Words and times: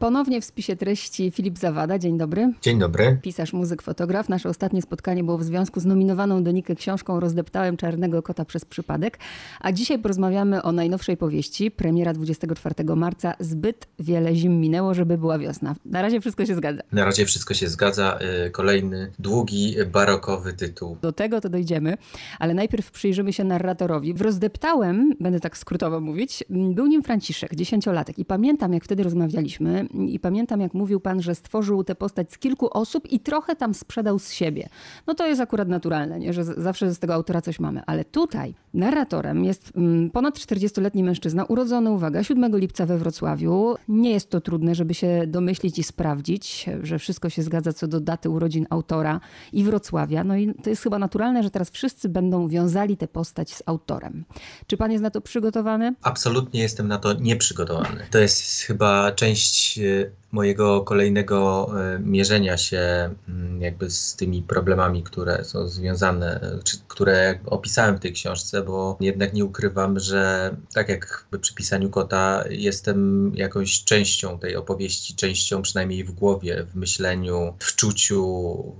Ponownie 0.00 0.40
w 0.40 0.44
spisie 0.44 0.76
treści 0.76 1.30
Filip 1.30 1.58
Zawada. 1.58 1.98
Dzień 1.98 2.18
dobry. 2.18 2.52
Dzień 2.62 2.78
dobry. 2.78 3.18
Pisarz, 3.22 3.52
muzyk, 3.52 3.82
fotograf. 3.82 4.28
Nasze 4.28 4.48
ostatnie 4.48 4.82
spotkanie 4.82 5.24
było 5.24 5.38
w 5.38 5.44
związku 5.44 5.80
z 5.80 5.84
nominowaną 5.84 6.42
do 6.42 6.50
Nikę 6.50 6.74
książką 6.74 7.20
Rozdeptałem 7.20 7.76
czarnego 7.76 8.22
kota 8.22 8.44
przez 8.44 8.64
przypadek. 8.64 9.18
A 9.60 9.72
dzisiaj 9.72 9.98
porozmawiamy 9.98 10.62
o 10.62 10.72
najnowszej 10.72 11.16
powieści. 11.16 11.70
Premiera 11.70 12.12
24 12.12 12.74
marca. 12.96 13.34
Zbyt 13.40 13.88
wiele 13.98 14.34
zim 14.34 14.60
minęło, 14.60 14.94
żeby 14.94 15.18
była 15.18 15.38
wiosna. 15.38 15.74
Na 15.84 16.02
razie 16.02 16.20
wszystko 16.20 16.46
się 16.46 16.54
zgadza. 16.54 16.82
Na 16.92 17.04
razie 17.04 17.26
wszystko 17.26 17.54
się 17.54 17.68
zgadza. 17.68 18.18
Y, 18.46 18.50
kolejny 18.50 19.12
długi, 19.18 19.76
barokowy 19.92 20.52
tytuł. 20.52 20.96
Do 21.02 21.12
tego 21.12 21.40
to 21.40 21.48
dojdziemy, 21.48 21.96
ale 22.38 22.54
najpierw 22.54 22.90
przyjrzymy 22.90 23.32
się 23.32 23.44
narratorowi. 23.44 24.14
W 24.14 24.20
Rozdeptałem, 24.20 25.14
będę 25.20 25.40
tak 25.40 25.58
skrótowo 25.58 26.00
mówić, 26.00 26.44
był 26.50 26.86
nim 26.86 27.02
Franciszek, 27.02 27.54
dziesięciolatek. 27.54 28.18
I 28.18 28.24
pamiętam, 28.24 28.72
jak 28.72 28.84
wtedy 28.84 29.02
rozmawialiśmy, 29.02 29.85
i 30.08 30.20
pamiętam, 30.20 30.60
jak 30.60 30.74
mówił 30.74 31.00
pan, 31.00 31.22
że 31.22 31.34
stworzył 31.34 31.84
tę 31.84 31.94
postać 31.94 32.32
z 32.32 32.38
kilku 32.38 32.68
osób 32.78 33.12
i 33.12 33.20
trochę 33.20 33.56
tam 33.56 33.74
sprzedał 33.74 34.18
z 34.18 34.32
siebie. 34.32 34.68
No 35.06 35.14
to 35.14 35.26
jest 35.26 35.40
akurat 35.40 35.68
naturalne, 35.68 36.18
nie? 36.18 36.32
że 36.32 36.44
zawsze 36.44 36.94
z 36.94 36.98
tego 36.98 37.14
autora 37.14 37.40
coś 37.40 37.60
mamy. 37.60 37.82
Ale 37.86 38.04
tutaj 38.04 38.54
narratorem 38.74 39.44
jest 39.44 39.72
mm, 39.76 40.10
ponad 40.10 40.38
40-letni 40.38 41.04
mężczyzna, 41.04 41.44
urodzony, 41.44 41.90
uwaga, 41.90 42.22
7 42.22 42.58
lipca 42.58 42.86
we 42.86 42.98
Wrocławiu. 42.98 43.76
Nie 43.88 44.10
jest 44.10 44.30
to 44.30 44.40
trudne, 44.40 44.74
żeby 44.74 44.94
się 44.94 45.24
domyślić 45.26 45.78
i 45.78 45.82
sprawdzić, 45.82 46.66
że 46.82 46.98
wszystko 46.98 47.30
się 47.30 47.42
zgadza 47.42 47.72
co 47.72 47.88
do 47.88 48.00
daty 48.00 48.30
urodzin 48.30 48.66
autora 48.70 49.20
i 49.52 49.64
Wrocławia. 49.64 50.24
No 50.24 50.36
i 50.36 50.54
to 50.54 50.70
jest 50.70 50.82
chyba 50.82 50.98
naturalne, 50.98 51.42
że 51.42 51.50
teraz 51.50 51.70
wszyscy 51.70 52.08
będą 52.08 52.48
wiązali 52.48 52.96
tę 52.96 53.08
postać 53.08 53.54
z 53.54 53.62
autorem. 53.66 54.24
Czy 54.66 54.76
pan 54.76 54.92
jest 54.92 55.02
na 55.02 55.10
to 55.10 55.20
przygotowany? 55.20 55.94
Absolutnie 56.02 56.60
jestem 56.60 56.88
na 56.88 56.98
to 56.98 57.12
nieprzygotowany. 57.12 58.06
To 58.10 58.18
jest 58.18 58.60
chyba 58.60 59.12
część 59.12 59.75
się 59.76 60.10
mojego 60.36 60.80
kolejnego 60.80 61.68
e, 61.80 61.98
mierzenia 61.98 62.56
się 62.56 63.10
mm, 63.28 63.60
jakby 63.60 63.90
z 63.90 64.16
tymi 64.16 64.42
problemami, 64.42 65.02
które 65.02 65.44
są 65.44 65.68
związane, 65.68 66.40
czy 66.64 66.76
które 66.88 67.38
opisałem 67.46 67.96
w 67.96 68.00
tej 68.00 68.12
książce, 68.12 68.62
bo 68.62 68.96
jednak 69.00 69.32
nie 69.32 69.44
ukrywam, 69.44 69.98
że 69.98 70.50
tak 70.74 70.88
jak 70.88 71.26
przy 71.40 71.54
pisaniu 71.54 71.90
kota 71.90 72.44
jestem 72.50 73.32
jakąś 73.36 73.84
częścią 73.84 74.38
tej 74.38 74.56
opowieści, 74.56 75.14
częścią 75.14 75.62
przynajmniej 75.62 76.04
w 76.04 76.12
głowie, 76.12 76.66
w 76.72 76.74
myśleniu, 76.76 77.54
w 77.58 77.76
czuciu, 77.76 78.22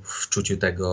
w 0.03 0.29
czuciu 0.29 0.57
tego 0.57 0.87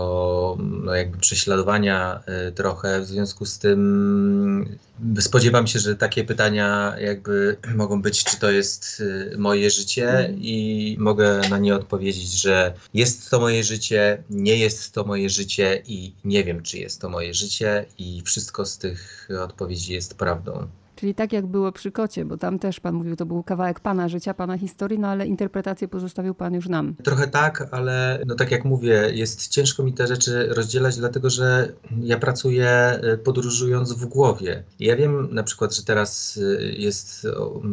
no 0.60 0.96
jakby 0.96 1.18
prześladowania 1.18 2.24
e, 2.26 2.52
trochę. 2.52 3.02
W 3.02 3.06
związku 3.06 3.46
z 3.46 3.60
tym 3.60 4.78
spodziewam 5.20 5.68
się, 5.68 5.80
że 5.80 5.96
takie 5.96 6.24
pytania 6.24 6.96
jakby 7.00 7.58
mogą 7.76 8.02
być, 8.02 8.24
czy 8.24 8.40
to 8.40 8.52
jest 8.52 9.04
e, 9.34 9.38
moje 9.38 9.70
życie 9.70 10.34
i 10.38 10.53
i 10.54 10.96
mogę 11.00 11.42
na 11.50 11.58
nie 11.58 11.76
odpowiedzieć, 11.76 12.32
że 12.32 12.74
jest 12.94 13.30
to 13.30 13.40
moje 13.40 13.64
życie, 13.64 14.24
nie 14.30 14.58
jest 14.58 14.94
to 14.94 15.04
moje 15.04 15.30
życie 15.30 15.84
i 15.88 16.14
nie 16.26 16.44
wiem, 16.44 16.64
czy 16.64 16.78
jest 16.78 17.02
to 17.02 17.10
moje 17.10 17.34
życie, 17.34 17.86
i 17.98 18.22
wszystko 18.26 18.66
z 18.66 18.78
tych 18.78 19.30
odpowiedzi 19.44 19.94
jest 19.94 20.18
prawdą. 20.18 20.68
Czyli 21.04 21.16
tak 21.16 21.34
jak 21.34 21.46
było 21.46 21.72
przy 21.72 21.92
kocie, 21.92 22.26
bo 22.26 22.38
tam 22.38 22.60
też 22.60 22.80
pan 22.80 22.96
mówił, 22.96 23.16
to 23.16 23.26
był 23.26 23.44
kawałek 23.44 23.80
pana 23.80 24.10
życia, 24.10 24.34
pana 24.34 24.58
historii, 24.58 25.00
no 25.00 25.08
ale 25.08 25.28
interpretację 25.28 25.88
pozostawił 25.88 26.34
pan 26.34 26.54
już 26.54 26.70
nam. 26.70 26.96
Trochę 27.04 27.28
tak, 27.28 27.68
ale 27.72 28.24
no 28.26 28.36
tak 28.36 28.52
jak 28.52 28.66
mówię, 28.66 29.12
jest 29.14 29.48
ciężko 29.48 29.84
mi 29.84 29.94
te 29.94 30.08
rzeczy 30.08 30.48
rozdzielać, 30.48 30.98
dlatego 30.98 31.30
że 31.30 31.74
ja 32.02 32.18
pracuję 32.18 33.00
y, 33.14 33.18
podróżując 33.18 33.94
w 33.94 34.06
głowie. 34.06 34.64
Ja 34.80 34.96
wiem 34.96 35.34
na 35.34 35.44
przykład, 35.44 35.76
że 35.76 35.84
teraz 35.84 36.38
y, 36.38 36.76
jest 36.78 37.28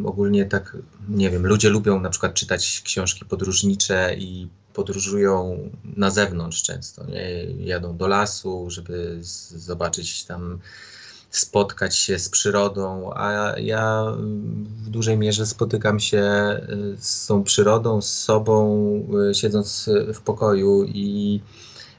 ogólnie 0.05 0.45
tak, 0.45 0.77
nie 1.09 1.29
wiem, 1.29 1.47
ludzie 1.47 1.69
lubią 1.69 1.99
na 1.99 2.09
przykład 2.09 2.33
czytać 2.33 2.81
książki 2.85 3.25
podróżnicze 3.25 4.15
i 4.17 4.47
podróżują 4.73 5.69
na 5.83 6.09
zewnątrz 6.09 6.63
często, 6.63 7.05
nie? 7.05 7.43
jadą 7.65 7.97
do 7.97 8.07
lasu, 8.07 8.69
żeby 8.69 9.19
zobaczyć 9.21 10.25
tam 10.25 10.59
spotkać 11.31 11.97
się 11.97 12.19
z 12.19 12.29
przyrodą, 12.29 13.11
a 13.15 13.53
ja 13.57 14.05
w 14.83 14.89
dużej 14.89 15.17
mierze 15.17 15.45
spotykam 15.45 15.99
się 15.99 16.23
y, 16.23 16.97
z 16.99 17.27
tą 17.27 17.43
przyrodą, 17.43 18.01
z 18.01 18.13
sobą, 18.13 18.73
y, 19.29 19.35
siedząc 19.35 19.89
w 20.13 20.21
pokoju 20.21 20.83
i 20.83 21.39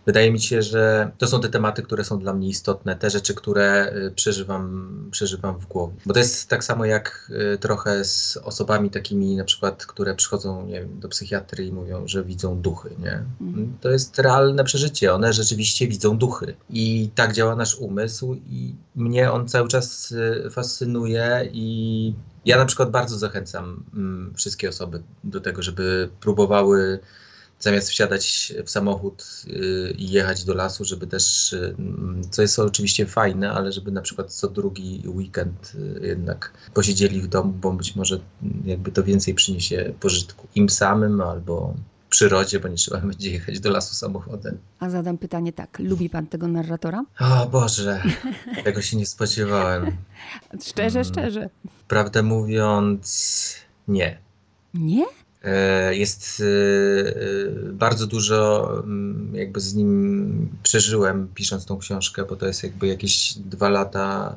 wydaje 0.07 0.33
mi 0.33 0.41
się, 0.41 0.63
że 0.63 1.11
to 1.19 1.27
są 1.27 1.41
te 1.41 1.49
tematy, 1.49 1.83
które 1.83 2.05
są 2.05 2.19
dla 2.19 2.33
mnie 2.33 2.49
istotne, 2.49 2.97
te 2.97 3.11
rzeczy, 3.11 3.35
które 3.35 3.93
y, 3.97 4.11
przeżywam, 4.11 4.93
przeżywam 5.11 5.59
w 5.59 5.67
głowie. 5.67 5.95
Bo 6.07 6.15
to 6.15 6.19
jest 6.19 6.49
tak 6.49 6.65
samo 6.65 6.85
jak 6.85 7.31
y, 7.55 7.59
trochę 7.59 8.05
z 8.05 8.37
osobami 8.37 8.91
takimi 8.91 9.37
na 9.37 9.45
przykład, 9.45 9.87
które 9.87 10.15
przychodzą 10.15 10.67
wiem, 10.67 11.01
do 11.01 11.09
psychiatry 11.09 11.67
i 11.67 11.73
mówią, 11.73 12.09
że 12.09 12.25
widzą 12.25 12.61
duchy. 12.61 12.91
Nie? 12.99 13.25
Mhm. 13.41 13.77
To 13.81 13.91
jest 13.91 14.19
realne 14.19 14.65
przeżycie. 14.65 15.15
One 15.15 15.33
rzeczywiście 15.33 15.89
widzą 15.89 16.19
duchy. 16.19 16.55
I 16.71 17.11
tak 17.15 17.33
działa 17.33 17.57
nasz 17.57 17.75
umysł 17.75 18.35
i 18.35 18.75
mnie 18.97 19.33
on 19.33 19.49
cały 19.49 19.69
czas 19.69 20.13
y, 20.13 20.51
fascynuje 20.51 21.49
i 21.53 22.15
ja 22.45 22.57
na 22.57 22.65
przykład 22.65 22.91
bardzo 22.91 23.19
zachęcam 23.19 23.85
mm, 23.95 24.33
wszystkie 24.37 24.69
osoby 24.69 25.03
do 25.25 25.41
tego, 25.41 25.63
żeby 25.63 26.09
próbowały 26.21 26.99
zamiast 27.63 27.89
wsiadać 27.89 28.53
w 28.65 28.71
samochód 28.71 29.25
y, 29.47 29.95
i 29.99 30.11
jechać 30.11 30.45
do 30.45 30.55
lasu, 30.55 30.85
żeby 30.85 31.07
też, 31.07 31.53
y, 31.53 31.75
co 32.31 32.43
jest 32.43 32.59
oczywiście 32.59 33.07
fajne, 33.07 33.53
ale 33.53 33.73
żeby 33.73 33.91
na 33.91 34.01
przykład 34.01 34.33
co 34.33 34.49
drugi 34.49 35.03
weekend 35.07 35.73
y, 35.75 36.07
jednak 36.07 36.53
posiedzieli 36.75 37.21
w 37.21 37.27
domu, 37.27 37.53
bo 37.53 37.73
być 37.73 37.97
może 37.97 38.21
jakby 38.65 38.93
to 38.93 39.03
więcej 39.03 39.35
przyniesie 39.35 39.95
pożytku 40.01 40.49
im 40.55 40.69
samym 40.69 41.21
albo 41.21 41.75
przyrodzie, 42.09 42.61
bo 42.61 42.69
nie 42.69 42.77
trzeba 42.77 43.01
będzie 43.11 43.31
jechać 43.31 43.61
do 43.61 43.71
lasu 43.71 43.95
samochodem. 43.95 44.59
A 44.81 44.91
zadam 44.91 45.19
pytanie 45.19 45.53
tak, 45.53 45.79
lubi 45.79 46.11
pan 46.11 46.27
tego 46.27 46.49
narratora? 46.49 47.05
O 47.21 47.47
Boże, 47.47 48.03
tego 48.65 48.83
się 48.83 48.97
nie 48.97 49.07
spodziewałem. 49.07 49.97
szczerze, 50.63 51.01
mm. 51.01 51.13
szczerze. 51.13 51.51
Prawdę 51.89 52.23
mówiąc, 52.23 53.55
nie. 53.89 54.19
Nie? 54.75 55.07
E, 55.45 55.95
jest 55.95 56.41
e, 56.41 56.45
e, 56.45 57.73
bardzo 57.73 58.07
dużo 58.07 58.71
mm, 58.85 59.35
jakby 59.35 59.61
z 59.61 59.75
nim 59.75 60.49
przeżyłem 60.63 61.29
pisząc 61.35 61.65
tą 61.65 61.79
książkę, 61.79 62.25
bo 62.25 62.37
to 62.37 62.47
jest 62.47 62.63
jakby 62.63 62.87
jakieś 62.87 63.35
dwa 63.35 63.69
lata 63.69 64.37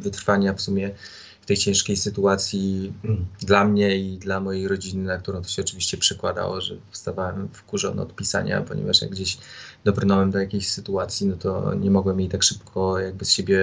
wytrwania 0.00 0.52
w 0.52 0.60
sumie 0.60 0.90
w 1.40 1.46
tej 1.46 1.56
ciężkiej 1.56 1.96
sytuacji 1.96 2.92
dla 3.40 3.64
mnie 3.64 3.96
i 3.96 4.18
dla 4.18 4.40
mojej 4.40 4.68
rodziny, 4.68 5.04
na 5.04 5.18
którą 5.18 5.42
to 5.42 5.48
się 5.48 5.62
oczywiście 5.62 5.96
przekładało, 5.96 6.60
że 6.60 6.76
wstawałem 6.90 7.48
wkurzony 7.52 8.02
od 8.02 8.14
pisania, 8.14 8.60
ponieważ 8.62 9.02
jak 9.02 9.10
gdzieś 9.10 9.38
dobrnąłem 9.84 10.30
do 10.30 10.38
jakiejś 10.38 10.68
sytuacji, 10.68 11.26
no 11.26 11.36
to 11.36 11.74
nie 11.74 11.90
mogłem 11.90 12.20
jej 12.20 12.28
tak 12.28 12.42
szybko 12.42 12.98
jakby 12.98 13.24
z 13.24 13.30
siebie 13.30 13.60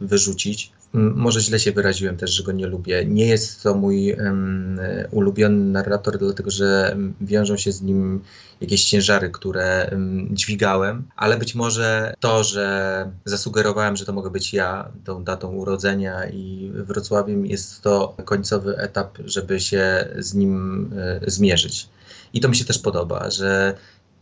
wyrzucić. 0.00 0.72
Może 0.94 1.40
źle 1.40 1.60
się 1.60 1.72
wyraziłem 1.72 2.16
też, 2.16 2.30
że 2.30 2.42
go 2.42 2.52
nie 2.52 2.66
lubię. 2.66 3.04
Nie 3.04 3.26
jest 3.26 3.62
to 3.62 3.74
mój 3.74 4.12
um, 4.12 4.80
ulubiony 5.10 5.64
narrator, 5.72 6.18
dlatego 6.18 6.50
że 6.50 6.96
wiążą 7.20 7.56
się 7.56 7.72
z 7.72 7.82
nim 7.82 8.20
jakieś 8.60 8.84
ciężary, 8.84 9.30
które 9.30 9.88
um, 9.92 10.28
dźwigałem, 10.30 11.02
ale 11.16 11.36
być 11.36 11.54
może 11.54 12.14
to, 12.20 12.44
że 12.44 13.10
zasugerowałem, 13.24 13.96
że 13.96 14.04
to 14.04 14.12
mogę 14.12 14.30
być 14.30 14.54
ja, 14.54 14.92
tą 15.04 15.24
datą 15.24 15.52
urodzenia 15.52 16.28
i 16.28 16.70
Wrocławiem, 16.74 17.46
jest 17.46 17.82
to 17.82 18.16
końcowy 18.24 18.76
etap, 18.76 19.18
żeby 19.24 19.60
się 19.60 20.08
z 20.18 20.34
nim 20.34 20.90
y, 21.22 21.30
zmierzyć. 21.30 21.88
I 22.34 22.40
to 22.40 22.48
mi 22.48 22.56
się 22.56 22.64
też 22.64 22.78
podoba, 22.78 23.30
że 23.30 23.74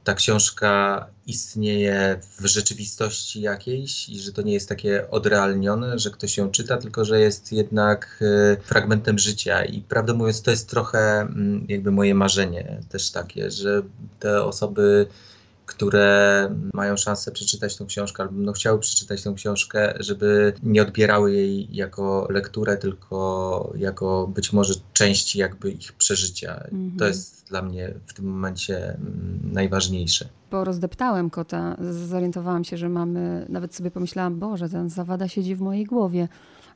ta 0.05 0.15
książka 0.15 1.07
istnieje 1.27 2.21
w 2.41 2.47
rzeczywistości 2.47 3.41
jakiejś 3.41 4.09
i 4.09 4.21
że 4.21 4.33
to 4.33 4.43
nie 4.43 4.53
jest 4.53 4.69
takie 4.69 5.11
odrealnione, 5.11 5.99
że 5.99 6.11
ktoś 6.11 6.37
ją 6.37 6.51
czyta, 6.51 6.77
tylko 6.77 7.05
że 7.05 7.21
jest 7.21 7.53
jednak 7.53 8.19
e, 8.23 8.57
fragmentem 8.63 9.19
życia. 9.19 9.65
I 9.65 9.81
prawdę 9.81 10.15
mówiąc, 10.15 10.43
to 10.43 10.51
jest 10.51 10.69
trochę 10.69 11.21
mm, 11.21 11.67
jakby 11.69 11.91
moje 11.91 12.15
marzenie 12.15 12.81
też 12.89 13.11
takie, 13.11 13.51
że 13.51 13.83
te 14.21 14.45
osoby 14.45 15.07
które 15.75 16.49
mają 16.75 16.97
szansę 16.97 17.33
przeczytać 17.33 17.77
tą 17.77 17.87
książkę, 17.87 18.23
albo 18.23 18.35
no, 18.37 18.53
chciały 18.53 18.79
przeczytać 18.79 19.23
tą 19.23 19.35
książkę, 19.35 19.95
żeby 20.01 20.53
nie 20.63 20.83
odbierały 20.83 21.33
jej 21.33 21.77
jako 21.77 22.27
lekturę, 22.31 22.77
tylko 22.77 23.73
jako 23.77 24.27
być 24.27 24.53
może 24.53 24.75
części 24.93 25.39
jakby 25.39 25.71
ich 25.71 25.93
przeżycia. 25.93 26.55
Mhm. 26.55 26.97
To 26.99 27.07
jest 27.07 27.49
dla 27.49 27.63
mnie 27.63 27.95
w 28.07 28.13
tym 28.15 28.25
momencie 28.25 28.89
mm, 28.89 29.41
najważniejsze. 29.53 30.29
Bo 30.51 30.65
rozdeptałem 30.65 31.31
kota, 31.31 31.77
zorientowałam 31.91 32.65
się, 32.65 32.77
że 32.77 32.89
mamy, 32.89 33.47
nawet 33.49 33.75
sobie 33.75 33.91
pomyślałam, 33.91 34.39
Boże, 34.39 34.69
ten 34.69 34.91
zawada 34.91 35.29
siedzi 35.29 35.57
w 35.57 35.61
mojej 35.61 35.85
głowie 35.85 36.29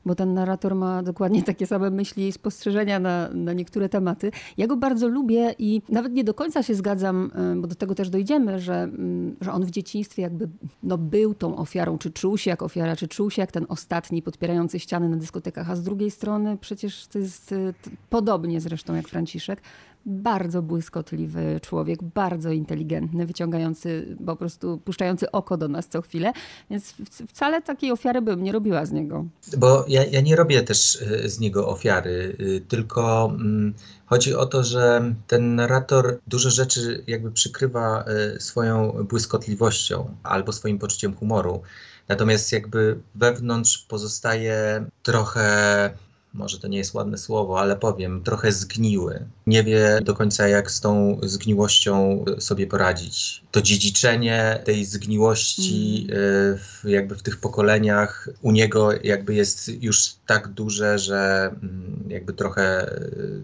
bo 0.07 0.15
ten 0.15 0.33
narrator 0.33 0.75
ma 0.75 1.03
dokładnie 1.03 1.43
takie 1.43 1.67
same 1.67 1.89
myśli 1.89 2.27
i 2.27 2.31
spostrzeżenia 2.31 2.99
na, 2.99 3.29
na 3.33 3.53
niektóre 3.53 3.89
tematy. 3.89 4.31
Ja 4.57 4.67
go 4.67 4.77
bardzo 4.77 5.07
lubię 5.07 5.55
i 5.59 5.81
nawet 5.89 6.13
nie 6.13 6.23
do 6.23 6.33
końca 6.33 6.63
się 6.63 6.75
zgadzam, 6.75 7.31
y, 7.55 7.61
bo 7.61 7.67
do 7.67 7.75
tego 7.75 7.95
też 7.95 8.09
dojdziemy, 8.09 8.59
że, 8.59 8.75
mm, 8.75 9.35
że 9.41 9.51
on 9.51 9.65
w 9.65 9.71
dzieciństwie 9.71 10.21
jakby 10.21 10.49
no, 10.83 10.97
był 10.97 11.33
tą 11.33 11.57
ofiarą, 11.57 11.97
czy 11.97 12.11
czuł 12.11 12.37
się 12.37 12.49
jak 12.49 12.61
ofiara, 12.61 12.95
czy 12.95 13.07
czuł 13.07 13.29
się 13.31 13.41
jak 13.41 13.51
ten 13.51 13.65
ostatni 13.69 14.21
podpierający 14.21 14.79
ściany 14.79 15.09
na 15.09 15.17
dyskotekach, 15.17 15.71
a 15.71 15.75
z 15.75 15.83
drugiej 15.83 16.11
strony 16.11 16.57
przecież 16.57 17.07
to 17.07 17.19
jest 17.19 17.51
y, 17.51 17.73
podobnie 18.09 18.61
zresztą 18.61 18.95
jak 18.95 19.07
Franciszek, 19.07 19.61
bardzo 20.07 20.61
błyskotliwy 20.61 21.59
człowiek, 21.61 22.03
bardzo 22.03 22.51
inteligentny, 22.51 23.25
wyciągający, 23.25 24.17
po 24.25 24.35
prostu 24.35 24.77
puszczający 24.77 25.31
oko 25.31 25.57
do 25.57 25.67
nas 25.67 25.87
co 25.87 26.01
chwilę, 26.01 26.33
więc 26.69 26.93
wcale 27.27 27.61
takiej 27.61 27.91
ofiary 27.91 28.21
bym 28.21 28.43
nie 28.43 28.51
robiła 28.51 28.85
z 28.85 28.91
niego. 28.91 29.25
Bo 29.57 29.85
ja, 29.87 30.05
ja 30.05 30.21
nie 30.21 30.35
robię 30.35 30.63
też 30.63 30.95
y, 30.95 31.29
z 31.29 31.39
niego 31.39 31.67
ofiary, 31.67 32.35
y, 32.39 32.61
tylko 32.67 33.25
mm, 33.25 33.73
chodzi 34.05 34.35
o 34.35 34.45
to, 34.45 34.63
że 34.63 35.13
ten 35.27 35.55
narrator 35.55 36.19
dużo 36.27 36.49
rzeczy 36.49 37.03
jakby 37.07 37.31
przykrywa 37.31 38.05
y, 38.35 38.41
swoją 38.41 38.91
błyskotliwością 39.09 40.15
albo 40.23 40.51
swoim 40.51 40.79
poczuciem 40.79 41.15
humoru. 41.15 41.61
Natomiast 42.07 42.51
jakby 42.51 42.99
wewnątrz 43.15 43.77
pozostaje 43.77 44.85
trochę 45.03 45.89
może 46.33 46.59
to 46.59 46.67
nie 46.67 46.77
jest 46.77 46.93
ładne 46.93 47.17
słowo, 47.17 47.59
ale 47.59 47.75
powiem, 47.75 48.23
trochę 48.23 48.51
zgniły. 48.51 49.25
Nie 49.47 49.63
wie 49.63 49.99
do 50.03 50.13
końca, 50.13 50.47
jak 50.47 50.71
z 50.71 50.81
tą 50.81 51.19
zgniłością 51.23 52.25
sobie 52.39 52.67
poradzić. 52.67 53.43
To 53.51 53.61
dziedziczenie 53.61 54.61
tej 54.65 54.85
zgniłości 54.85 56.07
mm. 56.09 56.23
e, 56.23 56.57
w, 56.57 56.81
jakby 56.83 57.15
w 57.15 57.23
tych 57.23 57.37
pokoleniach 57.37 58.29
u 58.41 58.51
niego 58.51 58.89
jakby 59.03 59.35
jest 59.35 59.83
już 59.83 60.15
tak 60.25 60.47
duże, 60.47 60.99
że 60.99 61.51
mm, 61.63 62.03
jakby 62.07 62.33
trochę, 62.33 62.95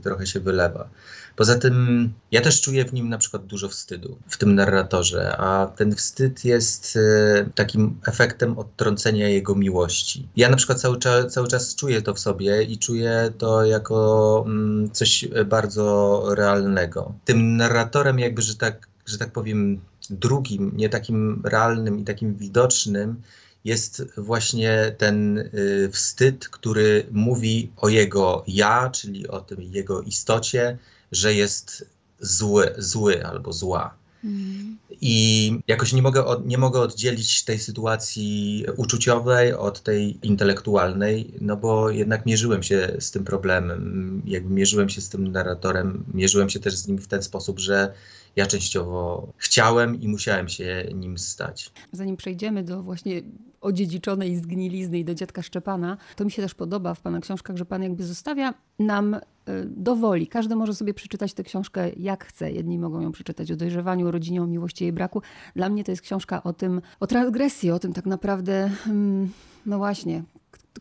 trochę 0.04 0.28
się 0.28 0.40
wylewa. 0.40 0.90
Poza 1.36 1.60
tym 1.60 2.14
ja 2.32 2.42
też 2.42 2.62
czuję 2.62 2.86
w 2.86 2.94
nim 2.94 3.10
na 3.10 3.18
przykład 3.18 3.46
dużo 3.46 3.70
wstydu, 3.70 4.18
w 4.28 4.38
tym 4.38 4.56
narratorze, 4.56 5.38
a 5.38 5.68
ten 5.76 5.96
wstyd 5.96 6.46
jest 6.46 6.98
e, 6.98 7.50
takim 7.56 8.00
efektem 8.08 8.58
odtrącenia 8.60 9.30
jego 9.30 9.56
miłości. 9.56 10.28
Ja 10.36 10.50
na 10.50 10.58
przykład 10.58 10.82
cały, 10.82 11.00
czas, 11.00 11.34
cały 11.34 11.48
czas 11.48 11.76
czuję 11.76 12.02
to 12.02 12.14
w 12.14 12.20
sobie 12.20 12.64
i 12.64 12.78
czuję 12.78 13.34
to 13.38 13.66
jako 13.66 14.44
mm, 14.48 14.92
coś 14.92 15.26
bardzo 15.46 16.24
realnego. 16.36 17.14
Tym 17.26 17.58
narratorem 17.58 18.20
jakby, 18.20 18.42
że 18.42 18.56
tak, 18.56 18.88
że 19.06 19.18
tak 19.18 19.32
powiem, 19.32 19.82
drugim, 20.10 20.72
nie 20.76 20.90
takim 20.90 21.42
realnym 21.46 22.00
i 22.00 22.04
takim 22.04 22.36
widocznym, 22.36 23.22
jest 23.66 24.04
właśnie 24.18 24.96
ten 24.98 25.38
y, 25.38 25.90
wstyd, 25.92 26.48
który 26.48 27.06
mówi 27.12 27.72
o 27.78 27.90
jego 27.90 28.44
ja, 28.48 28.90
czyli 28.90 29.28
o 29.28 29.40
tym 29.42 29.62
jego 29.62 30.02
istocie, 30.02 30.78
że 31.14 31.34
jest 31.34 31.86
zły, 32.20 32.76
zły 32.78 33.26
albo 33.26 33.54
zła. 33.54 33.94
Mm. 34.24 34.78
I 35.02 35.60
jakoś 35.68 35.94
nie 35.94 36.02
mogę, 36.02 36.26
od, 36.26 36.48
nie 36.48 36.58
mogę 36.58 36.80
oddzielić 36.80 37.44
tej 37.44 37.60
sytuacji 37.60 38.66
uczuciowej 38.78 39.54
od 39.54 39.84
tej 39.84 40.28
intelektualnej, 40.28 41.34
no 41.42 41.58
bo 41.58 41.90
jednak 41.90 42.26
mierzyłem 42.26 42.64
się 42.64 42.96
z 43.00 43.12
tym 43.12 43.24
problemem, 43.24 44.22
jakby 44.26 44.54
mierzyłem 44.54 44.90
się 44.90 45.02
z 45.02 45.10
tym 45.10 45.32
narratorem, 45.32 46.04
mierzyłem 46.14 46.50
się 46.50 46.60
też 46.60 46.76
z 46.76 46.88
nim 46.88 46.98
w 46.98 47.08
ten 47.08 47.24
sposób, 47.24 47.60
że 47.60 47.94
ja 48.36 48.46
częściowo 48.48 49.28
chciałem 49.38 50.02
i 50.02 50.08
musiałem 50.08 50.50
się 50.50 50.86
nim 50.94 51.18
stać. 51.18 51.72
Zanim 51.92 52.18
przejdziemy 52.18 52.64
do 52.64 52.84
właśnie 52.84 53.22
odziedziczonej 53.64 54.36
zgnilizny 54.36 55.00
i 55.00 55.06
do 55.06 55.16
dziadka 55.16 55.42
Szczepana, 55.42 55.98
to 56.16 56.26
mi 56.26 56.32
się 56.32 56.42
też 56.42 56.54
podoba 56.54 56.94
w 56.94 57.02
Pana 57.02 57.20
książkach, 57.20 57.58
że 57.58 57.66
Pan 57.66 57.84
jakby 57.84 58.04
zostawia 58.04 58.54
nam 58.80 59.14
y, 59.14 59.20
do 59.66 59.96
woli. 59.96 60.28
Każdy 60.28 60.56
może 60.56 60.76
sobie 60.76 60.94
przeczytać 60.94 61.34
tę 61.34 61.44
książkę 61.44 61.90
jak 61.98 62.26
chce. 62.26 62.52
Jedni 62.52 62.80
mogą 62.80 63.02
ją 63.02 63.12
przeczytać 63.12 63.52
o 63.52 63.56
dojrzewaniu, 63.56 64.08
o 64.08 64.12
rodzinie, 64.12 64.44
o 64.44 64.48
miłości 64.48 64.84
jej 64.84 64.94
braku. 64.94 65.22
Dla 65.56 65.70
mnie 65.70 65.84
to 65.84 65.92
jest 65.92 66.02
książka 66.02 66.44
o 66.44 66.54
tym, 66.54 66.82
o 67.00 67.08
transgresji, 67.08 67.72
o 67.72 67.80
tym 67.80 67.94
tak 67.94 68.06
naprawdę, 68.06 68.70
hmm, 68.84 69.30
no 69.66 69.78
właśnie, 69.78 70.24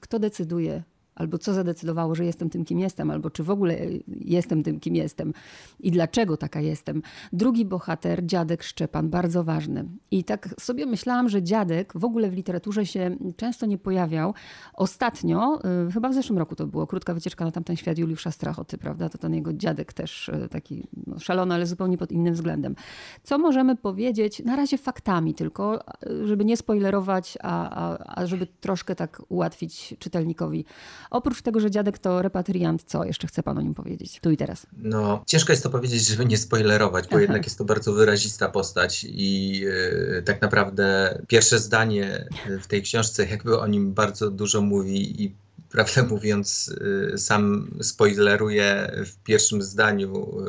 kto 0.01 0.19
decyduje, 0.19 0.83
albo 1.15 1.39
co 1.39 1.55
zadecydowało, 1.55 2.15
że 2.15 2.25
jestem 2.25 2.51
tym, 2.51 2.65
kim 2.65 2.79
jestem, 2.79 3.11
albo 3.11 3.31
czy 3.31 3.45
w 3.45 3.51
ogóle 3.51 3.77
jestem 4.21 4.63
tym, 4.63 4.81
kim 4.81 4.97
jestem 4.97 5.33
i 5.81 5.91
dlaczego 5.91 6.37
taka 6.37 6.61
jestem. 6.61 7.03
Drugi 7.33 7.65
bohater, 7.65 8.27
dziadek 8.27 8.63
Szczepan, 8.63 9.11
bardzo 9.11 9.45
ważny. 9.45 9.85
I 10.11 10.25
tak 10.25 10.49
sobie 10.61 10.87
myślałam, 10.87 11.29
że 11.29 11.43
dziadek 11.43 11.93
w 11.97 12.05
ogóle 12.05 12.31
w 12.31 12.35
literaturze 12.35 12.87
się 12.87 13.17
często 13.37 13.67
nie 13.67 13.79
pojawiał. 13.79 14.35
Ostatnio, 14.75 15.61
y, 15.89 15.93
chyba 15.93 16.09
w 16.09 16.15
zeszłym 16.15 16.39
roku 16.39 16.57
to 16.57 16.67
było, 16.67 16.87
krótka 16.87 17.15
wycieczka 17.15 17.45
na 17.45 17.51
tamten 17.51 17.77
świat 17.77 17.99
Juliusza 17.99 18.31
Strachoty, 18.31 18.79
prawda? 18.79 19.09
To 19.09 19.19
ten 19.19 19.35
jego 19.35 19.53
dziadek 19.53 19.93
też 19.93 20.29
y, 20.29 20.49
taki 20.51 20.87
no, 21.07 21.19
szalony, 21.19 21.55
ale 21.55 21.67
zupełnie 21.67 21.99
pod 21.99 22.13
innym 22.13 22.35
względem. 22.35 22.75
Co 23.23 23.39
możemy 23.39 23.77
powiedzieć, 23.77 24.45
na 24.45 24.57
razie 24.57 24.79
faktami 24.79 25.35
tylko, 25.35 25.85
y, 26.07 26.27
żeby 26.27 26.45
nie 26.45 26.57
spoilerować, 26.57 27.39
a, 27.43 27.71
a, 27.71 27.99
a 28.21 28.27
żeby 28.27 28.47
troszkę 28.47 28.95
tak 28.95 29.23
ułatwić 29.29 29.95
czytelnikowi 29.99 30.65
Oprócz 31.11 31.43
tego, 31.43 31.61
że 31.61 31.71
dziadek 31.71 31.99
to 31.99 32.23
repatriant, 32.23 32.83
co 32.83 33.05
jeszcze 33.05 33.27
chce 33.27 33.43
pan 33.43 33.59
o 33.59 33.61
nim 33.61 33.75
powiedzieć? 33.75 34.21
Tu 34.21 34.31
i 34.31 34.37
teraz. 34.37 34.67
No, 34.79 35.23
ciężko 35.27 35.53
jest 35.53 35.63
to 35.63 35.71
powiedzieć, 35.71 36.07
żeby 36.07 36.27
nie 36.27 36.39
spoilerować, 36.39 37.05
bo 37.05 37.15
Aha. 37.15 37.21
jednak 37.21 37.45
jest 37.45 37.59
to 37.59 37.65
bardzo 37.65 37.93
wyrazista 37.93 38.49
postać 38.49 39.07
i 39.09 39.59
yy, 39.61 40.23
tak 40.25 40.43
naprawdę 40.43 41.19
pierwsze 41.29 41.59
zdanie 41.59 42.29
w 42.63 42.67
tej 42.67 42.83
książce 42.83 43.27
jakby 43.27 43.59
o 43.59 43.67
nim 43.67 43.95
bardzo 43.95 44.31
dużo 44.31 44.61
mówi 44.61 45.23
i 45.23 45.35
prawdę 45.73 46.03
mówiąc, 46.03 46.75
y, 47.15 47.19
sam 47.19 47.71
spoileruje 47.81 48.93
w 49.07 49.17
pierwszym 49.25 49.63
zdaniu 49.63 50.41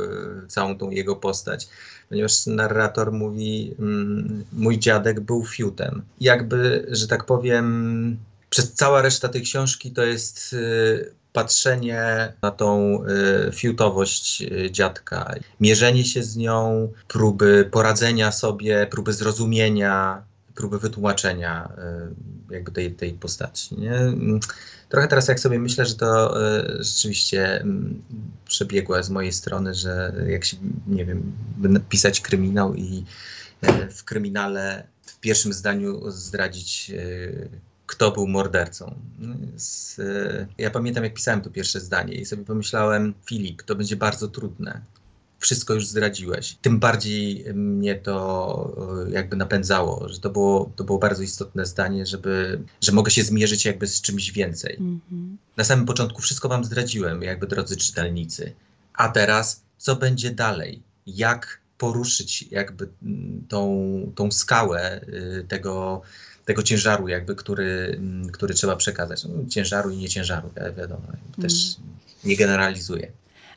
y, 0.44 0.47
całą 0.47 0.77
tą 0.77 0.89
jego 0.89 1.15
postać, 1.15 1.69
ponieważ 2.09 2.45
narrator 2.45 3.11
mówi: 3.11 3.75
mm, 3.79 4.44
Mój 4.53 4.79
dziadek 4.79 5.19
był 5.19 5.45
fiutem. 5.45 6.01
Jakby, 6.21 6.88
że 6.91 7.07
tak 7.07 7.25
powiem, 7.25 8.17
przez 8.53 8.73
cała 8.73 9.01
reszta 9.01 9.29
tej 9.29 9.41
książki 9.41 9.91
to 9.91 10.03
jest 10.03 10.53
y, 10.53 11.11
patrzenie 11.33 12.33
na 12.41 12.51
tą 12.51 13.00
y, 13.47 13.51
fiutowość 13.51 14.41
y, 14.41 14.71
dziadka, 14.71 15.35
mierzenie 15.59 16.05
się 16.05 16.23
z 16.23 16.35
nią, 16.35 16.91
próby 17.07 17.69
poradzenia 17.71 18.31
sobie, 18.31 18.88
próby 18.91 19.13
zrozumienia, 19.13 20.23
próby 20.55 20.79
wytłumaczenia 20.79 21.69
jakby 22.50 22.71
tej, 22.71 22.91
tej 22.91 23.13
postaci. 23.13 23.75
Nie? 23.79 23.94
Trochę 24.89 25.07
teraz 25.07 25.27
jak 25.27 25.39
sobie 25.39 25.59
myślę, 25.59 25.85
że 25.85 25.95
to 25.95 26.35
rzeczywiście 26.79 27.61
mm, 27.61 28.01
przebiegłe 28.45 29.03
z 29.03 29.09
mojej 29.09 29.31
strony, 29.31 29.73
że 29.75 30.13
jak 30.27 30.45
się, 30.45 30.57
nie 30.88 31.06
wiem, 31.06 31.33
pisać 31.89 32.21
kryminał 32.21 32.75
i 32.75 33.06
w 33.91 34.03
kryminale 34.03 34.83
w 35.06 35.19
pierwszym 35.19 35.53
zdaniu 35.53 36.11
zdradzić 36.11 36.91
kto 37.94 38.12
był 38.12 38.28
mordercą. 38.28 38.95
Z, 39.56 40.01
ja 40.57 40.69
pamiętam, 40.69 41.04
jak 41.04 41.13
pisałem 41.13 41.42
to 41.42 41.50
pierwsze 41.50 41.80
zdanie 41.80 42.13
i 42.13 42.25
sobie 42.25 42.45
pomyślałem, 42.45 43.13
Filip, 43.25 43.63
to 43.63 43.75
będzie 43.75 43.95
bardzo 43.95 44.28
trudne. 44.28 44.81
Wszystko 45.40 45.74
już 45.74 45.88
zdradziłeś. 45.88 46.57
Tym 46.62 46.80
bardziej 46.80 47.45
mnie 47.54 47.95
to 47.95 49.06
e, 49.07 49.12
jakby 49.12 49.35
napędzało, 49.35 50.09
że 50.09 50.19
to 50.19 50.30
było, 50.30 50.71
to 50.76 50.83
było 50.83 51.00
bardzo 51.00 51.23
istotne 51.23 51.66
zdanie, 51.66 52.06
żeby, 52.06 52.62
że 52.81 52.92
mogę 52.92 53.12
się 53.12 53.23
zmierzyć 53.23 53.66
jakby 53.66 53.88
z 53.88 54.02
czymś 54.02 54.31
więcej. 54.31 54.76
Mm 54.80 55.00
-hmm. 55.12 55.35
Na 55.57 55.64
samym 55.64 55.85
początku 55.85 56.21
wszystko 56.21 56.50
wam 56.50 56.64
zdradziłem, 56.64 57.21
jakby 57.21 57.47
drodzy 57.47 57.78
czytelnicy. 57.78 58.54
A 58.94 59.09
teraz, 59.09 59.62
co 59.78 59.95
będzie 59.95 60.31
dalej? 60.31 60.81
Jak 61.07 61.62
poruszyć 61.78 62.45
jakby 62.52 62.88
tą, 63.50 64.12
tą 64.16 64.31
skałę 64.31 65.02
y, 65.02 65.45
tego, 65.47 66.02
tego 66.45 66.64
ciężaru, 66.64 67.07
jakby, 67.07 67.35
który, 67.35 67.95
mm, 67.97 68.30
który 68.30 68.54
trzeba 68.54 68.76
przekazać. 68.76 69.23
No, 69.23 69.50
ciężaru 69.50 69.90
i 69.90 69.97
nieciężaru, 69.97 70.50
wiadomo, 70.78 71.07
też 71.42 71.54
mm. 71.54 71.97
nie 72.23 72.38
generalizuję. 72.38 73.12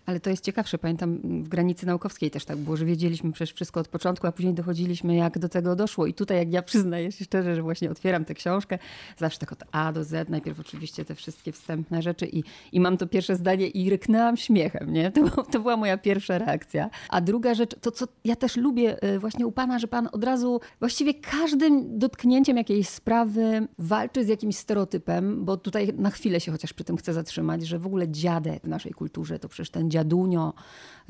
Ale 0.07 0.21
to 0.21 0.31
jest 0.31 0.45
ciekawsze. 0.45 0.79
Pamiętam 0.79 1.19
w 1.43 1.49
granicy 1.49 1.87
naukowskiej 1.87 2.31
też 2.31 2.45
tak 2.45 2.59
było, 2.59 2.77
że 2.77 2.85
wiedzieliśmy 2.85 3.33
przecież 3.33 3.55
wszystko 3.55 3.81
od 3.81 3.89
początku, 3.89 4.27
a 4.27 4.33
później 4.33 4.55
dochodziliśmy, 4.55 5.17
jak 5.17 5.39
do 5.39 5.49
tego 5.49 5.77
doszło. 5.77 6.07
I 6.07 6.15
tutaj, 6.15 6.37
jak 6.37 6.53
ja 6.53 6.63
przyznaję 6.63 7.13
się 7.13 7.25
szczerze, 7.25 7.55
że 7.55 7.63
właśnie 7.63 7.91
otwieram 7.91 8.25
tę 8.25 8.35
książkę, 8.35 8.79
zawsze 9.19 9.39
tak 9.39 9.53
od 9.53 9.65
A 9.73 9.93
do 9.93 10.05
Z, 10.05 10.29
najpierw 10.29 10.61
oczywiście 10.61 11.05
te 11.05 11.15
wszystkie 11.15 11.53
wstępne 11.53 12.03
rzeczy 12.03 12.27
i, 12.27 12.43
i 12.73 12.81
mam 12.81 12.97
to 12.97 13.07
pierwsze 13.07 13.37
zdanie 13.37 13.69
i 13.69 13.91
ryknęłam 13.91 14.37
śmiechem, 14.37 14.93
nie? 14.93 15.11
To, 15.11 15.43
to 15.53 15.61
była 15.61 15.77
moja 15.77 15.99
pierwsza 15.99 16.39
reakcja. 16.39 16.91
A 17.09 17.21
druga 17.21 17.55
rzecz, 17.55 17.75
to 17.81 17.91
co 17.91 18.07
ja 18.25 18.37
też 18.37 18.57
lubię 18.57 19.05
y, 19.05 19.19
właśnie 19.19 19.47
u 19.47 19.53
pana, 19.53 19.79
że 19.79 19.89
pan 19.89 20.09
od 20.13 20.25
razu 20.25 20.61
właściwie 20.79 21.15
każdym 21.15 21.99
dotknięciem 21.99 22.57
jakiejś 22.57 22.89
sprawy 22.89 23.69
walczy 23.79 24.25
z 24.25 24.29
jakimś 24.29 24.57
stereotypem, 24.57 25.45
bo 25.45 25.57
tutaj 25.57 25.89
na 25.97 26.11
chwilę 26.11 26.41
się 26.41 26.53
chociaż 26.53 26.73
przy 26.73 26.85
tym 26.85 26.97
chcę 26.97 27.13
zatrzymać, 27.13 27.67
że 27.67 27.79
w 27.79 27.87
ogóle 27.87 28.09
dziadek 28.09 28.63
w 28.65 28.69
naszej 28.69 28.93
kulturze 28.93 29.39
to 29.39 29.49
przecież 29.49 29.71
ten 29.71 29.91
dziadunio 29.97 30.53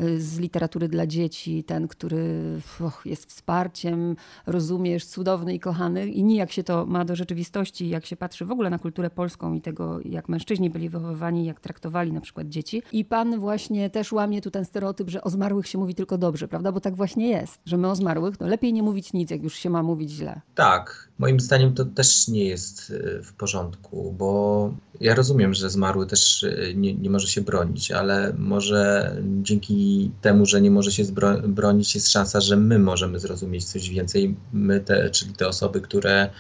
y, 0.01 0.21
z 0.21 0.39
literatury 0.39 0.89
dla 0.89 1.07
dzieci, 1.07 1.65
ten, 1.65 1.89
który 1.89 2.61
och, 2.81 3.07
jest 3.07 3.27
wsparciem, 3.27 4.17
rozumiesz, 4.47 5.07
cudowny 5.07 5.55
i 5.55 5.61
kochany 5.61 6.09
i 6.09 6.25
nijak 6.25 6.53
się 6.53 6.63
to 6.63 6.87
ma 6.87 7.05
do 7.05 7.17
rzeczywistości, 7.17 7.89
jak 7.89 8.07
się 8.07 8.17
patrzy 8.17 8.45
w 8.45 8.51
ogóle 8.51 8.71
na 8.71 8.79
kulturę 8.79 9.11
polską 9.11 9.55
i 9.55 9.61
tego, 9.61 10.01
jak 10.05 10.29
mężczyźni 10.29 10.71
byli 10.71 10.89
wychowywani, 10.89 11.45
jak 11.45 11.61
traktowali 11.61 12.13
na 12.13 12.21
przykład 12.21 12.49
dzieci. 12.49 12.83
I 12.93 13.05
pan 13.05 13.39
właśnie 13.39 13.91
też 13.91 14.13
łamie 14.13 14.43
tu 14.43 14.51
ten 14.51 14.65
stereotyp, 14.65 15.11
że 15.11 15.23
o 15.23 15.31
zmarłych 15.31 15.67
się 15.67 15.79
mówi 15.79 15.95
tylko 15.95 16.19
dobrze, 16.19 16.49
prawda? 16.49 16.73
Bo 16.73 16.81
tak 16.81 16.95
właśnie 16.97 17.29
jest, 17.29 17.61
że 17.67 17.77
my 17.77 17.91
o 17.91 17.97
zmarłych, 17.97 18.41
no 18.41 18.47
lepiej 18.47 18.73
nie 18.73 18.83
mówić 18.83 19.13
nic, 19.13 19.31
jak 19.31 19.43
już 19.43 19.55
się 19.55 19.71
ma 19.71 19.83
mówić 19.83 20.11
źle. 20.11 20.41
Tak, 20.55 21.09
moim 21.19 21.41
zdaniem 21.41 21.75
to 21.75 21.85
też 21.85 22.29
nie 22.29 22.45
jest 22.45 22.91
y, 22.91 23.23
w 23.23 23.33
porządku, 23.33 24.15
bo 24.19 24.31
ja 25.01 25.15
rozumiem, 25.15 25.55
że 25.55 25.71
zmarły 25.71 26.07
też 26.07 26.43
y, 26.43 26.75
nie, 26.77 26.95
nie 26.95 27.11
może 27.11 27.27
się 27.27 27.41
bronić, 27.41 27.91
ale 27.91 28.33
może 28.39 28.76
może 28.77 29.17
dzięki 29.43 30.11
temu, 30.21 30.47
że 30.47 30.61
nie 30.61 30.71
może 30.71 30.93
się 30.93 31.05
bronić, 31.49 31.95
jest 31.95 32.13
szansa, 32.13 32.41
że 32.41 32.57
my 32.57 32.79
możemy 32.79 33.21
zrozumieć 33.21 33.65
coś 33.65 33.91
więcej, 33.91 34.37
my, 34.53 34.81
te, 34.81 35.11
czyli 35.11 35.33
te 35.33 35.49
osoby, 35.49 35.81
które 35.81 36.31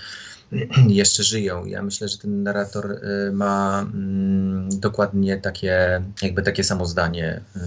jeszcze 0.88 1.22
żyją. 1.22 1.64
Ja 1.64 1.82
myślę, 1.82 2.08
że 2.08 2.18
ten 2.18 2.42
narrator 2.42 2.90
y, 2.92 3.32
ma 3.32 3.80
mm, 3.94 4.80
dokładnie 4.80 5.38
takie, 5.38 6.02
jakby 6.22 6.42
takie 6.42 6.64
samo 6.64 6.86
zdanie 6.86 7.40
y, 7.56 7.60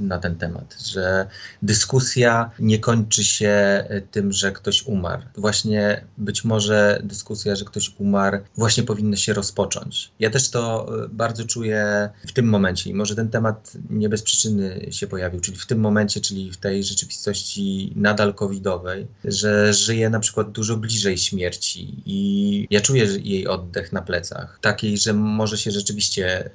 na 0.00 0.18
ten 0.18 0.36
temat, 0.36 0.76
że 0.86 1.26
dyskusja 1.62 2.50
nie 2.58 2.78
kończy 2.78 3.24
się 3.24 3.84
y, 3.90 4.02
tym, 4.10 4.32
że 4.32 4.52
ktoś 4.52 4.86
umarł. 4.86 5.22
Właśnie 5.36 6.04
być 6.18 6.44
może 6.44 7.00
dyskusja, 7.04 7.56
że 7.56 7.64
ktoś 7.64 7.94
umarł, 7.98 8.38
właśnie 8.56 8.82
powinna 8.82 9.16
się 9.16 9.32
rozpocząć. 9.34 10.12
Ja 10.18 10.30
też 10.30 10.50
to 10.50 10.92
bardzo 11.10 11.44
czuję 11.44 12.08
w 12.26 12.32
tym 12.32 12.46
momencie 12.48 12.90
i 12.90 12.94
może 12.94 13.14
ten 13.14 13.28
temat 13.28 13.72
nie 13.90 14.08
bez 14.08 14.22
przyczyny 14.22 14.86
się 14.90 15.06
pojawił, 15.06 15.40
czyli 15.40 15.58
w 15.58 15.66
tym 15.66 15.80
momencie, 15.80 16.20
czyli 16.20 16.52
w 16.52 16.56
tej 16.56 16.84
rzeczywistości 16.84 17.92
nadal 17.96 18.34
covidowej, 18.34 19.06
że 19.24 19.74
żyję 19.74 20.10
na 20.10 20.20
przykład 20.20 20.50
dużo 20.52 20.76
bliżej 20.76 21.18
śmierci 21.18 22.02
i 22.10 22.66
ja 22.70 22.80
czuję 22.80 23.04
jej 23.04 23.46
oddech 23.46 23.92
na 23.92 24.02
plecach, 24.02 24.58
takiej, 24.60 24.98
że 24.98 25.12
może 25.12 25.58
się 25.58 25.70
rzeczywiście 25.70 26.50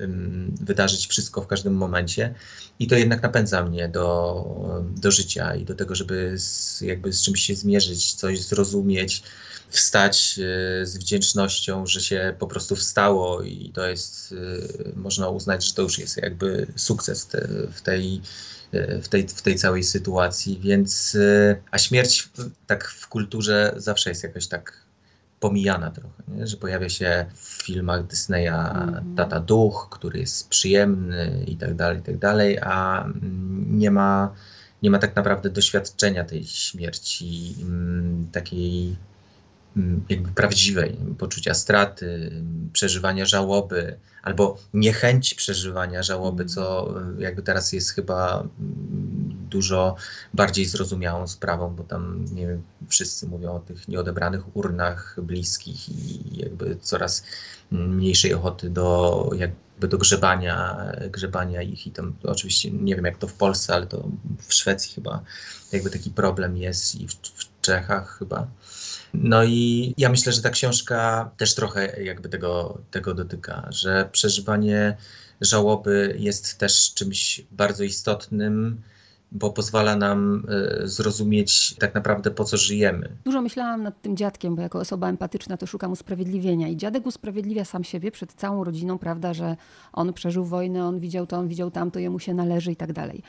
wydarzyć 0.61 1.07
wszystko 1.07 1.41
w 1.41 1.47
każdym 1.47 1.73
momencie. 1.73 2.33
I 2.79 2.87
to 2.87 2.95
jednak 2.95 3.23
napędza 3.23 3.63
mnie 3.63 3.87
do, 3.87 4.45
do 4.97 5.11
życia 5.11 5.55
i 5.55 5.65
do 5.65 5.75
tego, 5.75 5.95
żeby 5.95 6.33
z, 6.37 6.81
jakby 6.81 7.13
z 7.13 7.21
czymś 7.21 7.41
się 7.41 7.55
zmierzyć, 7.55 8.13
coś 8.13 8.41
zrozumieć, 8.41 9.23
wstać 9.69 10.39
y, 10.39 10.85
z 10.85 10.97
wdzięcznością, 10.97 11.85
że 11.85 12.01
się 12.01 12.35
po 12.39 12.47
prostu 12.47 12.75
wstało 12.75 13.41
i 13.41 13.71
to 13.73 13.87
jest, 13.87 14.31
y, 14.31 14.93
można 14.95 15.29
uznać, 15.29 15.65
że 15.65 15.73
to 15.73 15.81
już 15.81 15.99
jest 15.99 16.17
jakby 16.17 16.67
sukces 16.75 17.27
te, 17.27 17.47
w 17.73 17.81
tej 17.81 18.21
y, 18.73 19.01
w 19.01 19.07
tej, 19.07 19.27
w 19.27 19.41
tej 19.41 19.55
całej 19.55 19.83
sytuacji, 19.83 20.59
więc 20.63 21.17
a 21.71 21.77
śmierć 21.77 22.29
tak 22.67 22.87
w 22.87 23.07
kulturze 23.07 23.73
zawsze 23.77 24.09
jest 24.09 24.23
jakoś 24.23 24.47
tak 24.47 24.82
pomijana 25.43 25.91
trochę, 25.91 26.23
nie? 26.27 26.47
że 26.47 26.57
pojawia 26.57 26.89
się 26.89 27.25
w 27.33 27.63
filmach 27.65 28.07
Disneya 28.07 28.47
mm. 28.47 29.15
tata 29.15 29.39
duch, 29.39 29.87
który 29.91 30.19
jest 30.19 30.49
przyjemny 30.49 31.43
i 31.47 31.57
tak 31.57 31.75
dalej, 31.75 31.99
i 31.99 32.01
tak 32.01 32.17
dalej, 32.17 32.59
a 32.61 33.05
nie 33.69 33.91
ma, 33.91 34.33
nie 34.83 34.91
ma 34.91 34.99
tak 34.99 35.15
naprawdę 35.15 35.49
doświadczenia 35.49 36.23
tej 36.23 36.45
śmierci, 36.45 37.55
mm, 37.61 38.27
takiej 38.31 38.95
Mm, 39.77 40.03
jakby 40.09 40.31
prawdziwej, 40.31 40.97
poczucia 41.17 41.53
straty, 41.53 42.31
przeżywania 42.73 43.25
żałoby, 43.25 43.97
albo 44.23 44.57
niechęci 44.73 45.35
przeżywania 45.35 46.03
żałoby, 46.03 46.45
co 46.45 46.89
mm. 46.97 47.21
jakby 47.21 47.41
teraz 47.41 47.73
jest 47.73 47.91
chyba 47.91 48.39
mm, 48.39 49.02
dużo 49.53 49.95
bardziej 50.33 50.65
zrozumiałą 50.65 51.27
sprawą, 51.27 51.75
bo 51.75 51.83
tam 51.83 52.25
nie 52.31 52.47
wiem, 52.47 52.63
wszyscy 52.89 53.27
mówią 53.27 53.51
o 53.51 53.59
tych 53.59 53.87
nieodebranych 53.87 54.57
urnach 54.57 55.15
bliskich 55.21 55.89
i 55.89 56.37
jakby 56.37 56.77
coraz 56.81 57.23
mniejszej 57.71 58.33
ochoty 58.33 58.69
do 58.69 59.29
jakby 59.37 59.87
do 59.87 59.97
grzebania, 59.97 60.77
grzebania 61.11 61.61
ich 61.61 61.87
i 61.87 61.91
tam 61.91 62.15
oczywiście 62.23 62.71
nie 62.71 62.95
wiem 62.95 63.05
jak 63.05 63.17
to 63.17 63.27
w 63.27 63.33
Polsce, 63.33 63.73
ale 63.73 63.87
to 63.87 64.07
w 64.47 64.53
Szwecji 64.53 64.95
chyba 64.95 65.23
jakby 65.71 65.89
taki 65.89 66.11
problem 66.11 66.57
jest 66.57 66.95
i 66.95 67.07
w, 67.07 67.13
w 67.13 67.61
Czechach 67.61 68.17
chyba. 68.19 68.47
No 69.13 69.43
i 69.43 69.93
ja 69.97 70.09
myślę, 70.09 70.33
że 70.33 70.41
ta 70.41 70.49
książka 70.49 71.29
też 71.37 71.55
trochę 71.55 72.03
jakby 72.03 72.29
tego, 72.29 72.77
tego 72.91 73.13
dotyka, 73.13 73.67
że 73.69 74.09
przeżywanie 74.11 74.97
żałoby 75.41 76.15
jest 76.19 76.57
też 76.57 76.93
czymś 76.93 77.41
bardzo 77.51 77.83
istotnym, 77.83 78.81
bo 79.33 79.49
pozwala 79.49 79.95
nam 79.95 80.45
y, 80.83 80.87
zrozumieć 80.87 81.75
tak 81.75 81.95
naprawdę 81.95 82.31
po 82.31 82.43
co 82.43 82.57
żyjemy. 82.57 83.09
Dużo 83.25 83.41
myślałam 83.41 83.83
nad 83.83 84.01
tym 84.01 84.17
dziadkiem, 84.17 84.55
bo 84.55 84.61
jako 84.61 84.79
osoba 84.79 85.09
empatyczna 85.09 85.57
to 85.57 85.67
szukam 85.67 85.91
usprawiedliwienia 85.91 86.67
i 86.67 86.77
dziadek 86.77 87.05
usprawiedliwia 87.05 87.65
sam 87.65 87.83
siebie 87.83 88.11
przed 88.11 88.33
całą 88.33 88.63
rodziną, 88.63 88.97
prawda, 88.97 89.33
że 89.33 89.57
on 89.93 90.13
przeżył 90.13 90.45
wojnę, 90.45 90.85
on 90.85 90.99
widział 90.99 91.27
to, 91.27 91.37
on 91.37 91.47
widział 91.47 91.71
tamto, 91.71 91.99
jemu 91.99 92.19
się 92.19 92.33
należy 92.33 92.71
i 92.71 92.75
tak 92.75 92.93
dalej. 92.93 93.23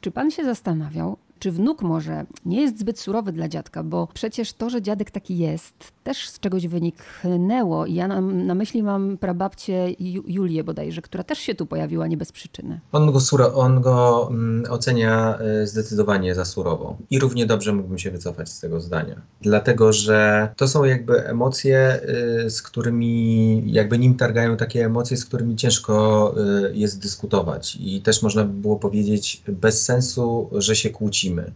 Czy 0.00 0.10
pan 0.10 0.30
się 0.30 0.44
zastanawiał, 0.44 1.16
czy 1.38 1.52
wnuk 1.52 1.82
może 1.82 2.26
nie 2.44 2.60
jest 2.60 2.78
zbyt 2.78 3.00
surowy 3.00 3.32
dla 3.32 3.48
dziadka, 3.48 3.82
bo 3.82 4.08
przecież 4.14 4.52
to, 4.52 4.70
że 4.70 4.82
dziadek 4.82 5.10
taki 5.10 5.38
jest, 5.38 5.92
też 6.04 6.28
z 6.28 6.40
czegoś 6.40 6.66
wyniknęło. 6.66 7.86
I 7.86 7.94
ja 7.94 8.08
na, 8.08 8.20
na 8.20 8.54
myśli 8.54 8.82
mam 8.82 9.18
prababcię 9.18 9.94
Julię 10.26 10.64
bodajże, 10.64 11.02
która 11.02 11.24
też 11.24 11.38
się 11.38 11.54
tu 11.54 11.66
pojawiła 11.66 12.06
nie 12.06 12.16
bez 12.16 12.32
przyczyny. 12.32 12.80
On 12.92 13.12
go, 13.12 13.20
suro, 13.20 13.54
on 13.54 13.80
go 13.80 14.26
um, 14.30 14.64
ocenia 14.70 15.38
y, 15.62 15.66
zdecydowanie 15.66 16.34
za 16.34 16.44
surowo. 16.44 16.96
I 17.10 17.18
równie 17.18 17.46
dobrze 17.46 17.72
mógłbym 17.72 17.98
się 17.98 18.10
wycofać 18.10 18.48
z 18.48 18.60
tego 18.60 18.80
zdania. 18.80 19.20
Dlatego, 19.40 19.92
że 19.92 20.48
to 20.56 20.68
są 20.68 20.84
jakby 20.84 21.26
emocje, 21.26 22.00
y, 22.46 22.50
z 22.50 22.62
którymi, 22.62 23.62
jakby 23.72 23.98
nim 23.98 24.14
targają 24.14 24.56
takie 24.56 24.84
emocje, 24.84 25.16
z 25.16 25.24
którymi 25.24 25.56
ciężko 25.56 26.34
y, 26.68 26.76
jest 26.76 27.02
dyskutować. 27.02 27.78
I 27.80 28.02
też 28.02 28.22
można 28.22 28.44
by 28.44 28.52
było 28.52 28.76
powiedzieć 28.76 29.42
bez 29.48 29.84
sensu, 29.84 30.50
że 30.52 30.76
się 30.76 30.90
kłócimy 30.90 31.52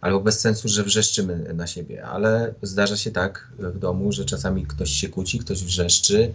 albo 0.00 0.20
bez 0.20 0.40
sensu, 0.40 0.68
że 0.68 0.84
wrzeszczymy 0.84 1.54
na 1.54 1.66
siebie, 1.66 2.04
ale 2.04 2.54
zdarza 2.62 2.96
się 2.96 3.10
tak 3.10 3.52
w 3.58 3.78
domu, 3.78 4.12
że 4.12 4.24
czasami 4.24 4.66
ktoś 4.66 4.90
się 4.90 5.08
kłóci, 5.08 5.38
ktoś 5.38 5.64
wrzeszczy 5.64 6.32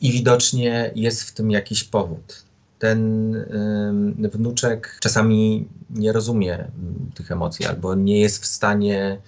i 0.00 0.12
widocznie 0.12 0.90
jest 0.94 1.22
w 1.22 1.32
tym 1.32 1.50
jakiś 1.50 1.84
powód. 1.84 2.44
Ten 2.78 3.34
y, 4.24 4.28
wnuczek 4.28 4.98
czasami 5.00 5.68
nie 5.90 6.12
rozumie 6.12 6.70
tych 7.14 7.30
emocji 7.30 7.66
albo 7.66 7.94
nie 7.94 8.20
jest 8.20 8.42
w 8.42 8.46
stanie 8.46 9.18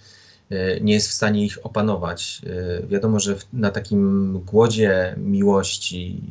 y, 0.53 0.81
nie 0.83 0.95
jest 0.95 1.09
w 1.09 1.13
stanie 1.13 1.45
ich 1.45 1.59
opanować. 1.67 2.43
Y, 2.85 2.87
wiadomo, 2.87 3.21
że 3.21 3.37
na 3.53 3.71
takim 3.71 4.33
głodzie 4.41 5.15
miłości 5.17 6.23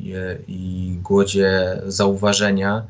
i 0.48 0.96
głodzie 1.02 1.82
zauważenia 1.86 2.86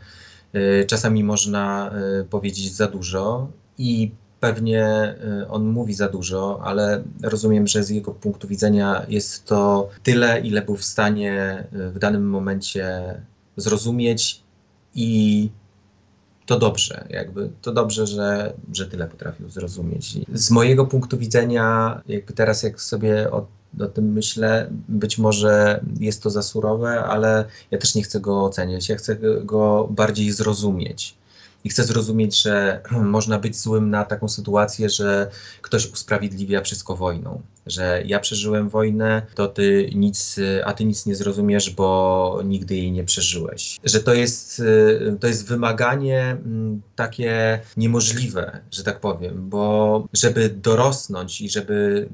czasami 0.86 1.24
można 1.24 1.94
powiedzieć 2.30 2.74
za 2.74 2.86
dużo 2.86 3.48
i 3.78 4.10
Pewnie 4.40 5.14
y, 5.42 5.48
on 5.48 5.66
mówi 5.66 5.94
za 5.94 6.08
dużo, 6.08 6.60
ale 6.64 7.02
rozumiem, 7.22 7.66
że 7.66 7.84
z 7.84 7.90
jego 7.90 8.12
punktu 8.12 8.48
widzenia 8.48 9.06
jest 9.08 9.44
to 9.44 9.88
tyle, 10.02 10.40
ile 10.40 10.62
był 10.62 10.76
w 10.76 10.84
stanie 10.84 11.64
y, 11.72 11.90
w 11.90 11.98
danym 11.98 12.30
momencie 12.30 13.14
zrozumieć 13.56 14.42
i 14.94 15.50
to 16.46 16.58
dobrze, 16.58 17.04
jakby 17.10 17.50
to 17.62 17.72
dobrze, 17.72 18.06
że, 18.06 18.52
że 18.72 18.86
tyle 18.86 19.08
potrafił 19.08 19.50
zrozumieć. 19.50 20.18
Z 20.32 20.50
mojego 20.50 20.86
punktu 20.86 21.18
widzenia, 21.18 22.00
jakby 22.08 22.32
teraz 22.32 22.62
jak 22.62 22.80
sobie 22.80 23.30
o, 23.30 23.46
o 23.80 23.86
tym 23.86 24.12
myślę, 24.12 24.68
być 24.88 25.18
może 25.18 25.80
jest 26.00 26.22
to 26.22 26.30
za 26.30 26.42
surowe, 26.42 27.04
ale 27.04 27.44
ja 27.70 27.78
też 27.78 27.94
nie 27.94 28.02
chcę 28.02 28.20
go 28.20 28.44
oceniać, 28.44 28.88
ja 28.88 28.96
chcę 28.96 29.16
go 29.44 29.88
bardziej 29.90 30.32
zrozumieć 30.32 31.14
i 31.64 31.68
chcę 31.68 31.84
zrozumieć, 31.84 32.42
że 32.42 32.80
można 32.90 33.38
być 33.38 33.56
złym 33.56 33.90
na 33.90 34.04
taką 34.04 34.28
sytuację, 34.28 34.90
że 34.90 35.30
ktoś 35.62 35.92
usprawiedliwia 35.92 36.62
wszystko 36.62 36.96
wojną. 36.96 37.42
Że 37.66 38.02
ja 38.06 38.20
przeżyłem 38.20 38.68
wojnę, 38.68 39.22
to 39.34 39.48
ty 39.48 39.90
nic, 39.94 40.36
a 40.64 40.72
ty 40.72 40.84
nic 40.84 41.06
nie 41.06 41.16
zrozumiesz, 41.16 41.70
bo 41.70 42.40
nigdy 42.44 42.76
jej 42.76 42.92
nie 42.92 43.04
przeżyłeś. 43.04 43.78
Że 43.84 44.00
to 44.00 44.14
jest, 44.14 44.62
to 45.20 45.26
jest 45.26 45.48
wymaganie 45.48 46.22
mm, 46.30 46.82
takie 46.96 47.60
niemożliwe, 47.76 48.60
że 48.70 48.84
tak 48.84 49.00
powiem, 49.00 49.48
bo 49.48 50.04
żeby 50.12 50.48
dorosnąć 50.48 51.40
i 51.40 51.50
żeby 51.50 52.08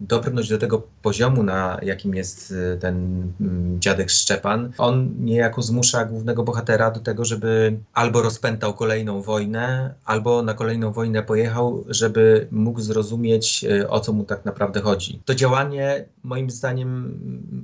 doprnąć 0.00 0.48
do 0.48 0.58
tego 0.58 0.82
poziomu, 1.02 1.42
na 1.42 1.78
jakim 1.82 2.14
jest 2.14 2.50
y, 2.50 2.78
ten 2.80 3.26
mm, 3.40 3.80
dziadek 3.80 4.10
Szczepan, 4.10 4.72
on 4.78 5.14
niejako 5.18 5.62
zmusza 5.62 6.04
głównego 6.04 6.42
bohatera 6.42 6.90
do 6.90 7.00
tego, 7.00 7.24
żeby 7.24 7.76
albo 7.92 8.22
rozpętał 8.22 8.74
kolejną 8.74 9.22
wojnę, 9.22 9.94
albo 10.04 10.42
na 10.42 10.54
kolejną 10.54 10.92
wojnę 10.92 11.22
pojechał, 11.22 11.84
żeby 11.88 12.46
mógł 12.50 12.80
zrozumieć, 12.80 13.64
y, 13.64 13.88
o 13.88 14.00
co 14.00 14.12
mu 14.12 14.24
tak 14.24 14.44
naprawdę 14.44 14.80
chodzi. 14.80 15.20
To 15.24 15.34
działanie, 15.34 16.04
moim 16.22 16.50
zdaniem, 16.50 17.18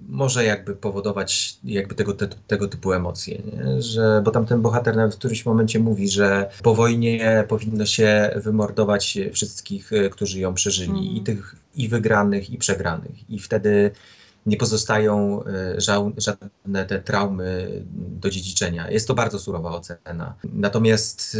może 0.08 0.44
jakby 0.44 0.76
powodować 0.76 1.58
jakby 1.64 1.94
tego, 1.94 2.14
te, 2.14 2.28
tego 2.46 2.68
typu 2.68 2.92
emocje, 2.92 3.38
nie? 3.38 3.82
że, 3.82 4.22
bo 4.24 4.30
tam 4.30 4.46
ten 4.46 4.62
bohater 4.62 4.96
nawet 4.96 5.14
w 5.14 5.18
którymś 5.18 5.46
momencie 5.46 5.78
mówi, 5.78 6.08
że 6.08 6.50
po 6.62 6.74
wojnie 6.74 7.44
powinno 7.48 7.86
się 7.86 8.30
wymordować 8.36 9.18
wszystkich, 9.32 9.92
y, 9.92 10.10
którzy 10.10 10.40
ją 10.40 10.54
przeżyli 10.54 10.90
mm. 10.90 11.04
i 11.04 11.20
tych 11.20 11.56
i 11.74 11.88
wygranych, 11.88 12.50
i 12.50 12.58
przegranych. 12.58 13.30
I 13.30 13.38
wtedy 13.38 13.90
nie 14.46 14.56
pozostają 14.56 15.44
e, 15.44 15.80
żadne 16.16 16.86
te 16.86 16.98
traumy 16.98 17.82
do 17.94 18.30
dziedziczenia. 18.30 18.90
Jest 18.90 19.08
to 19.08 19.14
bardzo 19.14 19.38
surowa 19.38 19.70
ocena. 19.70 20.34
Natomiast 20.44 21.38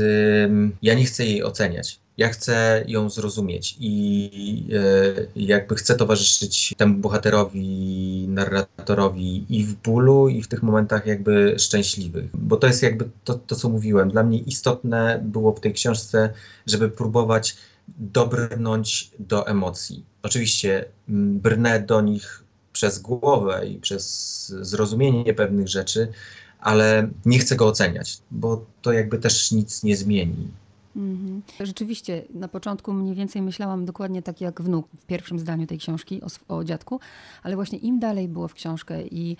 ja 0.83 0.95
nie 0.95 1.05
chcę 1.05 1.25
jej 1.25 1.45
oceniać. 1.45 2.01
Ja 2.17 2.29
chcę 2.29 2.85
ją 2.87 3.11
zrozumieć 3.11 3.77
i 3.81 4.69
e, 4.73 5.27
jakby 5.37 5.75
chcę 5.75 5.95
towarzyszyć 5.95 6.75
temu 6.77 6.95
bohaterowi, 6.95 8.27
narratorowi 8.29 9.47
i 9.49 9.65
w 9.65 9.75
bólu, 9.75 10.29
i 10.29 10.43
w 10.43 10.49
tych 10.49 10.63
momentach 10.63 11.07
jakby 11.07 11.55
szczęśliwych. 11.59 12.31
Bo 12.35 12.57
to 12.57 12.67
jest 12.67 12.83
jakby 12.83 13.09
to, 13.25 13.35
to 13.35 13.57
co 13.57 13.69
mówiłem. 13.69 14.11
Dla 14.11 14.23
mnie 14.23 14.39
istotne 14.39 15.21
było 15.25 15.53
w 15.53 15.61
tej 15.61 15.73
książce, 15.73 16.33
żeby 16.67 16.89
próbować 16.89 17.57
dobrnąć 17.99 19.11
do 19.19 19.47
emocji. 19.47 20.05
Oczywiście 20.23 20.85
brnę 21.09 21.81
do 21.81 22.01
nich 22.01 22.45
przez 22.73 22.99
głowę 22.99 23.67
i 23.67 23.79
przez 23.79 24.49
zrozumienie 24.49 25.35
pewnych 25.35 25.69
rzeczy, 25.69 26.13
ale 26.61 27.09
nie 27.27 27.39
chcę 27.39 27.57
go 27.57 27.67
oceniać, 27.67 28.19
bo 28.31 28.67
to 28.83 28.93
jakby 28.93 29.19
też 29.19 29.53
nic 29.53 29.83
nie 29.83 29.97
zmieni. 29.97 30.49
Mhm. 30.97 31.43
Rzeczywiście, 31.61 32.25
na 32.35 32.49
początku 32.49 32.93
mniej 32.93 33.15
więcej 33.15 33.43
myślałam 33.43 33.85
dokładnie 33.85 34.23
tak 34.23 34.41
jak 34.41 34.63
wnuk 34.63 34.89
w 35.01 35.07
pierwszym 35.07 35.39
zdaniu 35.39 35.67
tej 35.67 35.79
książki 35.79 36.21
o, 36.23 36.57
o 36.57 36.65
dziadku, 36.65 37.01
ale 37.43 37.55
właśnie 37.55 37.79
im 37.79 37.99
dalej 37.99 38.29
było 38.29 38.49
w 38.49 38.55
książkę 38.55 39.03
i 39.03 39.37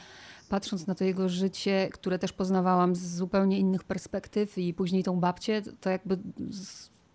patrząc 0.49 0.87
na 0.87 0.95
to 0.95 1.05
jego 1.05 1.29
życie, 1.29 1.89
które 1.93 2.19
też 2.19 2.33
poznawałam 2.33 2.97
z 2.97 3.17
zupełnie 3.17 3.59
innych 3.59 3.85
perspektyw 3.85 4.59
i 4.59 4.75
później 4.75 5.03
tą 5.03 5.21
babcię, 5.21 5.63
to 5.81 5.91
jakby 5.91 6.19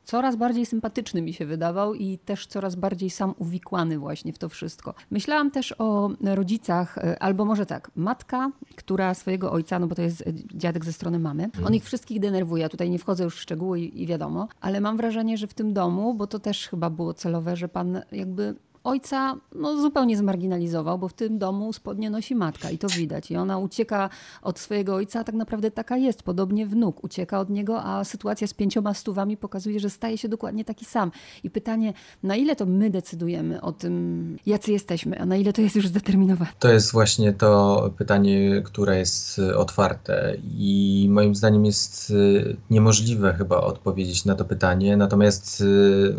coraz 0.06 0.36
bardziej 0.36 0.66
sympatyczny 0.66 1.22
mi 1.22 1.34
się 1.34 1.46
wydawał 1.46 1.94
i 1.94 2.18
też 2.18 2.48
coraz 2.48 2.76
bardziej 2.76 3.10
sam 3.10 3.34
uwikłany 3.38 4.00
właśnie 4.00 4.34
w 4.34 4.38
to 4.38 4.50
wszystko. 4.50 4.94
Myślałam 5.12 5.52
też 5.52 5.76
o 5.78 6.10
rodzicach, 6.22 6.98
e, 6.98 7.24
albo 7.24 7.46
może 7.46 7.66
tak, 7.66 7.92
matka, 7.96 8.52
która 8.76 9.14
swojego 9.14 9.52
ojca, 9.52 9.80
no 9.80 9.88
bo 9.88 9.96
to 9.96 10.02
jest 10.02 10.24
dziadek 10.54 10.86
ze 10.86 10.94
strony 10.94 11.20
mamy, 11.20 11.50
on 11.66 11.76
ich 11.76 11.84
wszystkich 11.84 12.20
denerwuje. 12.20 12.64
Ja 12.64 12.70
tutaj 12.70 12.90
nie 12.90 13.00
wchodzę 13.00 13.24
już 13.24 13.36
w 13.36 13.42
szczegóły 13.42 13.80
i, 13.80 14.04
i 14.04 14.08
wiadomo, 14.08 14.48
ale 14.62 14.82
mam 14.82 14.98
wrażenie, 14.98 15.38
że 15.38 15.48
w 15.48 15.54
tym 15.54 15.74
domu, 15.74 16.14
bo 16.14 16.28
to 16.28 16.40
też 16.40 16.68
chyba 16.68 16.90
było 16.90 17.14
celowe, 17.14 17.56
że 17.56 17.68
pan 17.68 18.02
jakby 18.12 18.56
ojca 18.86 19.36
no, 19.56 19.82
zupełnie 19.82 20.18
zmarginalizował, 20.18 21.00
bo 21.00 21.08
w 21.08 21.14
tym 21.14 21.38
domu 21.38 21.74
spodnie 21.74 22.10
nosi 22.10 22.36
matka 22.36 22.70
i 22.70 22.78
to 22.78 22.88
widać. 22.88 23.32
I 23.32 23.36
ona 23.36 23.58
ucieka 23.58 24.10
od 24.42 24.60
swojego 24.60 24.96
ojca, 24.96 25.20
a 25.20 25.24
tak 25.24 25.36
naprawdę 25.36 25.72
taka 25.72 25.98
jest. 25.98 26.24
Podobnie 26.24 26.68
wnuk 26.68 27.04
ucieka 27.04 27.40
od 27.40 27.50
niego, 27.50 27.84
a 27.84 28.04
sytuacja 28.04 28.48
z 28.48 28.54
pięcioma 28.54 28.94
stówami 28.94 29.38
pokazuje, 29.38 29.80
że 29.80 29.90
staje 29.90 30.18
się 30.18 30.30
dokładnie 30.30 30.66
taki 30.66 30.86
sam. 30.86 31.12
I 31.44 31.50
pytanie, 31.50 31.94
na 32.24 32.36
ile 32.36 32.56
to 32.56 32.66
my 32.66 32.90
decydujemy 32.90 33.62
o 33.62 33.72
tym, 33.72 34.38
jacy 34.46 34.72
jesteśmy, 34.72 35.20
a 35.20 35.26
na 35.26 35.36
ile 35.36 35.54
to 35.54 35.62
jest 35.62 35.76
już 35.76 35.88
zdeterminowane? 35.88 36.52
To 36.60 36.74
jest 36.74 36.92
właśnie 36.92 37.34
to 37.34 37.90
pytanie, 37.98 38.62
które 38.66 39.00
jest 39.00 39.40
otwarte 39.40 40.36
i 40.58 41.08
moim 41.10 41.36
zdaniem 41.36 41.66
jest 41.66 42.10
y, 42.10 42.58
niemożliwe 42.70 43.34
chyba 43.34 43.62
odpowiedzieć 43.62 44.26
na 44.26 44.36
to 44.36 44.46
pytanie. 44.46 44.98
Natomiast 44.98 45.62
y, 45.62 46.16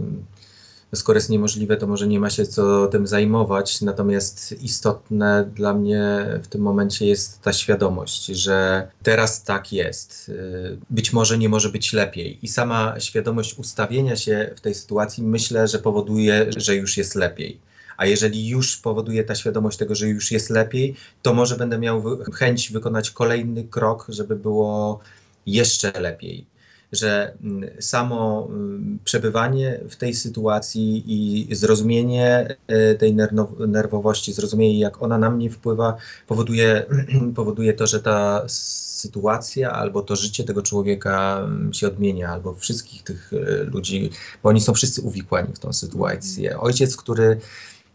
skoro 0.95 1.17
jest 1.17 1.31
niemożliwe, 1.31 1.77
to 1.77 1.87
może 1.87 2.07
nie 2.07 2.21
ma 2.21 2.31
się 2.31 2.47
co 2.47 2.87
tym 2.87 3.07
zajmować. 3.07 3.81
Natomiast 3.81 4.63
istotne 4.63 5.51
dla 5.55 5.75
mnie 5.75 6.27
w 6.43 6.49
tym 6.49 6.61
momencie 6.61 7.07
jest 7.07 7.43
ta 7.43 7.53
świadomość, 7.53 8.27
że 8.27 8.89
teraz 9.03 9.45
tak 9.45 9.73
jest. 9.73 10.33
Być 10.91 11.13
może 11.13 11.39
nie 11.39 11.49
może 11.49 11.69
być 11.69 11.93
lepiej. 11.93 12.39
I 12.43 12.49
sama 12.49 13.01
świadomość 13.01 13.59
ustawienia 13.59 14.17
się 14.17 14.51
w 14.57 14.61
tej 14.61 14.75
sytuacji 14.75 15.25
myślę, 15.25 15.69
że 15.69 15.79
powoduje, 15.79 16.47
że 16.57 16.77
już 16.77 16.97
jest 16.97 17.15
lepiej. 17.15 17.59
A 17.97 18.07
jeżeli 18.07 18.49
już 18.49 18.77
powoduje 18.77 19.25
ta 19.25 19.35
świadomość 19.35 19.79
tego, 19.79 19.95
że 19.95 20.09
już 20.09 20.31
jest 20.31 20.51
lepiej, 20.51 20.95
to 21.23 21.35
może 21.35 21.57
będę 21.57 21.79
miał 21.79 22.03
chęć 22.35 22.73
wykonać 22.73 23.11
kolejny 23.11 23.65
krok, 23.65 24.07
żeby 24.09 24.37
było 24.37 25.01
jeszcze 25.47 26.01
lepiej 26.01 26.47
że 26.93 27.35
mm, 27.43 27.71
samo 27.81 28.49
mm, 28.51 28.99
przebywanie 29.05 29.81
w 29.91 29.97
tej 29.97 30.15
sytuacji 30.15 31.05
i 31.07 31.55
zrozumienie 31.55 32.57
e, 32.67 32.95
tej 32.95 33.17
nerwowości, 33.69 34.33
zrozumienie 34.33 34.79
jak 34.79 35.03
ona 35.03 35.19
na 35.19 35.31
mnie 35.31 35.51
wpływa, 35.51 35.97
powoduje, 36.27 36.87
powoduje 37.37 37.73
to, 37.73 37.87
że 37.87 38.01
ta 38.01 38.45
sytuacja 38.49 39.73
albo 39.73 40.03
to 40.03 40.17
życie 40.17 40.45
tego 40.45 40.63
człowieka 40.63 41.41
mm, 41.45 41.75
się 41.75 41.87
odmienia, 41.87 42.29
albo 42.29 42.55
wszystkich 42.55 43.03
tych 43.03 43.33
e, 43.33 43.65
ludzi, 43.65 44.11
bo 44.43 44.49
oni 44.49 44.61
są 44.61 44.75
wszyscy 44.75 45.03
uwikłani 45.03 45.55
w 45.55 45.59
tą 45.59 45.73
sytuację. 45.73 46.61
Ojciec, 46.61 46.97
który 46.97 47.41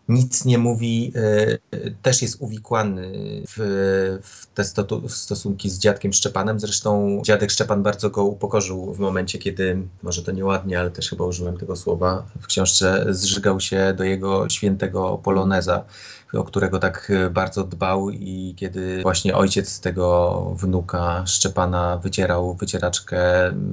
nic 0.10 0.46
nie 0.46 0.58
mówi, 0.58 1.14
e, 1.16 1.92
też 2.02 2.22
jest 2.22 2.38
uwikłany 2.40 3.12
w, 3.48 4.20
w 4.24 4.48
te 4.54 4.64
stosunki 5.08 5.70
z 5.70 5.80
dziadkiem 5.80 6.14
Szczepanem. 6.14 6.60
Zresztą 6.60 7.22
dziadek 7.26 7.52
Szczepan 7.52 7.84
bardzo 7.84 8.10
go 8.10 8.24
upokorzył 8.24 8.94
w 8.94 9.00
momencie, 9.00 9.40
kiedy, 9.40 9.78
może 10.04 10.24
to 10.24 10.32
nieładnie, 10.32 10.80
ale 10.80 10.92
też 10.92 11.10
chyba 11.10 11.26
użyłem 11.26 11.58
tego 11.58 11.76
słowa 11.76 12.26
w 12.42 12.48
książce, 12.48 13.06
zżygał 13.10 13.60
się 13.60 13.94
do 13.98 14.04
jego 14.04 14.50
świętego 14.50 15.18
poloneza 15.24 15.86
o 16.34 16.44
którego 16.44 16.80
tak 16.80 17.12
e, 17.16 17.30
bardzo 17.30 17.64
dbał 17.64 18.10
i 18.10 18.54
kiedy 18.58 19.02
właśnie 19.02 19.36
ojciec 19.36 19.80
tego 19.80 20.56
wnuka 20.58 21.24
Szczepana 21.28 21.98
wycierał 21.98 22.54
wycieraczkę 22.54 23.22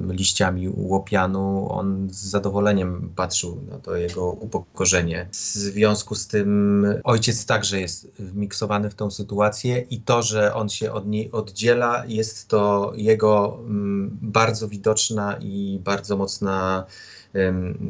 liściami 0.09 0.69
łopianu, 0.75 1.71
on 1.71 2.07
z 2.11 2.15
zadowoleniem 2.15 3.13
patrzył 3.15 3.61
na 3.71 3.77
to 3.79 3.95
jego 3.95 4.31
upokorzenie. 4.31 5.27
W 5.31 5.35
związku 5.35 6.15
z 6.15 6.27
tym 6.27 6.85
ojciec 7.03 7.45
także 7.45 7.79
jest 7.79 8.11
wmiksowany 8.19 8.89
w 8.89 8.95
tą 8.95 9.11
sytuację 9.11 9.79
i 9.79 10.01
to, 10.01 10.23
że 10.23 10.53
on 10.53 10.69
się 10.69 10.91
od 10.91 11.07
niej 11.07 11.31
oddziela, 11.31 12.03
jest 12.07 12.47
to 12.47 12.91
jego 12.95 13.59
mm, 13.59 14.17
bardzo 14.21 14.67
widoczna 14.67 15.37
i 15.41 15.79
bardzo 15.83 16.17
mocna 16.17 16.85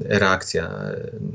reakcja 0.02 0.80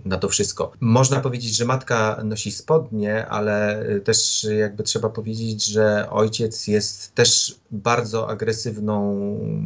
na 0.04 0.18
to 0.18 0.28
wszystko. 0.28 0.72
Można 0.80 1.20
powiedzieć, 1.20 1.56
że 1.56 1.64
matka 1.64 2.20
nosi 2.24 2.52
spodnie, 2.52 3.26
ale 3.26 3.84
też 4.04 4.46
jakby 4.58 4.82
trzeba 4.82 5.08
powiedzieć, 5.08 5.66
że 5.66 6.10
ojciec 6.10 6.66
jest 6.66 7.14
też 7.14 7.56
bardzo 7.70 8.28
agresywną 8.28 9.18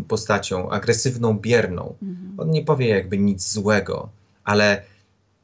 postacią, 0.09 0.71
agresywną, 0.71 1.39
bierną. 1.39 1.95
Mhm. 2.03 2.35
On 2.39 2.51
nie 2.51 2.63
powie 2.63 2.89
jakby 2.89 3.19
nic 3.19 3.53
złego, 3.53 4.09
ale 4.45 4.83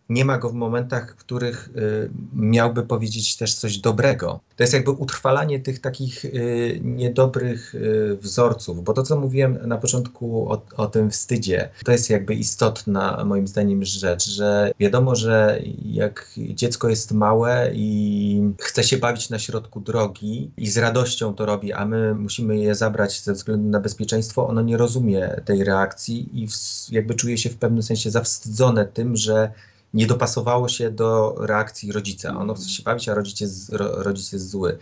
nie 0.09 0.25
ma 0.25 0.39
go 0.39 0.51
w 0.51 0.55
momentach, 0.55 1.13
w 1.13 1.17
których 1.17 1.69
y, 1.77 2.11
miałby 2.35 2.83
powiedzieć 2.83 3.37
też 3.37 3.55
coś 3.55 3.79
dobrego. 3.79 4.41
To 4.57 4.63
jest 4.63 4.73
jakby 4.73 4.91
utrwalanie 4.91 5.61
tych 5.61 5.79
takich 5.79 6.25
y, 6.25 6.81
niedobrych 6.83 7.75
y, 7.75 8.17
wzorców, 8.21 8.85
bo 8.85 8.93
to, 8.93 9.03
co 9.03 9.21
mówiłem 9.21 9.59
na 9.67 9.79
początku 9.79 10.53
o, 10.53 10.63
o, 10.77 10.87
tym 10.87 11.11
wstydzie, 11.11 11.71
to 11.85 11.93
jest 11.93 12.11
jakby 12.11 12.35
istotna 12.35 13.25
moim 13.25 13.47
zdaniem 13.47 13.85
rzecz, 13.85 14.31
że 14.31 14.73
wiadomo, 14.81 15.17
że 15.17 15.63
jak 15.85 16.31
dziecko 16.37 16.89
jest 16.89 17.13
małe 17.13 17.71
i 17.75 18.53
chce 18.61 18.85
się 18.85 18.97
bawić 18.97 19.31
na 19.31 19.39
środku 19.39 19.81
drogi 19.81 20.51
i 20.57 20.71
z 20.71 20.79
radością 20.79 21.35
to 21.35 21.47
robi, 21.47 21.73
a 21.73 21.87
my 21.87 22.15
musimy 22.15 22.59
je 22.59 22.75
zabrać 22.75 23.23
ze 23.23 23.33
względu 23.33 23.69
na 23.69 23.81
bezpieczeństwo, 23.81 24.49
ono 24.49 24.63
nie 24.63 24.77
rozumie 24.77 25.41
tej 25.45 25.65
reakcji 25.65 26.43
i 26.43 26.49
jakby 26.91 27.15
czuje 27.15 27.39
się 27.39 27.51
w 27.51 27.57
pewnym 27.57 27.83
sensie 27.83 28.11
zawstydzone 28.11 28.87
tym, 28.87 29.17
że 29.17 29.53
nie 29.95 30.07
dopasowało 30.07 30.69
się 30.69 30.91
do 30.91 31.35
reakcji 31.39 31.93
rodzica. 31.93 32.37
Ono 32.37 32.55
chce 32.55 32.69
się 32.69 32.83
bawić, 32.83 33.09
a 33.09 33.15
rodzic 33.15 33.41
jest, 33.41 33.73
rodzic 33.79 34.33
jest 34.33 34.51
zły. 34.51 34.79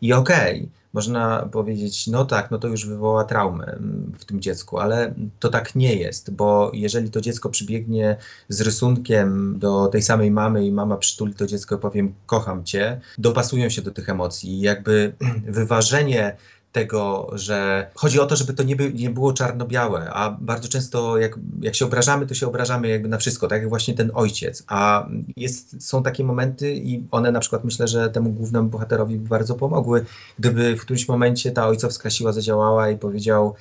I 0.00 0.12
okej, 0.12 0.58
okay, 0.58 0.68
można 0.92 1.48
powiedzieć, 1.52 2.06
no 2.06 2.24
tak, 2.24 2.50
no 2.50 2.58
to 2.58 2.68
już 2.68 2.86
wywoła 2.86 3.24
traumę 3.24 3.78
w 4.18 4.24
tym 4.24 4.40
dziecku, 4.40 4.78
ale 4.78 5.14
to 5.38 5.48
tak 5.48 5.74
nie 5.74 5.94
jest, 5.94 6.30
bo 6.30 6.70
jeżeli 6.74 7.10
to 7.10 7.20
dziecko 7.20 7.50
przybiegnie 7.50 8.16
z 8.48 8.60
rysunkiem 8.60 9.58
do 9.58 9.86
tej 9.86 10.02
samej 10.02 10.30
mamy 10.30 10.66
i 10.66 10.72
mama 10.72 10.96
przytuli 10.96 11.34
to 11.34 11.46
dziecko 11.46 11.76
i 11.76 11.78
powiem 11.78 12.14
kocham 12.26 12.64
cię, 12.64 13.00
dopasują 13.18 13.68
się 13.68 13.82
do 13.82 13.90
tych 13.90 14.08
emocji. 14.08 14.60
Jakby 14.60 15.12
wyważenie 15.60 16.36
tego, 16.76 17.30
że 17.32 17.90
chodzi 17.94 18.20
o 18.20 18.26
to, 18.26 18.36
żeby 18.36 18.54
to 18.54 18.62
nie, 18.62 18.76
by, 18.76 18.92
nie 18.92 19.10
było 19.10 19.32
czarno-białe, 19.32 20.10
a 20.10 20.30
bardzo 20.30 20.68
często 20.68 21.18
jak, 21.18 21.38
jak 21.60 21.74
się 21.74 21.84
obrażamy, 21.84 22.26
to 22.26 22.34
się 22.34 22.46
obrażamy 22.46 22.88
jakby 22.88 23.08
na 23.08 23.18
wszystko, 23.18 23.48
tak 23.48 23.60
jak 23.60 23.68
właśnie 23.68 23.94
ten 23.94 24.10
ojciec, 24.14 24.64
a 24.66 25.08
jest, 25.36 25.88
są 25.88 26.02
takie 26.02 26.24
momenty 26.24 26.74
i 26.74 27.04
one 27.10 27.32
na 27.32 27.40
przykład 27.40 27.64
myślę, 27.64 27.88
że 27.88 28.10
temu 28.10 28.30
głównemu 28.30 28.68
bohaterowi 28.68 29.18
bardzo 29.18 29.54
pomogły, 29.54 30.04
gdyby 30.38 30.76
w 30.76 30.80
którymś 30.80 31.08
momencie 31.08 31.50
ta 31.52 31.66
ojcowska 31.68 32.10
siła 32.10 32.32
zadziałała 32.32 32.90
i 32.90 32.98
powiedział 32.98 33.54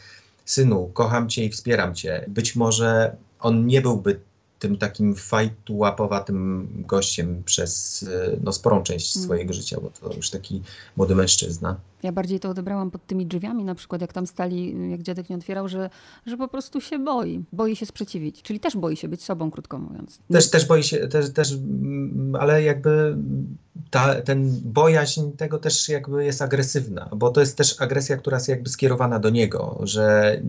synu, 0.46 0.90
kocham 0.94 1.30
cię 1.30 1.46
i 1.46 1.50
wspieram 1.50 1.96
cię. 1.96 2.26
Być 2.28 2.56
może 2.56 3.16
on 3.40 3.68
nie 3.68 3.82
byłby 3.82 4.20
tym 4.66 4.78
takim 4.78 5.16
fajtułapowatym 5.16 6.68
gościem 6.88 7.44
przez 7.46 8.06
no, 8.44 8.52
sporą 8.52 8.84
część 8.84 9.16
mm. 9.16 9.26
swojego 9.26 9.54
życia, 9.54 9.78
bo 9.82 9.90
to 9.90 10.16
już 10.16 10.30
taki 10.30 10.62
młody 10.98 11.16
mężczyzna. 11.16 11.76
Ja 12.04 12.12
bardziej 12.12 12.40
to 12.40 12.50
odebrałam 12.50 12.92
pod 12.92 13.06
tymi 13.08 13.26
drzwiami, 13.26 13.64
na 13.64 13.76
przykład 13.76 14.02
jak 14.02 14.14
tam 14.14 14.28
stali, 14.28 14.92
jak 14.92 15.02
dziadek 15.02 15.30
nie 15.30 15.36
otwierał, 15.36 15.68
że, 15.68 15.90
że 16.26 16.38
po 16.38 16.48
prostu 16.48 16.82
się 16.82 17.00
boi. 17.00 17.44
Boi 17.54 17.76
się 17.76 17.86
sprzeciwić, 17.86 18.42
czyli 18.42 18.60
też 18.60 18.78
boi 18.78 18.98
się 18.98 19.08
być 19.08 19.24
sobą, 19.24 19.52
krótko 19.52 19.80
mówiąc. 19.80 20.20
Też, 20.32 20.50
też 20.50 20.66
boi 20.66 20.84
się, 20.84 21.08
też, 21.08 21.34
też, 21.34 21.58
ale 22.40 22.64
jakby 22.64 23.18
ta, 23.90 24.22
ten 24.22 24.62
bojaźń 24.64 25.32
tego 25.38 25.58
też 25.58 25.90
jakby 25.90 26.26
jest 26.26 26.42
agresywna, 26.42 27.10
bo 27.16 27.30
to 27.32 27.40
jest 27.40 27.58
też 27.58 27.82
agresja, 27.82 28.18
która 28.18 28.38
jest 28.38 28.48
jakby 28.48 28.70
skierowana 28.70 29.20
do 29.20 29.30
niego, 29.30 29.80
że 29.84 30.42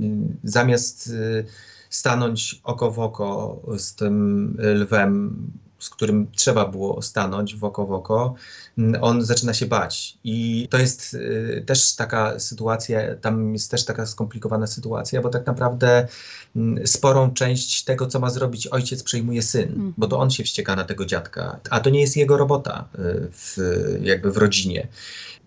zamiast 0.45 1.07
y, 1.07 1.45
stanąć 1.91 2.61
oko 2.65 2.91
w 2.91 2.99
oko 2.99 3.61
z 3.79 3.95
tym 3.95 4.57
lwem, 4.59 5.37
z 5.79 5.91
którym 5.91 6.27
trzeba 6.35 6.69
było 6.69 7.03
stanąć 7.03 7.57
w 7.57 7.65
oko 7.65 7.87
w 7.87 7.93
oko, 7.93 8.35
mm, 8.79 9.03
on 9.05 9.25
zaczyna 9.25 9.55
się 9.55 9.67
bać. 9.67 10.19
I 10.25 10.69
to 10.71 10.79
jest 10.79 11.15
y, 11.15 11.65
też 11.67 11.95
taka 11.95 12.41
sytuacja, 12.41 13.15
tam 13.15 13.53
jest 13.53 13.71
też 13.71 13.85
taka 13.85 14.07
skomplikowana 14.07 14.67
sytuacja, 14.67 15.23
bo 15.23 15.29
tak 15.29 15.47
naprawdę 15.47 16.09
y, 16.57 16.87
sporą 16.87 17.31
część 17.31 17.85
tego, 17.85 18.07
co 18.07 18.21
ma 18.21 18.31
zrobić 18.31 18.67
ojciec, 18.67 19.03
przejmuje 19.03 19.43
syn, 19.43 19.73
mm. 19.73 19.95
bo 19.97 20.07
to 20.07 20.19
on 20.19 20.31
się 20.31 20.45
wścieka 20.45 20.77
na 20.77 20.85
tego 20.85 21.05
dziadka, 21.05 21.61
a 21.71 21.81
to 21.81 21.91
nie 21.91 22.01
jest 22.01 22.17
jego 22.17 22.37
robota 22.37 22.89
y, 22.95 22.99
w, 23.33 23.57
jakby 24.03 24.33
w 24.33 24.37
rodzinie. 24.37 24.89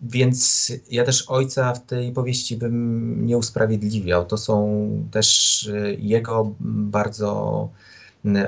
Więc 0.02 0.72
ja 0.92 1.04
też 1.04 1.26
ojca 1.28 1.74
w 1.74 1.86
tej 1.86 2.12
powieści 2.12 2.58
bym 2.58 3.26
nie 3.26 3.38
usprawiedliwiał. 3.38 4.26
To 4.26 4.38
są 4.38 4.90
też 5.12 5.70
jego 5.98 6.54
bardzo 6.60 7.70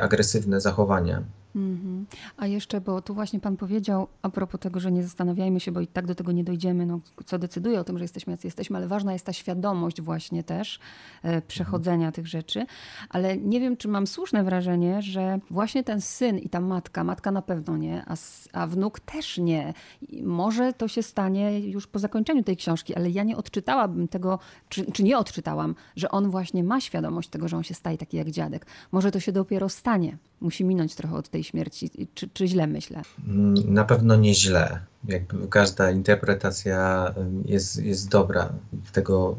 agresywne 0.01 0.61
zachowania. 0.61 1.23
Mm-hmm. 1.55 2.05
A 2.37 2.47
jeszcze, 2.47 2.81
bo 2.81 3.01
tu 3.01 3.13
właśnie 3.13 3.39
Pan 3.39 3.57
powiedział, 3.57 4.07
a 4.21 4.29
propos 4.29 4.59
tego, 4.59 4.79
że 4.79 4.91
nie 4.91 5.03
zastanawiajmy 5.03 5.59
się, 5.59 5.71
bo 5.71 5.81
i 5.81 5.87
tak 5.87 6.07
do 6.07 6.15
tego 6.15 6.31
nie 6.31 6.43
dojdziemy, 6.43 6.85
no, 6.85 6.99
co 7.25 7.39
decyduje 7.39 7.79
o 7.79 7.83
tym, 7.83 7.97
że 7.97 8.03
jesteśmy 8.03 8.31
jacy 8.31 8.47
jesteśmy, 8.47 8.77
ale 8.77 8.87
ważna 8.87 9.13
jest 9.13 9.25
ta 9.25 9.33
świadomość 9.33 10.01
właśnie 10.01 10.43
też 10.43 10.79
e, 11.23 11.41
przechodzenia 11.41 12.09
mm-hmm. 12.09 12.15
tych 12.15 12.27
rzeczy. 12.27 12.65
Ale 13.09 13.37
nie 13.37 13.59
wiem, 13.59 13.77
czy 13.77 13.87
mam 13.87 14.07
słuszne 14.07 14.43
wrażenie, 14.43 15.01
że 15.01 15.39
właśnie 15.49 15.83
ten 15.83 16.01
syn 16.01 16.37
i 16.37 16.49
ta 16.49 16.61
matka, 16.61 17.03
matka 17.03 17.31
na 17.31 17.41
pewno 17.41 17.77
nie, 17.77 18.05
a, 18.07 18.15
a 18.53 18.67
wnuk 18.67 18.99
też 18.99 19.37
nie. 19.37 19.73
I 20.01 20.23
może 20.23 20.73
to 20.73 20.87
się 20.87 21.03
stanie 21.03 21.59
już 21.59 21.87
po 21.87 21.99
zakończeniu 21.99 22.43
tej 22.43 22.57
książki, 22.57 22.95
ale 22.95 23.09
ja 23.09 23.23
nie 23.23 23.37
odczytałabym 23.37 24.07
tego, 24.07 24.39
czy, 24.69 24.91
czy 24.91 25.03
nie 25.03 25.17
odczytałam, 25.17 25.75
że 25.95 26.11
on 26.11 26.29
właśnie 26.29 26.63
ma 26.63 26.81
świadomość 26.81 27.29
tego, 27.29 27.47
że 27.47 27.57
on 27.57 27.63
się 27.63 27.73
staje 27.73 27.97
taki 27.97 28.17
jak 28.17 28.31
dziadek. 28.31 28.65
Może 28.91 29.11
to 29.11 29.19
się 29.19 29.31
dopiero 29.31 29.69
stanie 29.69 30.17
musi 30.41 30.65
minąć 30.65 30.95
trochę 30.95 31.15
od 31.15 31.29
tej 31.29 31.40
śmierci. 31.43 31.89
Czy, 32.13 32.29
czy 32.33 32.47
źle 32.47 32.67
myślę? 32.67 33.01
Mm, 33.27 33.73
na 33.73 33.85
pewno 33.85 34.15
nie 34.15 34.35
źle. 34.35 34.79
Jakby 35.07 35.47
każda 35.47 35.91
interpretacja 35.91 37.13
jest, 37.45 37.83
jest 37.83 38.09
dobra 38.09 38.53
tego, 38.93 39.37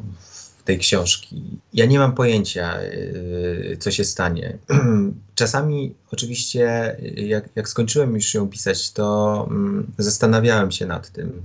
tej 0.65 0.79
książki. 0.79 1.59
Ja 1.73 1.85
nie 1.85 1.99
mam 1.99 2.15
pojęcia, 2.15 2.81
y, 2.81 3.77
co 3.79 3.91
się 3.91 4.03
stanie. 4.03 4.57
Czasami, 5.35 5.95
oczywiście, 6.11 6.95
jak, 7.15 7.49
jak 7.55 7.69
skończyłem 7.69 8.15
już 8.15 8.33
ją 8.33 8.47
pisać, 8.47 8.91
to 8.91 9.47
mm, 9.49 9.91
zastanawiałem 9.97 10.71
się 10.71 10.85
nad 10.85 11.09
tym. 11.09 11.41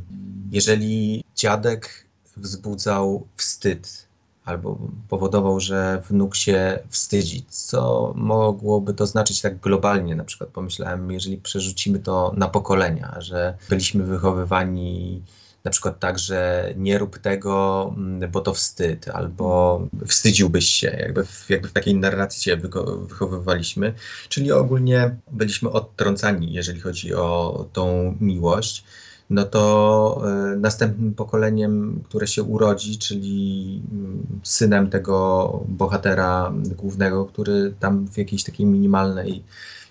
Jeżeli 0.52 1.24
dziadek 1.36 2.04
wzbudzał 2.36 3.26
wstyd 3.36 4.07
albo 4.48 4.78
powodował, 5.08 5.60
że 5.60 6.02
wnuk 6.08 6.36
się 6.36 6.78
wstydzi. 6.88 7.44
Co 7.48 8.12
mogłoby 8.16 8.94
to 8.94 9.06
znaczyć 9.06 9.40
tak 9.40 9.60
globalnie? 9.60 10.16
Na 10.16 10.24
przykład 10.24 10.50
pomyślałem, 10.50 11.10
jeżeli 11.10 11.36
przerzucimy 11.36 11.98
to 11.98 12.32
na 12.36 12.48
pokolenia, 12.48 13.16
że 13.18 13.56
byliśmy 13.68 14.04
wychowywani 14.04 15.22
na 15.64 15.70
przykład 15.70 16.00
tak, 16.00 16.18
że 16.18 16.72
nie 16.76 16.98
rób 16.98 17.18
tego, 17.18 17.94
mm, 17.96 18.30
bo 18.30 18.40
to 18.40 18.54
wstyd, 18.54 19.08
albo 19.08 19.80
wstydziłbyś 20.06 20.66
się, 20.68 20.96
jakby 21.00 21.24
w, 21.24 21.50
jakby 21.50 21.68
w 21.68 21.72
takiej 21.72 21.94
narracji 21.94 22.42
się 22.42 22.56
wychowywaliśmy. 22.56 23.94
Czyli 24.28 24.52
ogólnie 24.52 25.16
byliśmy 25.30 25.70
odtrącani, 25.70 26.52
jeżeli 26.52 26.80
chodzi 26.80 27.14
o 27.14 27.66
tą 27.72 28.16
miłość 28.20 28.84
no 29.30 29.44
to 29.44 30.22
e, 30.24 30.56
następnym 30.56 31.14
pokoleniem, 31.14 32.02
które 32.04 32.26
się 32.26 32.42
urodzi, 32.42 32.98
czyli 32.98 33.82
mm, 33.92 34.26
synem 34.42 34.90
tego 34.90 35.64
bohatera 35.68 36.52
głównego, 36.76 37.24
który 37.26 37.74
tam 37.80 38.08
w 38.08 38.18
jakiejś 38.18 38.44
takiej 38.44 38.66
minimalnej 38.66 39.42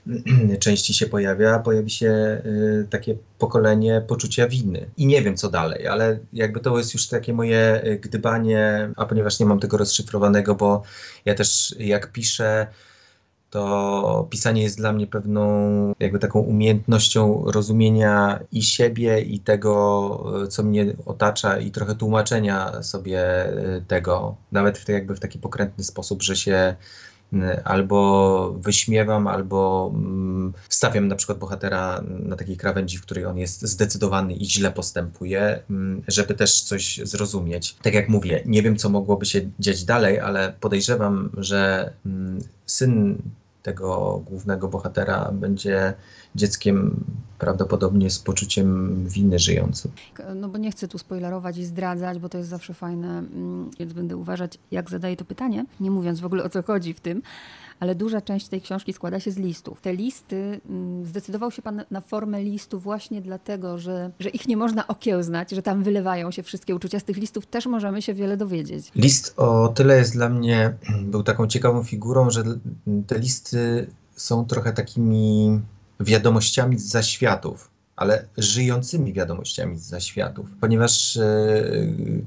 części 0.60 0.94
się 0.94 1.06
pojawia, 1.06 1.60
pojawi 1.60 1.90
się 1.90 2.08
e, 2.08 2.42
takie 2.90 3.16
pokolenie 3.38 4.02
poczucia 4.08 4.48
winy. 4.48 4.90
I 4.98 5.06
nie 5.06 5.22
wiem 5.22 5.38
co 5.38 5.50
dalej, 5.50 5.88
ale 5.88 6.20
jakby 6.34 6.60
to 6.60 6.78
jest 6.78 6.94
już 6.94 7.08
takie 7.08 7.34
moje 7.34 7.82
e, 7.82 7.98
gdybanie, 7.98 8.90
a 8.96 9.06
ponieważ 9.06 9.40
nie 9.40 9.46
mam 9.46 9.60
tego 9.60 9.78
rozszyfrowanego, 9.78 10.56
bo 10.56 10.84
ja 11.26 11.36
też 11.36 11.76
jak 11.80 12.12
piszę, 12.12 12.68
to 13.50 14.28
pisanie 14.30 14.64
jest 14.64 14.78
dla 14.78 14.94
mnie 14.94 15.08
pewną 15.08 15.48
jakby 16.00 16.20
taką 16.20 16.40
umiejętnością 16.40 17.44
rozumienia 17.46 18.40
i 18.52 18.64
siebie, 18.64 19.22
i 19.22 19.40
tego, 19.40 20.48
co 20.50 20.64
mnie 20.64 20.86
otacza, 21.06 21.58
i 21.58 21.72
trochę 21.72 21.96
tłumaczenia 21.96 22.84
sobie 22.84 23.50
y, 23.50 23.84
tego, 23.88 24.36
nawet 24.52 24.78
w, 24.78 24.90
jakby 24.90 25.16
w 25.16 25.20
taki 25.20 25.40
pokrętny 25.40 25.84
sposób, 25.84 26.24
że 26.24 26.36
się 26.36 26.76
albo 27.64 28.56
wyśmiewam, 28.60 29.28
albo 29.28 29.92
mm, 29.94 30.54
stawiam 30.70 31.08
na 31.08 31.16
przykład 31.16 31.38
bohatera 31.38 32.02
na 32.20 32.36
takiej 32.36 32.58
krawędzi, 32.58 32.98
w 32.98 33.02
której 33.02 33.26
on 33.26 33.38
jest 33.38 33.62
zdecydowany 33.62 34.34
i 34.34 34.46
źle 34.46 34.72
postępuje, 34.72 35.60
mm, 35.70 36.02
żeby 36.08 36.34
też 36.34 36.62
coś 36.62 37.00
zrozumieć. 37.04 37.76
Tak 37.82 37.94
jak 37.94 38.10
mówię, 38.10 38.42
nie 38.46 38.64
wiem, 38.64 38.76
co 38.76 38.90
mogłoby 38.90 39.26
się 39.26 39.42
dziać 39.60 39.84
dalej, 39.84 40.20
ale 40.20 40.54
podejrzewam, 40.60 41.30
że 41.38 41.94
mm, 42.06 42.40
syn 42.66 43.22
tego 43.68 44.22
głównego 44.26 44.68
bohatera 44.68 45.32
będzie 45.32 45.94
dzieckiem 46.36 47.04
prawdopodobnie 47.40 48.10
z 48.10 48.20
poczuciem 48.20 48.68
winy 49.08 49.40
żyjącym. 49.40 49.92
No 50.36 50.50
bo 50.50 50.58
nie 50.58 50.72
chcę 50.72 50.88
tu 50.88 50.98
spoilerować 50.98 51.58
i 51.58 51.66
zdradzać, 51.66 52.20
bo 52.20 52.30
to 52.30 52.38
jest 52.38 52.50
zawsze 52.50 52.74
fajne, 52.74 53.08
mm, 53.08 53.72
więc 53.80 53.94
będę 53.94 54.18
uważać, 54.18 54.60
jak 54.72 54.90
zadaję 54.90 55.18
to 55.18 55.26
pytanie, 55.26 55.66
nie 55.80 55.92
mówiąc 55.92 56.20
w 56.20 56.26
ogóle 56.26 56.44
o 56.44 56.50
co 56.50 56.64
chodzi 56.64 56.94
w 56.94 57.00
tym 57.00 57.22
ale 57.80 57.96
duża 57.96 58.22
część 58.22 58.48
tej 58.48 58.62
książki 58.62 58.94
składa 58.94 59.20
się 59.20 59.32
z 59.32 59.38
listów. 59.38 59.82
Te 59.82 59.94
listy, 59.94 60.62
mm, 60.70 61.06
zdecydował 61.06 61.52
się 61.52 61.62
Pan 61.62 61.84
na 61.92 62.02
formę 62.02 62.44
listu 62.44 62.80
właśnie 62.80 63.22
dlatego, 63.22 63.78
że, 63.78 64.12
że 64.20 64.30
ich 64.30 64.48
nie 64.48 64.58
można 64.58 64.88
okiełznać, 64.88 65.52
że 65.52 65.62
tam 65.62 65.84
wylewają 65.84 66.32
się 66.32 66.44
wszystkie 66.44 66.76
uczucia. 66.76 67.00
Z 67.00 67.04
tych 67.04 67.18
listów 67.18 67.46
też 67.46 67.66
możemy 67.66 68.02
się 68.02 68.14
wiele 68.14 68.38
dowiedzieć. 68.38 68.92
List 68.96 69.34
o 69.38 69.68
tyle 69.68 69.98
jest 69.98 70.14
dla 70.14 70.30
mnie, 70.30 70.74
był 71.12 71.24
taką 71.24 71.48
ciekawą 71.48 71.84
figurą, 71.84 72.30
że 72.30 72.44
te 73.08 73.20
listy 73.20 73.88
są 74.16 74.46
trochę 74.46 74.74
takimi 74.74 75.60
wiadomościami 76.00 76.80
z 76.80 76.84
zaświatów 76.84 77.77
ale 77.98 78.26
żyjącymi 78.38 79.14
wiadomościami 79.14 79.78
z 79.78 79.82
zaświatów, 79.82 80.48
ponieważ 80.62 81.18
e, 81.18 81.24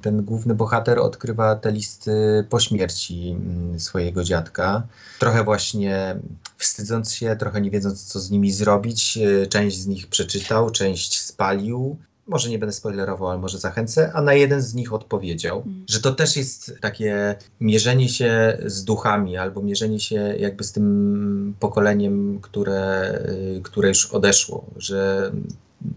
ten 0.02 0.22
główny 0.22 0.54
bohater 0.54 0.98
odkrywa 0.98 1.56
te 1.56 1.72
listy 1.72 2.44
po 2.48 2.60
śmierci 2.60 3.30
mm, 3.30 3.80
swojego 3.80 4.24
dziadka. 4.24 4.82
Trochę 5.18 5.44
właśnie 5.44 6.16
wstydząc 6.58 7.12
się, 7.12 7.36
trochę 7.36 7.60
nie 7.60 7.70
wiedząc, 7.70 8.04
co 8.04 8.20
z 8.20 8.30
nimi 8.30 8.52
zrobić. 8.52 9.18
E, 9.18 9.46
część 9.46 9.78
z 9.78 9.86
nich 9.86 10.06
przeczytał, 10.06 10.70
część 10.70 11.20
spalił, 11.20 11.96
może 12.26 12.50
nie 12.50 12.58
będę 12.58 12.72
spoilerował, 12.72 13.28
ale 13.28 13.38
może 13.38 13.58
zachęcę, 13.58 14.12
a 14.12 14.22
na 14.22 14.34
jeden 14.34 14.62
z 14.62 14.74
nich 14.74 14.92
odpowiedział, 14.92 15.62
mm. 15.66 15.84
że 15.88 16.00
to 16.00 16.12
też 16.12 16.36
jest 16.36 16.74
takie 16.80 17.36
mierzenie 17.60 18.08
się 18.08 18.58
z 18.66 18.84
duchami 18.84 19.36
albo 19.36 19.62
mierzenie 19.62 20.00
się 20.00 20.34
jakby 20.38 20.64
z 20.64 20.72
tym 20.72 21.54
pokoleniem, 21.60 22.40
które, 22.40 23.12
y, 23.58 23.60
które 23.62 23.88
już 23.88 24.06
odeszło, 24.06 24.66
że 24.76 25.32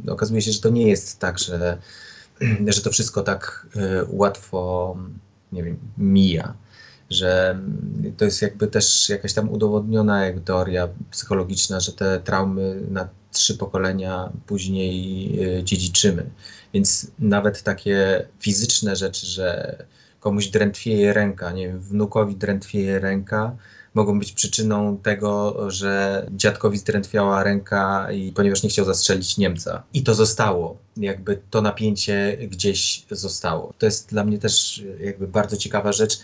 okazuje 0.08 0.42
się, 0.42 0.52
że 0.52 0.62
to 0.62 0.70
nie 0.70 0.88
jest 0.88 1.20
tak, 1.20 1.40
że, 1.40 1.78
że 2.76 2.82
to 2.82 2.92
wszystko 2.92 3.22
tak 3.22 3.68
y, 3.76 3.80
łatwo, 4.10 4.98
nie 5.52 5.64
wiem, 5.64 5.78
mija 5.98 6.54
że 7.10 7.60
to 8.18 8.26
jest 8.26 8.42
jakby 8.42 8.68
też 8.68 9.10
jakaś 9.10 9.34
tam 9.34 9.50
udowodniona 9.50 10.26
jakby 10.26 10.42
teoria 10.42 10.88
psychologiczna, 11.12 11.80
że 11.80 11.92
te 11.94 12.20
traumy 12.20 12.82
na 12.89 13.10
trzy 13.32 13.58
pokolenia 13.58 14.30
później 14.48 15.30
e, 15.44 15.63
dziedziczymy. 15.63 16.30
Więc 16.74 17.12
nawet 17.20 17.63
takie 17.63 18.26
fizyczne 18.39 18.96
rzeczy, 18.96 19.28
że 19.28 19.78
komuś 20.20 20.48
drętwieje 20.48 21.13
ręka, 21.13 21.52
nie 21.52 21.68
wiem, 21.68 21.80
wnukowi 21.80 22.36
drętwieje 22.36 23.00
ręka, 23.00 23.56
mogą 23.94 24.20
być 24.20 24.32
przyczyną 24.32 24.98
tego, 24.98 25.56
że 25.72 26.26
dziadkowi 26.32 26.78
zdrętwiała 26.78 27.44
ręka 27.44 28.12
i 28.12 28.32
ponieważ 28.32 28.63
nie 28.63 28.70
chciał 28.70 28.86
zastrzelić 28.86 29.38
Niemca. 29.38 29.84
I 29.94 30.04
to 30.04 30.16
zostało, 30.16 30.78
jakby 30.98 31.42
to 31.50 31.62
napięcie 31.62 32.38
gdzieś 32.52 33.06
zostało. 33.12 33.74
To 33.78 33.86
jest 33.86 34.10
dla 34.10 34.24
mnie 34.24 34.38
też 34.39 34.84
jakby 35.00 35.28
bardzo 35.28 35.58
ciekawa 35.58 35.94
rzecz, 35.94 36.20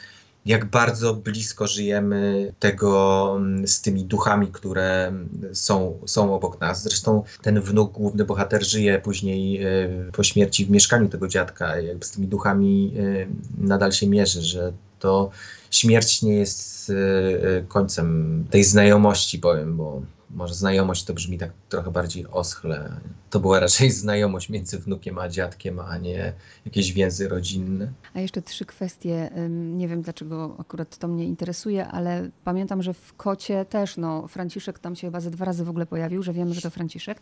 jak 0.50 0.66
bardzo 0.66 1.14
blisko 1.14 1.68
żyjemy 1.68 2.54
tego 2.60 3.34
mm, 3.38 3.68
z 3.68 3.82
tymi 3.82 4.06
duchami, 4.06 4.48
które 4.48 5.14
są, 5.54 6.00
są 6.06 6.36
obok 6.36 6.62
nas. 6.62 6.84
Zresztą 6.84 7.24
ten 7.42 7.62
wnuk, 7.62 7.92
główny 7.92 8.26
bohater, 8.26 8.66
żyje 8.66 9.00
później 9.00 9.64
e, 9.64 9.68
po 10.12 10.24
śmierci 10.24 10.66
w 10.66 10.70
mieszkaniu 10.70 11.10
tego 11.10 11.28
dziadka, 11.28 11.80
jakby 11.80 12.06
z 12.06 12.12
tymi 12.12 12.28
duchami 12.28 12.94
e, 12.98 13.28
nadal 13.58 13.92
się 13.92 14.08
mierzy, 14.08 14.42
że 14.42 14.74
to 15.00 15.32
śmierć 15.72 16.22
nie 16.22 16.36
jest 16.36 16.90
e, 16.90 17.62
końcem 17.68 18.46
tej 18.50 18.64
znajomości, 18.64 19.40
powiem, 19.40 19.78
bo 19.78 20.02
może 20.32 20.54
znajomość 20.54 21.04
to 21.04 21.14
brzmi 21.14 21.38
tak 21.38 21.52
trochę 21.70 21.92
bardziej 21.92 22.28
oschle. 22.28 22.92
To 23.30 23.40
była 23.40 23.60
raczej 23.60 23.92
znajomość 23.92 24.50
między 24.50 24.80
wnukiem 24.80 25.20
a 25.20 25.30
dziadkiem, 25.30 25.80
a 25.80 25.98
nie 25.98 26.34
jakieś 26.66 26.94
więzy 26.94 27.30
rodzinne. 27.30 27.92
A 28.14 28.20
jeszcze 28.20 28.42
trzy 28.42 28.66
kwestie. 28.66 29.30
Nie 29.50 29.88
wiem 29.88 30.02
dlaczego 30.02 30.56
akurat 30.60 30.98
to 30.98 31.08
mnie 31.08 31.26
interesuje, 31.26 31.88
ale 31.88 32.30
pamiętam, 32.44 32.84
że 32.84 32.94
w 32.94 33.14
Kocie 33.14 33.66
też, 33.66 33.98
no 33.98 34.28
Franciszek 34.28 34.80
tam 34.80 34.96
się 34.96 35.08
chyba 35.08 35.20
ze 35.20 35.32
dwa 35.32 35.46
razy 35.46 35.66
w 35.66 35.70
ogóle 35.70 35.86
pojawił, 35.86 36.24
że 36.24 36.34
wiemy, 36.34 36.54
że 36.54 36.62
to 36.62 36.70
Franciszek. 36.70 37.20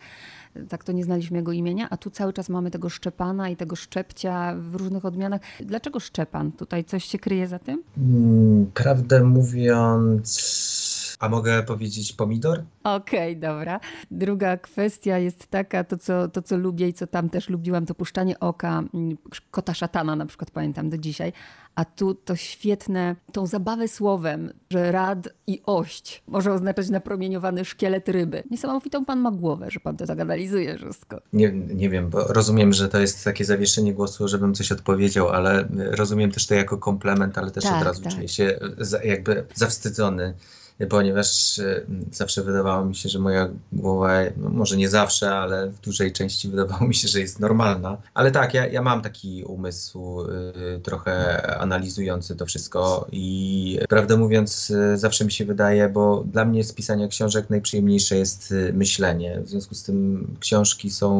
Tak 0.70 0.84
to 0.84 0.91
nie 0.91 1.04
znaliśmy 1.04 1.38
jego 1.38 1.52
imienia, 1.52 1.88
a 1.89 1.98
tu 1.98 2.10
cały 2.10 2.34
czas 2.34 2.50
mamy 2.50 2.72
tego 2.72 2.89
Szczepana 2.89 3.50
i 3.50 3.56
tego 3.56 3.76
Szczepcia 3.76 4.56
w 4.60 4.76
różnych 4.76 5.06
odmianach. 5.06 5.41
Dlaczego 5.60 6.00
Szczepan? 6.00 6.52
Tutaj 6.52 6.86
coś 6.86 7.06
się 7.06 7.20
kryje 7.20 7.48
za 7.48 7.60
tym? 7.60 7.84
Hmm, 7.96 8.72
prawdę 8.74 9.24
mówiąc 9.24 11.07
a 11.19 11.30
mogę 11.30 11.63
powiedzieć 11.63 12.13
pomidor? 12.13 12.63
Okej, 12.84 13.32
okay, 13.32 13.41
dobra. 13.41 13.80
Druga 14.12 14.58
kwestia 14.58 15.17
jest 15.17 15.47
taka, 15.47 15.84
to 15.84 15.97
co, 15.97 16.27
to 16.27 16.41
co 16.41 16.58
lubię 16.58 16.88
i 16.88 16.93
co 16.93 17.08
tam 17.08 17.30
też 17.30 17.49
lubiłam, 17.49 17.86
to 17.86 17.95
puszczanie 17.95 18.39
oka 18.39 18.84
mm, 18.93 19.17
kota 19.51 19.73
szatana 19.73 20.15
na 20.15 20.25
przykład 20.25 20.51
pamiętam 20.51 20.89
do 20.89 20.97
dzisiaj. 20.97 21.34
A 21.75 21.86
tu 21.86 22.15
to 22.15 22.36
świetne, 22.36 23.15
tą 23.32 23.47
zabawę 23.47 23.88
słowem, 23.88 24.53
że 24.69 24.91
rad 24.91 25.30
i 25.47 25.62
ość 25.65 26.23
może 26.27 26.53
oznaczać 26.53 26.89
napromieniowany 26.89 27.65
szkielet 27.65 28.10
ryby. 28.10 28.43
Niesamowitą 28.51 29.06
pan 29.06 29.19
ma 29.19 29.32
głowę, 29.32 29.71
że 29.71 29.80
pan 29.80 29.97
to 29.97 30.06
tak 30.06 30.19
analizuje 30.19 30.77
wszystko. 30.77 31.21
Nie, 31.34 31.51
nie 31.51 31.89
wiem, 31.89 32.10
bo 32.10 32.23
rozumiem, 32.23 32.73
że 32.73 32.89
to 32.89 32.99
jest 32.99 33.23
takie 33.23 33.45
zawieszenie 33.45 33.93
głosu, 33.93 34.27
żebym 34.27 34.53
coś 34.53 34.71
odpowiedział, 34.71 35.30
ale 35.30 35.67
rozumiem 35.77 36.32
też 36.32 36.47
to 36.47 36.56
jako 36.56 36.77
komplement, 36.77 37.38
ale 37.38 37.51
też 37.51 37.63
tak, 37.63 37.77
od 37.77 37.84
razu 37.84 38.03
tak. 38.03 38.13
czuję 38.13 38.27
się 38.27 38.60
jakby 39.03 39.45
zawstydzony 39.53 40.34
ponieważ 40.86 41.60
e, 41.60 41.82
zawsze 42.12 42.44
wydawało 42.44 42.86
mi 42.86 42.96
się, 42.96 43.10
że 43.10 43.20
moja 43.20 43.50
głowa, 43.72 44.10
no 44.38 44.50
może 44.50 44.78
nie 44.78 44.90
zawsze, 44.90 45.36
ale 45.36 45.70
w 45.70 45.80
dużej 45.80 46.12
części 46.12 46.48
wydawało 46.52 46.88
mi 46.88 46.96
się, 46.96 47.08
że 47.08 47.20
jest 47.20 47.40
normalna. 47.40 47.98
Ale 48.13 48.32
tak, 48.32 48.54
ja, 48.54 48.68
ja 48.68 48.82
mam 48.82 49.02
taki 49.02 49.44
umysł 49.44 50.22
y, 50.22 50.80
trochę 50.84 51.42
analizujący 51.60 52.36
to 52.36 52.46
wszystko 52.46 53.08
i 53.12 53.80
prawdę 53.90 54.18
mówiąc, 54.18 54.70
y, 54.70 54.98
zawsze 54.98 55.26
mi 55.26 55.32
się 55.32 55.46
wydaje, 55.46 55.90
bo 55.90 56.24
dla 56.32 56.46
mnie 56.46 56.63
z 56.63 56.74
pisania 56.74 57.08
książek 57.08 57.50
najprzyjemniejsze 57.50 58.18
jest 58.18 58.52
y, 58.52 58.74
myślenie. 58.74 59.42
W 59.44 59.50
związku 59.50 59.76
z 59.76 59.84
tym 59.84 60.28
książki 60.40 60.92
są 60.92 61.18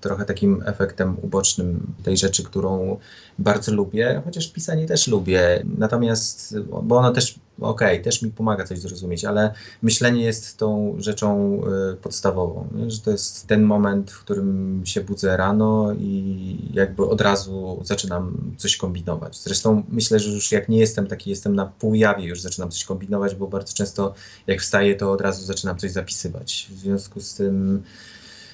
trochę 0.00 0.24
takim 0.24 0.62
efektem 0.66 1.16
ubocznym 1.22 1.94
tej 2.02 2.16
rzeczy, 2.16 2.42
którą 2.42 2.98
bardzo 3.38 3.72
lubię, 3.72 4.22
chociaż 4.24 4.52
pisanie 4.52 4.86
też 4.86 5.08
lubię. 5.08 5.64
Natomiast, 5.78 6.56
bo 6.82 6.96
ono 6.96 7.12
też, 7.12 7.34
okej, 7.60 7.92
okay, 7.92 8.04
też 8.04 8.22
mi 8.22 8.30
pomaga 8.30 8.53
coś 8.62 8.78
zrozumieć, 8.78 9.24
ale 9.24 9.54
myślenie 9.82 10.24
jest 10.24 10.56
tą 10.56 10.96
rzeczą 10.98 11.60
y, 11.92 11.96
podstawową, 11.96 12.68
nie? 12.74 12.90
że 12.90 13.00
to 13.00 13.10
jest 13.10 13.46
ten 13.46 13.62
moment, 13.62 14.10
w 14.10 14.20
którym 14.20 14.82
się 14.84 15.00
budzę 15.00 15.36
rano 15.36 15.92
i 15.98 16.58
jakby 16.72 17.06
od 17.06 17.20
razu 17.20 17.80
zaczynam 17.84 18.54
coś 18.56 18.76
kombinować. 18.76 19.38
Zresztą 19.38 19.82
myślę, 19.88 20.18
że 20.18 20.30
już 20.30 20.52
jak 20.52 20.68
nie 20.68 20.78
jestem 20.78 21.06
taki, 21.06 21.30
jestem 21.30 21.54
na 21.54 21.66
półjawie, 21.66 22.24
już 22.24 22.40
zaczynam 22.40 22.70
coś 22.70 22.84
kombinować, 22.84 23.34
bo 23.34 23.46
bardzo 23.46 23.74
często 23.74 24.14
jak 24.46 24.60
wstaję, 24.60 24.94
to 24.94 25.12
od 25.12 25.20
razu 25.20 25.44
zaczynam 25.44 25.78
coś 25.78 25.90
zapisywać. 25.90 26.68
W 26.70 26.78
związku 26.78 27.20
z 27.20 27.34
tym 27.34 27.82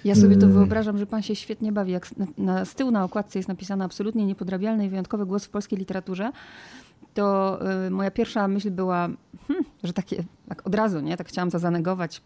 ja 0.04 0.14
sobie 0.14 0.36
to 0.36 0.46
mm. 0.46 0.52
wyobrażam, 0.52 0.98
że 0.98 1.06
pan 1.06 1.22
się 1.22 1.36
świetnie 1.36 1.72
bawi. 1.72 1.92
Jak 1.92 2.16
na, 2.16 2.26
na, 2.38 2.64
z 2.64 2.74
tyłu 2.74 2.90
na 2.90 3.04
okładce 3.04 3.38
jest 3.38 3.48
napisane 3.48 3.84
absolutnie 3.84 4.26
niepodrabialny 4.26 4.86
i 4.86 4.88
wyjątkowy 4.88 5.26
głos 5.26 5.44
w 5.44 5.48
polskiej 5.48 5.78
literaturze, 5.78 6.32
to 7.14 7.58
y, 7.86 7.90
moja 7.90 8.10
pierwsza 8.10 8.48
myśl 8.48 8.70
była, 8.70 9.08
że 9.84 9.92
takie, 9.92 10.24
tak 10.48 10.66
od 10.66 10.74
razu, 10.74 11.00
nie? 11.00 11.16
Tak 11.16 11.28
chciałam 11.28 11.50
to 11.50 11.58
zanegować. 11.58 12.22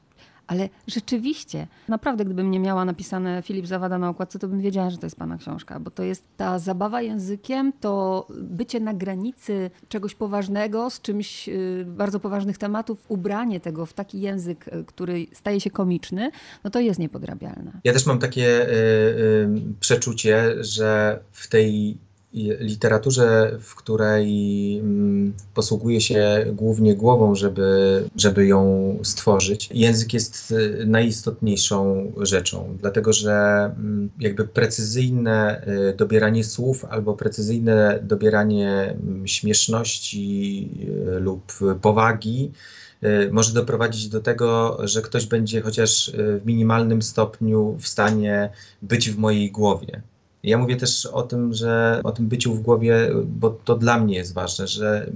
Ale 0.47 0.69
rzeczywiście, 0.87 1.67
naprawdę, 1.89 2.25
gdybym 2.25 2.51
nie 2.51 2.61
miała 2.61 2.85
napisane 2.85 3.43
Filip 3.43 3.67
Zawada 3.67 3.99
na 3.99 4.09
okładce, 4.09 4.39
to 4.39 4.49
bym 4.49 4.61
wiedziała, 4.61 4.91
że 4.91 4.99
to 4.99 5.07
jest 5.07 5.17
pana 5.17 5.39
książka, 5.39 5.81
bo 5.81 5.91
to 5.91 6.03
jest 6.03 6.25
ta 6.37 6.59
zabawa 6.59 7.03
językiem, 7.03 7.73
to 7.81 8.27
bycie 8.31 8.81
na 8.81 8.95
granicy 8.95 9.71
czegoś 9.89 10.15
poważnego, 10.15 10.91
z 10.91 11.01
czymś 11.01 11.49
y, 11.49 11.85
bardzo 11.89 12.21
poważnych 12.21 12.59
tematów, 12.59 13.05
ubranie 13.09 13.61
tego 13.61 13.87
w 13.87 13.93
taki 13.93 14.21
język, 14.21 14.69
y, 14.69 14.85
który 14.85 15.27
staje 15.33 15.61
się 15.61 15.71
komiczny, 15.71 16.31
no 16.65 16.71
to 16.71 16.81
jest 16.81 17.01
niepodrabialne. 17.01 17.73
Ja 17.85 17.93
też 17.93 18.07
mam 18.07 18.19
takie 18.19 18.69
y, 18.69 19.49
przeczucie, 19.81 20.65
że 20.65 21.21
w 21.33 21.49
tej 21.49 21.99
literaturze, 22.61 23.59
w 23.61 23.75
której 23.75 24.79
mm, 24.79 25.33
posługuje 25.55 26.01
się 26.01 26.45
głównie 26.53 26.95
głową, 26.95 27.35
żeby, 27.35 28.05
żeby 28.17 28.47
ją 28.47 28.99
stworzyć, 29.03 29.69
język 29.75 30.15
jest 30.15 30.51
y, 30.51 30.85
najistotniejszą 30.87 32.13
rzeczą, 32.21 32.77
dlatego 32.81 33.13
że 33.13 33.33
mm, 33.77 34.11
jakby 34.21 34.45
precyzyjne 34.45 35.67
y, 35.91 35.97
dobieranie 35.97 36.45
słów 36.45 36.85
albo 36.85 37.15
precyzyjne 37.15 37.99
dobieranie 38.03 38.97
mm, 39.03 39.27
śmieszności 39.27 40.71
y, 41.17 41.21
lub 41.21 41.53
powagi 41.83 42.53
może 43.31 43.53
doprowadzić 43.53 44.09
do 44.09 44.21
tego, 44.21 44.79
że 44.85 45.03
ktoś 45.03 45.27
będzie 45.27 45.61
chociaż 45.61 46.13
w 46.15 46.47
minimalnym 46.47 47.03
stopniu 47.03 47.77
w 47.81 47.89
stanie 47.89 48.51
być 48.83 49.11
w 49.11 49.19
mojej 49.19 49.51
głowie. 49.51 50.03
Ja 50.45 50.59
mówię 50.59 50.77
też 50.77 51.07
o 51.07 51.23
tym, 51.23 51.55
że 51.55 52.01
o 52.05 52.13
tym 52.13 52.29
byciu 52.29 52.55
w 52.55 52.63
głowie, 52.63 53.11
bo 53.25 53.51
to 53.51 53.75
dla 53.75 53.99
mnie 53.99 54.17
jest 54.17 54.35
ważne, 54.35 54.69
że 54.69 55.11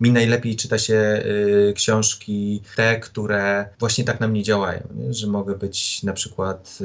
mi 0.00 0.10
najlepiej 0.10 0.56
czyta 0.56 0.78
się 0.78 0.94
y, 0.94 1.72
książki 1.76 2.62
te, 2.76 3.00
które 3.00 3.68
właśnie 3.78 4.04
tak 4.04 4.20
na 4.20 4.28
mnie 4.28 4.42
działają, 4.42 4.80
nie? 4.94 5.14
że 5.14 5.26
mogę 5.26 5.54
być 5.54 6.02
na 6.02 6.12
przykład 6.12 6.78
y, 6.80 6.84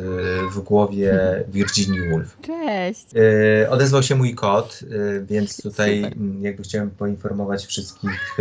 w 0.52 0.60
głowie 0.60 1.19
Virginia 1.54 2.02
Woolf. 2.10 2.38
Cześć! 2.41 3.06
Y, 3.63 3.69
odezwał 3.69 4.04
się 4.04 4.15
mój 4.15 4.36
kot, 4.36 4.80
więc 5.23 5.62
tutaj 5.62 6.04
Super. 6.04 6.17
jakby 6.41 6.63
chciałem 6.63 6.89
poinformować 6.89 7.65
wszystkich 7.65 8.38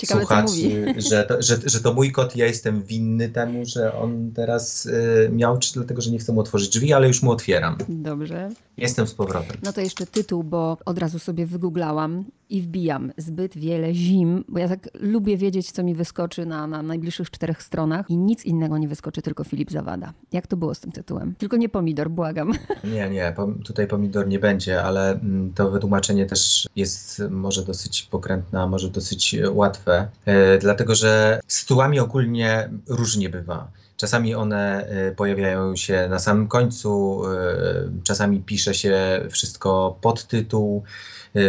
Ciekawe, 0.00 0.20
słuchaczy, 0.20 0.94
że 1.10 1.24
to, 1.24 1.42
że, 1.42 1.58
że 1.64 1.80
to 1.80 1.94
mój 1.94 2.12
kot, 2.12 2.36
ja 2.36 2.46
jestem 2.46 2.82
winny 2.82 3.28
temu, 3.28 3.64
że 3.64 3.94
on 3.94 4.32
teraz 4.34 4.86
y, 4.86 5.30
miał, 5.32 5.58
czy 5.58 5.72
dlatego, 5.72 6.02
że 6.02 6.10
nie 6.10 6.18
chcę 6.18 6.32
mu 6.32 6.40
otworzyć 6.40 6.68
drzwi, 6.68 6.92
ale 6.92 7.08
już 7.08 7.22
mu 7.22 7.30
otwieram. 7.30 7.76
Dobrze. 7.88 8.50
Jestem 8.76 9.06
z 9.06 9.14
powrotem. 9.14 9.56
No 9.62 9.72
to 9.72 9.80
jeszcze 9.80 10.06
tytuł, 10.06 10.44
bo 10.44 10.78
od 10.84 10.98
razu 10.98 11.18
sobie 11.18 11.46
wygooglałam 11.46 12.24
i 12.50 12.62
wbijam 12.62 13.12
zbyt 13.16 13.58
wiele 13.58 13.94
zim, 13.94 14.44
bo 14.48 14.58
ja 14.58 14.68
tak 14.68 14.88
lubię 15.00 15.36
wiedzieć, 15.36 15.72
co 15.72 15.82
mi 15.82 15.94
wyskoczy 15.94 16.46
na, 16.46 16.66
na 16.66 16.82
najbliższych 16.82 17.30
czterech 17.30 17.62
stronach 17.62 18.10
i 18.10 18.16
nic 18.16 18.44
innego 18.44 18.78
nie 18.78 18.88
wyskoczy, 18.88 19.22
tylko 19.22 19.44
Filip 19.44 19.70
Zawada. 19.70 20.12
Jak 20.32 20.46
to 20.46 20.56
było 20.56 20.74
z 20.74 20.80
tym 20.80 20.92
tytułem? 20.92 21.34
Tylko 21.38 21.56
nie 21.56 21.68
pomidor, 21.68 22.10
błagam. 22.10 22.52
Nie, 22.94 23.10
nie, 23.10 23.34
tutaj 23.64 23.86
pomidor 23.86 24.28
nie 24.28 24.38
będzie, 24.38 24.82
ale 24.82 25.10
mm, 25.10 25.52
to 25.54 25.70
wytłumaczenie 25.70 26.26
też 26.26 26.68
jest 26.76 27.22
może 27.30 27.64
dosyć 27.64 28.02
pokrętne, 28.02 28.60
a 28.60 28.66
może 28.66 28.90
dosyć 28.90 29.36
łatwe, 29.52 29.89
e, 30.26 30.58
dlatego 30.58 30.94
że 30.94 31.40
z 31.46 31.60
tytułami 31.62 32.00
ogólnie 32.00 32.70
różnie 32.88 33.28
bywa. 33.28 33.70
Czasami 33.96 34.34
one 34.34 34.86
e, 34.86 35.12
pojawiają 35.12 35.76
się 35.76 36.08
na 36.10 36.18
samym 36.18 36.48
końcu, 36.48 37.22
e, 37.26 38.02
czasami 38.02 38.40
pisze 38.40 38.74
się 38.74 39.20
wszystko 39.30 39.98
pod 40.00 40.26
tytuł, 40.26 40.82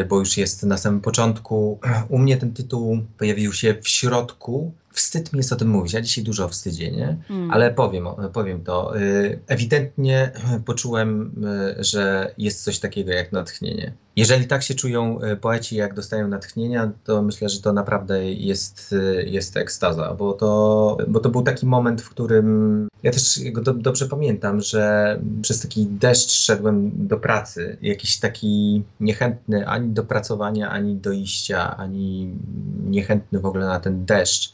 bo 0.10 0.20
już 0.20 0.38
jest 0.38 0.64
na 0.64 0.78
samym 0.78 1.02
początku. 1.02 1.80
U 2.10 2.18
mnie 2.18 2.38
ten 2.38 2.54
tytuł 2.54 3.00
pojawił 3.18 3.54
się 3.54 3.76
w 3.82 3.88
środku, 3.88 4.74
wstyd 4.94 5.34
mi 5.34 5.38
jest 5.38 5.54
o 5.54 5.56
tym 5.56 5.70
mówić. 5.70 5.94
Ja 5.94 6.02
dzisiaj 6.02 6.24
dużo 6.24 6.48
wstydzie, 6.48 6.92
nie? 6.92 7.18
Mm. 7.30 7.52
Ale 7.52 7.72
powiem, 7.72 8.08
powiem 8.34 8.64
to. 8.64 9.00
Y, 9.00 9.40
ewidentnie 9.48 10.32
poczułem, 10.66 11.32
y, 11.80 11.84
że 11.84 12.34
jest 12.38 12.64
coś 12.64 12.80
takiego 12.80 13.12
jak 13.12 13.32
natchnienie. 13.32 13.94
Jeżeli 14.16 14.48
tak 14.48 14.64
się 14.64 14.76
czują 14.76 15.22
y, 15.22 15.38
poeci, 15.38 15.76
jak 15.76 15.94
dostają 15.94 16.28
natchnienia, 16.28 16.92
to 17.04 17.22
myślę, 17.22 17.50
że 17.50 17.62
to 17.62 17.74
naprawdę 17.74 18.32
jest, 18.32 18.96
jest 19.26 19.58
ekstaza, 19.58 20.14
bo 20.14 20.34
to, 20.34 20.98
bo 21.08 21.20
to 21.20 21.30
był 21.30 21.42
taki 21.42 21.66
moment, 21.66 22.02
w 22.02 22.10
którym 22.10 22.88
ja 23.04 23.12
też 23.12 23.40
do, 23.62 23.74
dobrze 23.74 24.08
pamiętam, 24.08 24.62
że 24.62 25.20
przez 25.42 25.62
taki 25.62 25.86
deszcz 25.86 26.32
szedłem 26.32 26.92
do 27.08 27.18
pracy, 27.18 27.78
jakiś 27.82 28.20
taki 28.20 28.84
niechętny 29.00 29.68
ani 29.68 29.90
do 29.90 30.04
pracowania, 30.04 30.70
ani 30.70 30.96
do 30.96 31.12
iścia, 31.12 31.78
ani 31.78 32.36
niechętny 32.86 33.40
w 33.40 33.46
ogóle 33.46 33.66
na 33.66 33.80
ten 33.80 34.06
deszcz. 34.06 34.54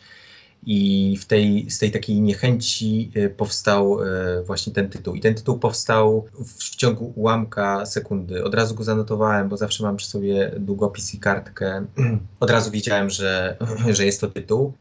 I 0.65 1.17
w 1.21 1.25
tej, 1.25 1.71
z 1.71 1.79
tej 1.79 1.91
takiej 1.91 2.21
niechęci 2.21 3.11
powstał 3.37 3.97
właśnie 4.45 4.73
ten 4.73 4.89
tytuł. 4.89 5.15
I 5.15 5.21
ten 5.21 5.35
tytuł 5.35 5.59
powstał 5.59 6.27
w 6.57 6.75
ciągu 6.75 7.13
ułamka 7.15 7.85
sekundy. 7.85 8.43
Od 8.43 8.55
razu 8.55 8.75
go 8.75 8.83
zanotowałem, 8.83 9.49
bo 9.49 9.57
zawsze 9.57 9.83
mam 9.83 9.97
przy 9.97 10.07
sobie 10.07 10.51
długopis 10.59 11.13
i 11.13 11.19
kartkę. 11.19 11.85
Od 12.39 12.49
razu 12.49 12.71
wiedziałem, 12.71 13.09
że, 13.09 13.57
że 13.97 14.05
jest 14.05 14.21
to 14.21 14.27
tytuł. 14.27 14.73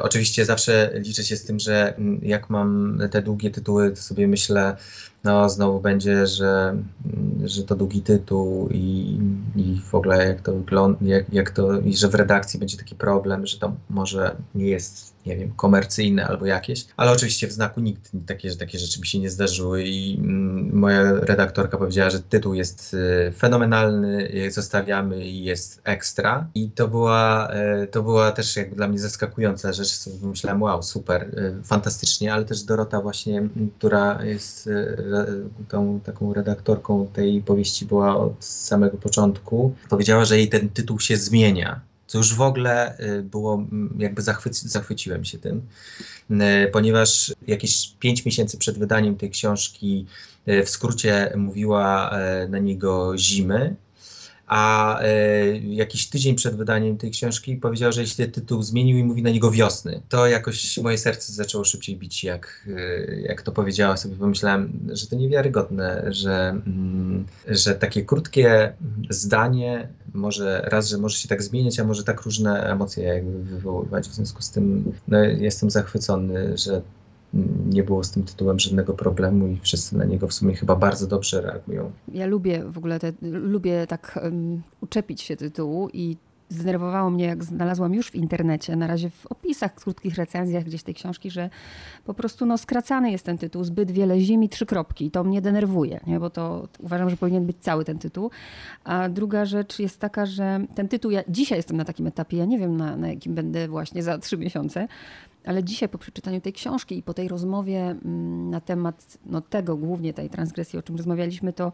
Oczywiście 0.00 0.44
zawsze 0.44 0.90
liczę 0.94 1.24
się 1.24 1.36
z 1.36 1.44
tym, 1.44 1.60
że 1.60 1.94
jak 2.22 2.50
mam 2.50 2.98
te 3.10 3.22
długie 3.22 3.50
tytuły, 3.50 3.90
to 3.90 3.96
sobie 3.96 4.28
myślę, 4.28 4.76
no 5.24 5.48
znowu 5.48 5.80
będzie, 5.80 6.26
że, 6.26 6.76
że 7.44 7.62
to 7.62 7.76
długi 7.76 8.02
tytuł 8.02 8.68
i, 8.70 9.18
i 9.56 9.80
w 9.90 9.94
ogóle 9.94 10.26
jak 10.26 10.40
to 10.40 10.52
wygląda, 10.52 10.98
jak, 11.02 11.32
jak 11.32 11.50
to, 11.50 11.80
i 11.80 11.96
że 11.96 12.08
w 12.08 12.14
redakcji 12.14 12.60
będzie 12.60 12.76
taki 12.76 12.94
problem, 12.94 13.46
że 13.46 13.58
to 13.58 13.76
może 13.90 14.36
nie 14.54 14.66
jest, 14.66 15.14
nie 15.26 15.36
wiem, 15.36 15.52
komercyjne 15.56 16.26
albo 16.26 16.46
jakieś, 16.46 16.86
ale 16.96 17.10
oczywiście 17.10 17.48
w 17.48 17.52
znaku 17.52 17.80
nikt 17.80 18.10
takie, 18.26 18.50
że 18.50 18.56
takie 18.56 18.78
rzeczy 18.78 19.00
mi 19.00 19.06
się 19.06 19.18
nie 19.18 19.30
zdarzyły 19.30 19.84
i 19.84 20.18
mm, 20.18 20.78
moja 20.78 21.12
redaktorka 21.12 21.78
powiedziała, 21.78 22.10
że 22.10 22.20
tytuł 22.20 22.54
jest 22.54 22.94
y, 22.94 23.32
fenomenalny, 23.38 24.30
zostawiamy 24.50 25.26
i 25.26 25.44
jest 25.44 25.80
ekstra. 25.84 26.46
I 26.54 26.70
to 26.70 26.88
była, 26.88 27.48
y, 27.82 27.86
to 27.86 28.02
była 28.02 28.32
też 28.32 28.56
jakby 28.56 28.76
dla 28.76 28.88
mnie 28.88 28.98
zaskakująca 28.98 29.72
rzecz, 29.72 29.90
myślałem, 30.22 30.62
wow, 30.62 30.82
super, 30.82 31.38
y, 31.38 31.64
fantastycznie, 31.64 32.34
ale 32.34 32.44
też 32.44 32.62
Dorota 32.62 33.00
właśnie, 33.00 33.48
która 33.78 34.24
jest 34.24 34.68
tą 35.68 36.00
taką 36.00 36.34
redaktorką 36.34 37.06
tej 37.12 37.42
powieści 37.42 37.86
była 37.86 38.16
od 38.16 38.44
samego 38.44 38.96
początku, 38.96 39.74
powiedziała, 39.88 40.24
że 40.24 40.38
jej 40.38 40.48
ten 40.48 40.68
tytuł 40.68 41.00
się 41.00 41.16
zmienia. 41.16 41.80
Co 42.06 42.18
już 42.18 42.34
w 42.34 42.40
ogóle 42.40 42.98
y, 43.00 43.22
było, 43.22 43.66
jakby 43.98 44.22
zachwyci, 44.22 44.68
zachwyciłem 44.68 45.24
się 45.24 45.38
tym, 45.38 45.62
y, 46.30 46.70
ponieważ 46.72 47.34
jakieś 47.46 47.92
pięć 48.00 48.24
miesięcy 48.24 48.58
przed 48.58 48.78
wydaniem 48.78 49.16
tej 49.16 49.30
książki 49.30 50.06
y, 50.48 50.64
w 50.64 50.70
skrócie 50.70 51.32
mówiła 51.36 52.16
na 52.48 52.58
niego 52.58 53.18
zimy, 53.18 53.76
a 54.46 55.00
e, 55.00 55.56
jakiś 55.56 56.08
tydzień 56.08 56.34
przed 56.34 56.56
wydaniem 56.56 56.98
tej 56.98 57.10
książki 57.10 57.56
powiedział, 57.56 57.92
że 57.92 58.00
jeśli 58.00 58.30
tytuł 58.30 58.62
zmienił 58.62 58.98
i 58.98 59.04
mówi 59.04 59.22
na 59.22 59.30
niego 59.30 59.50
wiosny, 59.50 60.00
to 60.08 60.26
jakoś 60.26 60.78
moje 60.78 60.98
serce 60.98 61.32
zaczęło 61.32 61.64
szybciej 61.64 61.96
bić, 61.96 62.24
jak, 62.24 62.68
e, 62.76 63.20
jak 63.20 63.42
to 63.42 63.52
powiedziała 63.52 63.96
sobie. 63.96 64.16
Pomyślałem, 64.16 64.88
że 64.92 65.06
to 65.06 65.16
niewiarygodne, 65.16 66.04
że, 66.08 66.48
mm, 66.66 67.26
że 67.48 67.74
takie 67.74 68.04
krótkie 68.04 68.72
zdanie 69.10 69.88
może 70.14 70.62
raz, 70.64 70.88
że 70.88 70.98
może 70.98 71.18
się 71.18 71.28
tak 71.28 71.42
zmieniać, 71.42 71.80
a 71.80 71.84
może 71.84 72.04
tak 72.04 72.22
różne 72.22 72.64
emocje 72.64 73.04
jakby 73.04 73.42
wywoływać. 73.42 74.08
W 74.08 74.14
związku 74.14 74.42
z 74.42 74.50
tym 74.50 74.92
no, 75.08 75.18
jestem 75.18 75.70
zachwycony, 75.70 76.58
że 76.58 76.82
nie 77.66 77.82
było 77.82 78.04
z 78.04 78.10
tym 78.10 78.22
tytułem 78.22 78.58
żadnego 78.58 78.92
problemu 78.92 79.46
i 79.46 79.58
wszyscy 79.62 79.96
na 79.96 80.04
niego 80.04 80.28
w 80.28 80.32
sumie 80.32 80.54
chyba 80.54 80.76
bardzo 80.76 81.06
dobrze 81.06 81.40
reagują. 81.40 81.90
Ja 82.08 82.26
lubię 82.26 82.64
w 82.64 82.78
ogóle, 82.78 82.98
te, 82.98 83.12
lubię 83.22 83.86
tak 83.86 84.18
um, 84.22 84.62
uczepić 84.80 85.20
się 85.20 85.36
tytułu 85.36 85.88
i 85.92 86.16
zdenerwowało 86.52 87.10
mnie, 87.10 87.24
jak 87.24 87.44
znalazłam 87.44 87.94
już 87.94 88.10
w 88.10 88.14
internecie, 88.14 88.76
na 88.76 88.86
razie 88.86 89.10
w 89.10 89.26
opisach, 89.26 89.74
krótkich 89.74 90.14
recenzjach 90.14 90.64
gdzieś 90.64 90.82
tej 90.82 90.94
książki, 90.94 91.30
że 91.30 91.50
po 92.04 92.14
prostu 92.14 92.46
no, 92.46 92.58
skracany 92.58 93.10
jest 93.10 93.24
ten 93.24 93.38
tytuł, 93.38 93.64
zbyt 93.64 93.90
wiele 93.90 94.20
zimi, 94.20 94.48
trzy 94.48 94.66
kropki. 94.66 95.10
To 95.10 95.24
mnie 95.24 95.42
denerwuje, 95.42 96.00
nie? 96.06 96.20
bo 96.20 96.30
to 96.30 96.68
uważam, 96.78 97.10
że 97.10 97.16
powinien 97.16 97.46
być 97.46 97.56
cały 97.60 97.84
ten 97.84 97.98
tytuł. 97.98 98.30
A 98.84 99.08
druga 99.08 99.44
rzecz 99.44 99.78
jest 99.78 100.00
taka, 100.00 100.26
że 100.26 100.60
ten 100.74 100.88
tytuł, 100.88 101.10
ja 101.10 101.22
dzisiaj 101.28 101.58
jestem 101.58 101.76
na 101.76 101.84
takim 101.84 102.06
etapie, 102.06 102.36
ja 102.36 102.44
nie 102.44 102.58
wiem 102.58 102.76
na, 102.76 102.96
na 102.96 103.08
jakim 103.08 103.34
będę 103.34 103.68
właśnie 103.68 104.02
za 104.02 104.18
trzy 104.18 104.38
miesiące, 104.38 104.88
ale 105.44 105.64
dzisiaj 105.64 105.88
po 105.88 105.98
przeczytaniu 105.98 106.40
tej 106.40 106.52
książki 106.52 106.98
i 106.98 107.02
po 107.02 107.14
tej 107.14 107.28
rozmowie 107.28 107.80
mm, 107.80 108.50
na 108.50 108.60
temat 108.60 109.18
no, 109.26 109.40
tego, 109.40 109.76
głównie 109.76 110.14
tej 110.14 110.30
transgresji, 110.30 110.78
o 110.78 110.82
czym 110.82 110.96
rozmawialiśmy, 110.96 111.52
to 111.52 111.72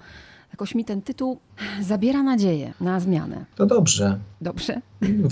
jakoś 0.51 0.75
mi 0.75 0.85
ten 0.85 1.03
tytuł 1.03 1.39
zabiera 1.83 2.23
nadzieję 2.23 2.75
na 2.81 3.01
zmianę. 3.01 3.45
To 3.57 3.67
dobrze. 3.67 4.19
Dobrze? 4.41 4.81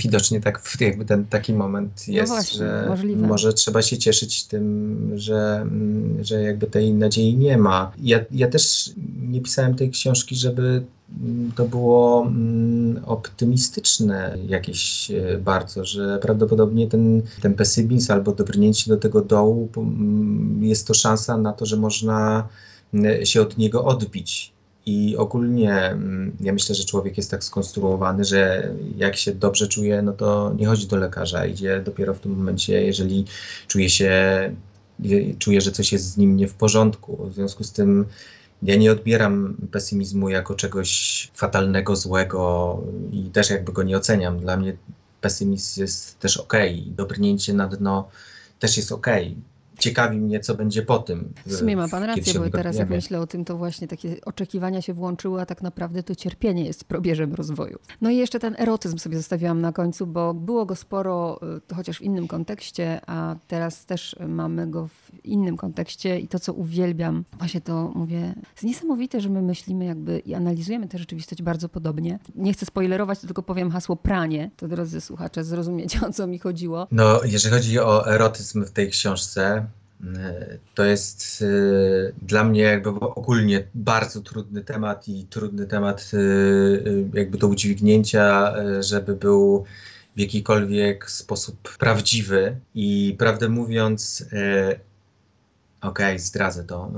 Widocznie 0.04 0.40
tak, 0.40 0.62
jakby 0.80 1.04
ten 1.04 1.24
taki 1.24 1.52
moment 1.52 2.04
no 2.08 2.14
jest, 2.14 2.28
no 2.28 2.36
właśnie, 2.36 2.58
że 2.58 2.86
możliwe. 2.88 3.26
może 3.26 3.52
trzeba 3.52 3.82
się 3.82 3.98
cieszyć 3.98 4.44
tym, 4.44 5.12
że, 5.14 5.58
mm, 5.62 6.24
że 6.24 6.42
jakby 6.42 6.66
tej 6.66 6.94
nadziei 6.94 7.36
nie 7.36 7.58
ma. 7.58 7.92
Ja, 7.98 8.20
ja 8.30 8.48
też 8.48 8.90
nie 9.20 9.40
pisałem 9.40 9.74
tej 9.74 9.90
książki, 9.90 10.36
żeby 10.36 10.84
mm, 11.22 11.52
to 11.52 11.64
było 11.64 12.26
mm, 12.26 13.04
optymistyczne 13.04 14.38
jakieś 14.46 15.10
e, 15.10 15.38
bardzo, 15.38 15.84
że 15.84 16.18
prawdopodobnie 16.22 16.86
ten, 16.86 17.22
ten 17.42 17.54
pesymizm 17.54 18.12
albo 18.12 18.32
dobrnięcie 18.32 18.90
do 18.90 18.96
tego 18.96 19.22
dołu 19.22 19.68
jest 20.60 20.86
to 20.86 20.94
szansa 20.94 21.36
na 21.36 21.52
to, 21.52 21.66
że 21.66 21.76
można 21.76 22.48
się 23.24 23.42
od 23.42 23.58
niego 23.58 23.84
odbić 23.84 24.55
i 24.86 25.16
ogólnie 25.16 25.72
mm, 25.72 26.36
ja 26.40 26.52
myślę, 26.52 26.74
że 26.74 26.84
człowiek 26.84 27.16
jest 27.16 27.30
tak 27.30 27.44
skonstruowany, 27.44 28.24
że 28.24 28.70
jak 28.96 29.16
się 29.16 29.34
dobrze 29.34 29.68
czuje, 29.68 30.02
no 30.02 30.12
to 30.12 30.54
nie 30.58 30.66
chodzi 30.66 30.86
do 30.86 30.96
lekarza, 30.96 31.46
idzie 31.46 31.80
dopiero 31.80 32.14
w 32.14 32.20
tym 32.20 32.32
momencie, 32.36 32.82
jeżeli 32.82 33.24
czuje 33.68 33.90
się, 33.90 34.12
czuje, 35.38 35.60
że 35.60 35.72
coś 35.72 35.92
jest 35.92 36.04
z 36.04 36.16
nim 36.16 36.36
nie 36.36 36.48
w 36.48 36.54
porządku. 36.54 37.26
W 37.30 37.34
związku 37.34 37.64
z 37.64 37.72
tym 37.72 38.06
ja 38.62 38.76
nie 38.76 38.92
odbieram 38.92 39.56
pesymizmu 39.70 40.28
jako 40.28 40.54
czegoś 40.54 41.30
fatalnego, 41.34 41.96
złego 41.96 42.80
i 43.12 43.30
też 43.30 43.50
jakby 43.50 43.72
go 43.72 43.82
nie 43.82 43.96
oceniam. 43.96 44.40
Dla 44.40 44.56
mnie 44.56 44.76
pesymizm 45.20 45.80
jest 45.80 46.18
też 46.18 46.36
ok, 46.36 46.54
dobrnięcie 46.86 47.54
na 47.54 47.68
dno 47.68 48.08
też 48.58 48.76
jest 48.76 48.92
ok 48.92 49.06
ciekawi 49.78 50.20
mnie, 50.20 50.40
co 50.40 50.54
będzie 50.54 50.82
po 50.82 50.98
tym. 50.98 51.32
W 51.46 51.52
sumie 51.52 51.76
ma 51.76 51.88
pan 51.88 52.02
rację, 52.02 52.40
bo 52.40 52.50
teraz 52.50 52.76
jak 52.76 52.90
myślę 52.90 53.20
o 53.20 53.26
tym, 53.26 53.44
to 53.44 53.56
właśnie 53.56 53.88
takie 53.88 54.16
oczekiwania 54.24 54.82
się 54.82 54.94
włączyły, 54.94 55.40
a 55.40 55.46
tak 55.46 55.62
naprawdę 55.62 56.02
to 56.02 56.14
cierpienie 56.14 56.64
jest 56.64 56.84
probierzem 56.84 57.34
rozwoju. 57.34 57.78
No 58.00 58.10
i 58.10 58.16
jeszcze 58.16 58.40
ten 58.40 58.56
erotyzm 58.58 58.98
sobie 58.98 59.16
zostawiłam 59.16 59.60
na 59.60 59.72
końcu, 59.72 60.06
bo 60.06 60.34
było 60.34 60.66
go 60.66 60.76
sporo, 60.76 61.40
y, 61.70 61.74
chociaż 61.74 61.98
w 61.98 62.02
innym 62.02 62.28
kontekście, 62.28 63.00
a 63.06 63.36
teraz 63.48 63.86
też 63.86 64.16
mamy 64.28 64.66
go 64.70 64.88
w 64.88 65.24
innym 65.24 65.56
kontekście 65.56 66.20
i 66.20 66.28
to, 66.28 66.38
co 66.38 66.52
uwielbiam, 66.52 67.24
właśnie 67.38 67.60
to 67.60 67.92
mówię, 67.94 68.34
jest 68.52 68.64
niesamowite, 68.64 69.20
że 69.20 69.28
my 69.28 69.42
myślimy 69.42 69.84
jakby 69.84 70.18
i 70.18 70.34
analizujemy 70.34 70.88
tę 70.88 70.98
rzeczywistość 70.98 71.42
bardzo 71.42 71.68
podobnie. 71.68 72.18
Nie 72.34 72.52
chcę 72.52 72.66
spoilerować, 72.66 73.18
to 73.18 73.26
tylko 73.26 73.42
powiem 73.42 73.70
hasło 73.70 73.96
pranie, 73.96 74.50
to 74.56 74.68
drodzy 74.68 75.00
słuchacze 75.00 75.44
zrozumiecie, 75.44 76.00
o 76.08 76.12
co 76.12 76.26
mi 76.26 76.38
chodziło. 76.38 76.86
No, 76.90 77.20
jeżeli 77.24 77.54
chodzi 77.54 77.78
o 77.78 78.06
erotyzm 78.06 78.64
w 78.64 78.70
tej 78.70 78.90
książce, 78.90 79.65
to 80.74 80.84
jest 80.84 81.42
y, 81.42 82.14
dla 82.22 82.44
mnie 82.44 82.62
jakby 82.62 82.90
ogólnie 82.90 83.66
bardzo 83.74 84.20
trudny 84.20 84.64
temat 84.64 85.08
i 85.08 85.24
trudny 85.24 85.66
temat 85.66 86.10
y, 86.14 87.08
jakby 87.14 87.38
do 87.38 87.46
udźwignięcia, 87.46 88.54
żeby 88.80 89.14
był 89.14 89.64
w 90.16 90.20
jakikolwiek 90.20 91.10
sposób 91.10 91.76
prawdziwy. 91.78 92.56
I 92.74 93.16
prawdę 93.18 93.48
mówiąc, 93.48 94.24
okej, 94.26 94.76
okay, 95.80 96.18
zdradzę 96.18 96.64
to. 96.64 96.90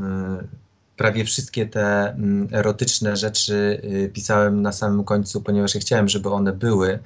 Prawie 0.96 1.24
wszystkie 1.24 1.66
te 1.66 2.10
mm, 2.10 2.48
erotyczne 2.52 3.16
rzeczy 3.16 3.82
pisałem 4.12 4.62
na 4.62 4.72
samym 4.72 5.04
końcu, 5.04 5.40
ponieważ 5.40 5.74
ja 5.74 5.80
chciałem, 5.80 6.08
żeby 6.08 6.30
one 6.30 6.52
były 6.52 6.98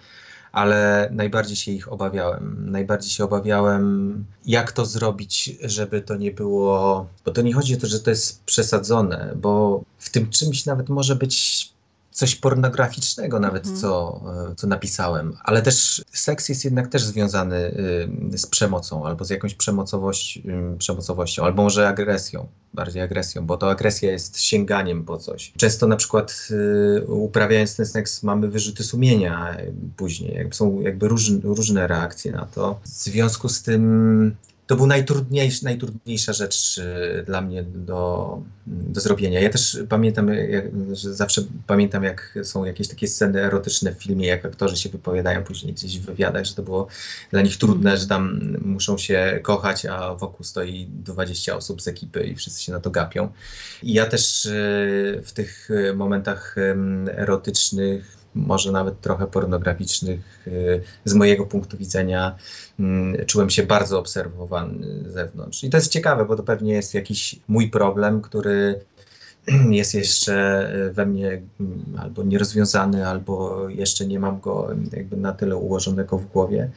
ale 0.53 1.09
najbardziej 1.13 1.57
się 1.57 1.73
ich 1.73 1.93
obawiałem. 1.93 2.71
Najbardziej 2.71 3.11
się 3.11 3.25
obawiałem, 3.25 4.25
jak 4.47 4.73
to 4.73 4.87
zrobić, 4.87 5.51
żeby 5.63 6.03
to 6.03 6.17
nie 6.17 6.31
było. 6.31 7.07
Bo 7.25 7.31
to 7.31 7.43
nie 7.43 7.55
chodzi 7.55 7.75
o 7.75 7.81
to, 7.81 7.87
że 7.87 8.01
to 8.01 8.11
jest 8.11 8.45
przesadzone, 8.45 9.33
bo 9.37 9.83
w 9.99 10.11
tym 10.11 10.31
czymś 10.31 10.67
nawet 10.67 10.89
może 10.89 11.17
być 11.17 11.73
coś 12.13 12.35
pornograficznego 12.35 13.41
nawet, 13.41 13.67
mhm. 13.67 13.81
co, 13.81 14.21
e, 14.51 14.55
co 14.55 14.67
napisałem, 14.67 15.37
ale 15.45 15.63
też 15.63 16.05
seks 16.13 16.49
jest 16.49 16.65
jednak 16.65 16.89
też 16.89 17.05
związany 17.05 17.57
y, 18.33 18.39
z 18.39 18.47
przemocą 18.47 19.07
albo 19.07 19.25
z 19.25 19.31
jakąś 19.31 19.55
przemocowość, 19.55 20.37
y, 20.75 20.79
przemocowością, 20.79 21.45
albo 21.45 21.63
może 21.63 21.89
agresją, 21.89 22.47
bardziej 22.75 23.03
agresją, 23.03 23.47
bo 23.47 23.57
to 23.57 23.71
agresja 23.71 24.13
jest 24.13 24.41
sięganiem 24.41 25.05
po 25.05 25.19
coś. 25.19 25.53
Często 25.57 25.87
na 25.87 25.97
przykład 25.97 26.49
y, 26.51 27.07
uprawiając 27.07 27.77
ten 27.77 27.87
seks 27.87 28.23
mamy 28.23 28.49
wyrzuty 28.49 28.85
sumienia 28.85 29.57
później, 29.97 30.35
jakby 30.35 30.55
są 30.55 30.81
jakby 30.81 31.09
różne, 31.09 31.41
różne 31.43 31.87
reakcje 31.87 32.33
na 32.33 32.47
to. 32.47 32.81
W 32.85 32.89
związku 32.89 33.49
z 33.49 33.63
tym 33.63 34.37
to 34.73 34.77
był 34.77 34.87
najtrudniejszy, 34.87 35.65
najtrudniejsza 35.65 36.33
rzecz 36.33 36.79
y, 36.79 37.23
dla 37.27 37.41
mnie 37.41 37.63
do, 37.63 38.39
do 38.67 39.01
zrobienia. 39.01 39.41
Ja 39.41 39.51
też 39.51 39.79
pamiętam, 39.89 40.29
jak, 40.29 40.65
że 40.93 41.15
zawsze 41.15 41.43
pamiętam, 41.67 42.05
jak 42.05 42.39
są 42.43 42.65
jakieś 42.65 42.89
takie 42.89 43.09
sceny 43.09 43.43
erotyczne 43.43 43.95
w 43.95 44.03
filmie, 44.03 44.27
jak 44.27 44.45
aktorzy 44.45 44.77
się 44.77 44.89
wypowiadają 44.89 45.45
później 45.45 45.73
gdzieś 45.75 45.99
w 45.99 46.05
wywiadach, 46.05 46.45
że 46.45 46.55
to 46.55 46.63
było 46.63 46.87
dla 47.31 47.43
nich 47.43 47.57
trudne, 47.57 47.91
mm. 47.91 48.01
że 48.01 48.07
tam 48.07 48.41
muszą 48.65 48.99
się 48.99 49.41
kochać, 49.43 49.87
a 49.87 50.15
wokół 50.15 50.45
stoi 50.45 50.87
20 50.87 51.57
osób 51.57 51.83
z 51.83 51.89
ekipy 51.89 52.27
i 52.27 52.35
wszyscy 52.35 52.63
się 52.63 52.73
na 52.73 52.81
to 52.81 52.91
gapią. 52.91 53.29
I 53.83 53.93
ja 53.93 54.07
też 54.07 54.47
y, 54.47 55.23
w 55.25 55.33
tych 55.33 55.69
momentach 55.95 56.57
erotycznych 57.17 58.22
może 58.35 58.73
nawet 58.73 59.01
trochę 59.01 59.27
pornograficznych. 59.27 60.47
Z 61.05 61.15
mojego 61.15 61.47
punktu 61.47 61.77
widzenia 61.77 62.37
mm, 62.81 63.27
czułem 63.27 63.51
się 63.51 63.63
bardzo 63.63 63.99
obserwowany 63.99 65.05
z 65.09 65.13
zewnątrz. 65.13 65.65
I 65.65 65.71
to 65.71 65.77
jest 65.77 65.93
ciekawe, 65.93 66.25
bo 66.25 66.37
to 66.37 66.43
pewnie 66.43 66.73
jest 66.73 66.95
jakiś 66.95 67.37
mój 67.49 67.71
problem, 67.71 68.21
który 68.21 68.81
jest 69.71 69.95
jeszcze 69.95 70.69
we 70.93 71.07
mnie 71.07 71.43
mm, 71.61 71.85
albo 71.99 72.23
nierozwiązany, 72.23 73.09
albo 73.09 73.69
jeszcze 73.69 74.07
nie 74.07 74.21
mam 74.21 74.41
go 74.41 74.69
jakby 74.93 75.17
na 75.17 75.33
tyle 75.33 75.57
ułożonego 75.57 76.19
w 76.19 76.27
głowie. 76.27 76.71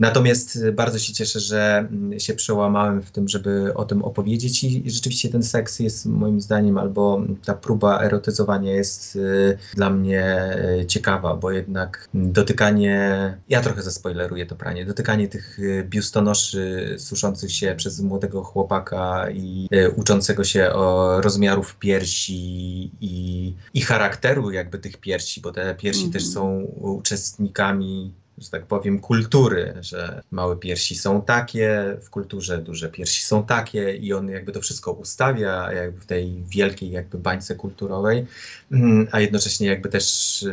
Natomiast 0.00 0.70
bardzo 0.70 0.98
się 0.98 1.12
cieszę, 1.12 1.40
że 1.40 1.78
mm, 1.78 2.20
się 2.20 2.34
przełamałem 2.34 3.02
w 3.02 3.10
tym, 3.10 3.28
żeby 3.28 3.74
o 3.74 3.84
tym 3.84 4.04
opowiedzieć 4.04 4.64
i 4.64 4.90
rzeczywiście 4.90 5.28
ten 5.28 5.42
seks 5.42 5.78
jest 5.78 6.06
moim 6.06 6.40
zdaniem, 6.40 6.78
albo 6.78 7.22
ta 7.44 7.54
próba 7.54 8.00
erotyzowania 8.00 8.72
jest 8.72 9.16
y, 9.16 9.58
dla 9.74 9.90
mnie 9.90 10.56
y, 10.80 10.86
ciekawa, 10.86 11.36
bo 11.36 11.50
jednak 11.50 12.08
dotykanie, 12.14 13.38
ja 13.48 13.60
trochę 13.60 13.82
zaspoileruję 13.82 14.46
to 14.46 14.56
pranie, 14.56 14.84
dotykanie 14.84 15.28
tych 15.28 15.58
y, 15.58 15.86
biustonoszy 15.88 16.94
suszących 16.98 17.52
się 17.52 17.74
przez 17.76 18.00
młodego 18.00 18.44
chłopaka 18.44 19.30
i 19.30 19.68
uczącego 19.96 20.44
się 20.44 20.70
o 20.70 21.20
rozmiarów 21.20 21.76
piersi 21.76 22.90
i, 23.00 23.54
i 23.74 23.80
charakteru 23.80 24.50
jakby 24.50 24.78
tych 24.78 24.96
piersi, 24.96 25.40
bo 25.40 25.52
te 25.52 25.74
piersi 25.74 26.00
mm 26.00 26.10
-hmm. 26.10 26.12
też 26.12 26.26
są 26.26 26.60
uczestnikami 26.80 28.12
że 28.40 28.50
tak 28.50 28.66
powiem, 28.66 29.00
kultury, 29.00 29.74
że 29.80 30.22
małe 30.30 30.56
piersi 30.56 30.94
są 30.94 31.22
takie, 31.22 31.96
w 32.02 32.10
kulturze 32.10 32.58
duże 32.58 32.88
piersi 32.88 33.24
są 33.24 33.44
takie 33.44 33.94
i 33.94 34.12
on 34.12 34.28
jakby 34.28 34.52
to 34.52 34.60
wszystko 34.60 34.92
ustawia 34.92 35.72
jakby 35.72 36.00
w 36.00 36.06
tej 36.06 36.42
wielkiej 36.48 36.90
jakby 36.90 37.18
bańce 37.18 37.54
kulturowej, 37.54 38.26
mm, 38.72 39.08
a 39.12 39.20
jednocześnie 39.20 39.68
jakby 39.68 39.88
też 39.88 40.44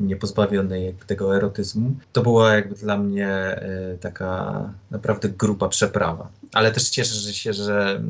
niepozbawionej 0.00 0.84
jakby 0.84 1.04
tego 1.04 1.36
erotyzmu. 1.36 1.94
To 2.12 2.22
była 2.22 2.54
jakby 2.54 2.74
dla 2.74 2.98
mnie 2.98 3.28
e, 3.28 3.96
taka 4.00 4.62
naprawdę 4.90 5.28
grupa 5.28 5.68
przeprawa. 5.68 6.28
Ale 6.52 6.72
też 6.72 6.88
cieszę 6.88 7.34
się, 7.34 7.52
że 7.52 8.02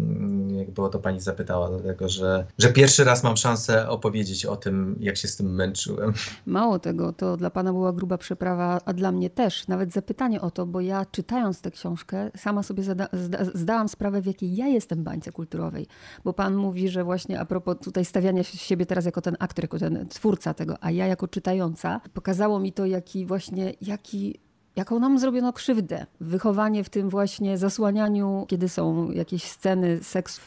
mm, 0.71 0.81
jakby 0.81 0.83
o 0.83 0.89
to 0.89 0.99
pani 0.99 1.21
zapytała, 1.21 1.69
dlatego 1.69 2.09
że, 2.09 2.47
że 2.59 2.73
pierwszy 2.73 3.05
raz 3.05 3.23
mam 3.23 3.37
szansę 3.37 3.89
opowiedzieć 3.89 4.47
o 4.47 4.57
tym, 4.57 4.97
jak 5.01 5.17
się 5.17 5.29
z 5.29 5.37
tym 5.37 5.55
męczyłem. 5.55 6.13
Mało 6.47 6.79
tego, 6.79 7.13
to 7.13 7.37
dla 7.37 7.51
pana 7.51 7.73
była 7.73 7.93
gruba 7.93 8.19
przeprawa, 8.19 8.81
a 8.85 8.93
dla 8.93 9.13
mnie 9.13 9.31
też, 9.31 9.69
nawet 9.69 9.93
zapytanie 9.93 10.41
o 10.41 10.51
to, 10.51 10.67
bo 10.67 10.81
ja 10.81 11.05
czytając 11.05 11.61
tę 11.61 11.71
książkę, 11.71 12.31
sama 12.37 12.63
sobie 12.63 12.83
zda, 12.83 13.09
zdałam 13.55 13.89
sprawę, 13.89 14.23
w 14.23 14.27
jakiej 14.27 14.57
ja 14.57 14.67
jestem 14.67 15.05
bańce 15.05 15.33
kulturowej. 15.33 15.87
Bo 16.25 16.33
pan 16.33 16.55
mówi, 16.55 16.89
że 16.89 17.05
właśnie 17.05 17.41
a 17.41 17.45
propos 17.45 17.77
tutaj 17.85 18.05
stawiania 18.05 18.43
siebie 18.45 18.87
teraz 18.87 19.05
jako 19.05 19.21
ten 19.21 19.37
aktor, 19.39 19.65
jako 19.65 19.79
ten 19.79 20.09
twórca 20.09 20.55
tego, 20.55 20.75
a 20.81 20.91
ja 20.91 21.07
jako 21.07 21.29
czytająca, 21.29 22.01
pokazało 22.15 22.61
mi 22.61 22.73
to, 22.73 22.87
jaki 22.87 23.27
właśnie, 23.27 23.75
jaki 23.81 24.41
jaką 24.77 24.99
nam 24.99 25.19
zrobiono 25.19 25.53
krzywdę. 25.53 26.07
Wychowanie 26.21 26.85
w 26.85 26.89
tym 26.89 27.09
właśnie 27.09 27.59
zasłanianiu, 27.59 28.45
kiedy 28.49 28.69
są 28.69 29.11
jakieś 29.11 29.45
sceny 29.45 29.99
seks, 30.03 30.41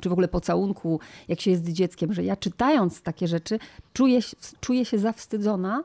czy 0.00 0.08
w 0.08 0.12
ogóle 0.12 0.28
pocałunku, 0.28 1.00
jak 1.28 1.40
się 1.40 1.50
jest 1.50 1.68
dzieckiem, 1.68 2.12
że 2.12 2.24
ja 2.24 2.36
czytając 2.36 3.02
takie 3.02 3.28
rzeczy 3.28 3.58
czuję, 3.92 4.20
czuję 4.60 4.84
się 4.84 4.98
zawstydzona, 4.98 5.82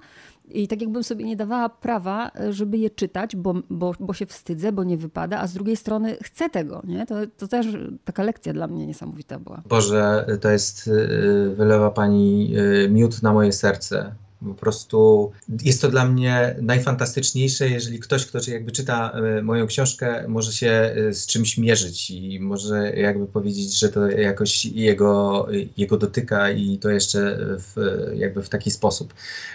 i 0.49 0.67
tak 0.67 0.81
jakbym 0.81 1.03
sobie 1.03 1.25
nie 1.25 1.35
dawała 1.35 1.69
prawa, 1.69 2.31
żeby 2.49 2.77
je 2.77 2.89
czytać, 2.89 3.35
bo, 3.35 3.53
bo, 3.69 3.93
bo 3.99 4.13
się 4.13 4.25
wstydzę, 4.25 4.71
bo 4.71 4.83
nie 4.83 4.97
wypada, 4.97 5.39
a 5.39 5.47
z 5.47 5.53
drugiej 5.53 5.75
strony 5.75 6.17
chcę 6.23 6.49
tego. 6.49 6.81
Nie? 6.83 7.05
To, 7.05 7.15
to 7.37 7.47
też 7.47 7.67
taka 8.05 8.23
lekcja 8.23 8.53
dla 8.53 8.67
mnie 8.67 8.87
niesamowita 8.87 9.39
była. 9.39 9.61
Boże, 9.69 10.25
to 10.41 10.49
jest, 10.49 10.87
y, 10.87 11.55
wylewa 11.55 11.91
pani 11.91 12.53
y, 12.57 12.89
miód 12.89 13.23
na 13.23 13.33
moje 13.33 13.51
serce. 13.51 14.15
Po 14.47 14.53
prostu 14.53 15.31
jest 15.63 15.81
to 15.81 15.89
dla 15.89 16.05
mnie 16.05 16.55
najfantastyczniejsze, 16.61 17.69
jeżeli 17.69 17.99
ktoś, 17.99 18.25
kto 18.25 18.39
jakby 18.47 18.71
czyta 18.71 19.11
e, 19.11 19.41
moją 19.41 19.67
książkę, 19.67 20.27
może 20.27 20.53
się 20.53 20.69
e, 20.69 21.13
z 21.13 21.25
czymś 21.25 21.57
mierzyć 21.57 22.11
i 22.11 22.39
może 22.39 22.93
jakby 22.93 23.27
powiedzieć, 23.27 23.79
że 23.79 23.89
to 23.89 24.07
jakoś 24.07 24.65
jego, 24.65 25.47
jego 25.77 25.97
dotyka 25.97 26.51
i 26.51 26.77
to 26.77 26.89
jeszcze 26.89 27.37
w, 27.39 27.75
jakby 28.15 28.43
w 28.43 28.49
taki 28.49 28.71
sposób. 28.71 29.13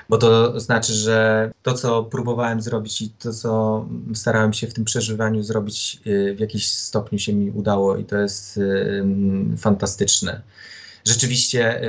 Bo 0.08 0.18
to 0.18 0.60
znaczy, 0.60 0.92
że 0.92 1.50
to, 1.62 1.74
co 1.74 2.04
próbowałem 2.04 2.62
zrobić 2.62 3.02
i 3.02 3.10
to, 3.10 3.32
co 3.32 3.86
starałem 4.14 4.52
się 4.52 4.66
w 4.66 4.74
tym 4.74 4.84
przeżywaniu 4.84 5.42
zrobić, 5.42 6.00
e, 6.06 6.34
w 6.34 6.40
jakiś 6.40 6.72
stopniu 6.72 7.18
się 7.18 7.32
mi 7.32 7.50
udało 7.50 7.96
i 7.96 8.04
to 8.04 8.16
jest 8.16 8.60
fantastyczne 9.58 10.42
rzeczywiście 11.04 11.80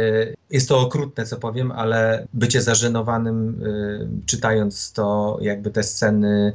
jest 0.52 0.70
to 0.70 0.80
okrutne, 0.80 1.26
co 1.26 1.38
powiem, 1.38 1.72
ale 1.72 2.28
bycie 2.34 2.62
zażenowanym, 2.62 3.64
y, 3.64 4.26
czytając 4.26 4.93
to, 4.93 5.38
jakby 5.41 5.72
te 5.72 5.84
sceny 5.84 6.54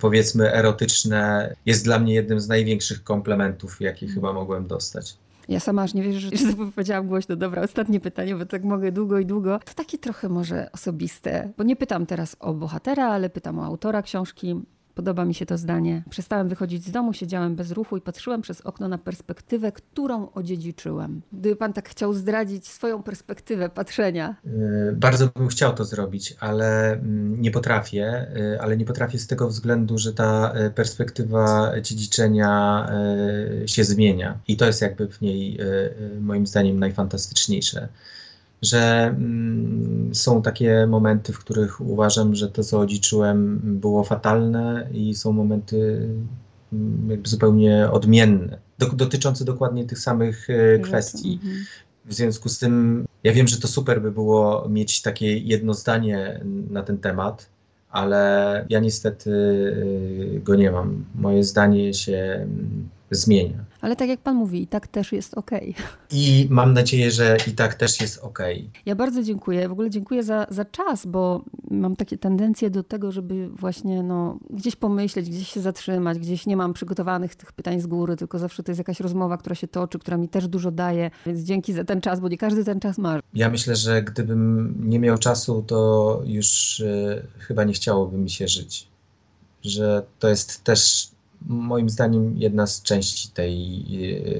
powiedzmy 0.00 0.52
erotyczne, 0.52 1.54
jest 1.66 1.84
dla 1.84 1.98
mnie 1.98 2.14
jednym 2.14 2.40
z 2.40 2.48
największych 2.48 3.04
komplementów, 3.04 3.80
jakie 3.80 4.06
chyba 4.06 4.32
mogłem 4.32 4.66
dostać. 4.66 5.16
Ja 5.48 5.60
sama 5.60 5.82
aż 5.82 5.94
nie 5.94 6.02
wierzę, 6.02 6.20
że 6.20 6.30
to 6.30 6.56
powiedziałam 6.74 7.08
głośno. 7.08 7.36
Dobra, 7.36 7.62
ostatnie 7.62 8.00
pytanie, 8.00 8.34
bo 8.34 8.46
tak 8.46 8.64
mogę 8.64 8.92
długo 8.92 9.18
i 9.18 9.26
długo. 9.26 9.60
To 9.64 9.74
takie 9.74 9.98
trochę 9.98 10.28
może 10.28 10.72
osobiste, 10.72 11.52
bo 11.58 11.64
nie 11.64 11.76
pytam 11.76 12.06
teraz 12.06 12.36
o 12.40 12.54
bohatera, 12.54 13.08
ale 13.08 13.30
pytam 13.30 13.58
o 13.58 13.64
autora 13.64 14.02
książki. 14.02 14.54
Podoba 14.94 15.24
mi 15.24 15.34
się 15.34 15.46
to 15.46 15.58
zdanie. 15.58 16.02
Przestałem 16.10 16.48
wychodzić 16.48 16.84
z 16.84 16.90
domu, 16.90 17.12
siedziałem 17.12 17.56
bez 17.56 17.70
ruchu 17.70 17.96
i 17.96 18.00
patrzyłem 18.00 18.42
przez 18.42 18.60
okno 18.60 18.88
na 18.88 18.98
perspektywę, 18.98 19.72
którą 19.72 20.30
odziedziczyłem. 20.32 21.22
Gdyby 21.32 21.56
pan 21.56 21.72
tak 21.72 21.88
chciał 21.88 22.14
zdradzić 22.14 22.68
swoją 22.68 23.02
perspektywę 23.02 23.68
patrzenia. 23.68 24.36
E, 24.46 24.92
bardzo 24.92 25.28
bym 25.36 25.48
chciał 25.48 25.74
to 25.74 25.84
zrobić, 25.84 26.36
ale 26.40 26.92
mm, 26.92 27.40
nie 27.42 27.50
potrafię. 27.50 28.06
E, 28.06 28.62
ale 28.62 28.76
nie 28.76 28.84
potrafię 28.84 29.18
z 29.18 29.26
tego 29.26 29.48
względu, 29.48 29.98
że 29.98 30.12
ta 30.12 30.52
e, 30.52 30.70
perspektywa 30.70 31.72
dziedziczenia 31.82 32.54
się 33.66 33.84
zmienia. 33.84 34.38
I 34.48 34.56
to 34.56 34.66
jest 34.66 34.82
jakby 34.82 35.08
w 35.08 35.20
niej 35.20 35.58
moim 36.20 36.46
zdaniem 36.46 36.78
najfantastyczniejsze 36.78 37.88
że 38.64 39.06
mm, 39.06 40.14
są 40.14 40.42
takie 40.42 40.86
momenty, 40.86 41.32
w 41.32 41.38
których 41.38 41.80
uważam, 41.80 42.34
że 42.34 42.48
to, 42.48 42.64
co 42.64 42.80
odziedziczyłem, 42.80 43.60
było 43.62 44.04
fatalne, 44.04 44.88
i 44.92 45.14
są 45.14 45.32
momenty 45.32 46.08
mm, 46.72 47.10
jakby 47.10 47.28
zupełnie 47.28 47.90
odmienne, 47.90 48.58
do, 48.78 48.86
dotyczące 48.86 49.44
dokładnie 49.44 49.84
tych 49.84 49.98
samych 49.98 50.50
e, 50.50 50.78
kwestii. 50.78 51.40
Mhm. 51.42 51.64
W 52.06 52.14
związku 52.14 52.48
z 52.48 52.58
tym, 52.58 53.04
ja 53.24 53.32
wiem, 53.32 53.48
że 53.48 53.60
to 53.60 53.68
super 53.68 54.02
by 54.02 54.12
było 54.12 54.68
mieć 54.68 55.02
takie 55.02 55.38
jedno 55.38 55.74
zdanie 55.74 56.40
na 56.70 56.82
ten 56.82 56.98
temat, 56.98 57.48
ale 57.90 58.66
ja 58.68 58.80
niestety 58.80 59.30
e, 60.36 60.40
go 60.40 60.54
nie 60.54 60.70
mam. 60.70 61.04
Moje 61.14 61.44
zdanie 61.44 61.94
się 61.94 62.16
mm, 62.16 62.88
zmienia. 63.10 63.64
Ale 63.80 63.96
tak 63.96 64.08
jak 64.08 64.20
pan 64.20 64.36
mówi, 64.36 64.62
i 64.62 64.66
tak 64.66 64.86
też 64.86 65.12
jest 65.12 65.34
ok. 65.34 65.50
I 66.10 66.46
mam 66.50 66.72
nadzieję, 66.72 67.10
że 67.10 67.36
i 67.46 67.52
tak 67.52 67.74
też 67.74 68.00
jest 68.00 68.18
ok. 68.18 68.38
Ja 68.86 68.94
bardzo 68.94 69.22
dziękuję. 69.22 69.68
W 69.68 69.72
ogóle 69.72 69.90
dziękuję 69.90 70.22
za, 70.22 70.46
za 70.50 70.64
czas, 70.64 71.06
bo 71.06 71.44
mam 71.70 71.96
takie 71.96 72.18
tendencje 72.18 72.70
do 72.70 72.82
tego, 72.82 73.12
żeby 73.12 73.48
właśnie 73.48 74.02
no, 74.02 74.38
gdzieś 74.50 74.76
pomyśleć, 74.76 75.30
gdzieś 75.30 75.48
się 75.48 75.60
zatrzymać, 75.60 76.18
gdzieś 76.18 76.46
nie 76.46 76.56
mam 76.56 76.74
przygotowanych 76.74 77.34
tych 77.34 77.52
pytań 77.52 77.80
z 77.80 77.86
góry, 77.86 78.16
tylko 78.16 78.38
zawsze 78.38 78.62
to 78.62 78.70
jest 78.72 78.78
jakaś 78.78 79.00
rozmowa, 79.00 79.36
która 79.36 79.54
się 79.54 79.68
toczy, 79.68 79.98
która 79.98 80.16
mi 80.16 80.28
też 80.28 80.48
dużo 80.48 80.70
daje. 80.70 81.10
Więc 81.26 81.40
dzięki 81.40 81.72
za 81.72 81.84
ten 81.84 82.00
czas, 82.00 82.20
bo 82.20 82.28
nie 82.28 82.38
każdy 82.38 82.64
ten 82.64 82.80
czas 82.80 82.98
ma. 82.98 83.20
Ja 83.34 83.50
myślę, 83.50 83.76
że 83.76 84.02
gdybym 84.02 84.74
nie 84.88 84.98
miał 84.98 85.18
czasu, 85.18 85.64
to 85.66 86.22
już 86.26 86.80
y, 86.80 87.26
chyba 87.38 87.64
nie 87.64 87.72
chciałoby 87.72 88.18
mi 88.18 88.30
się 88.30 88.48
żyć. 88.48 88.88
Że 89.62 90.02
to 90.18 90.28
jest 90.28 90.64
też 90.64 91.13
moim 91.46 91.90
zdaniem 91.90 92.36
jedna 92.36 92.66
z 92.66 92.82
części 92.82 93.28
tej, 93.28 93.84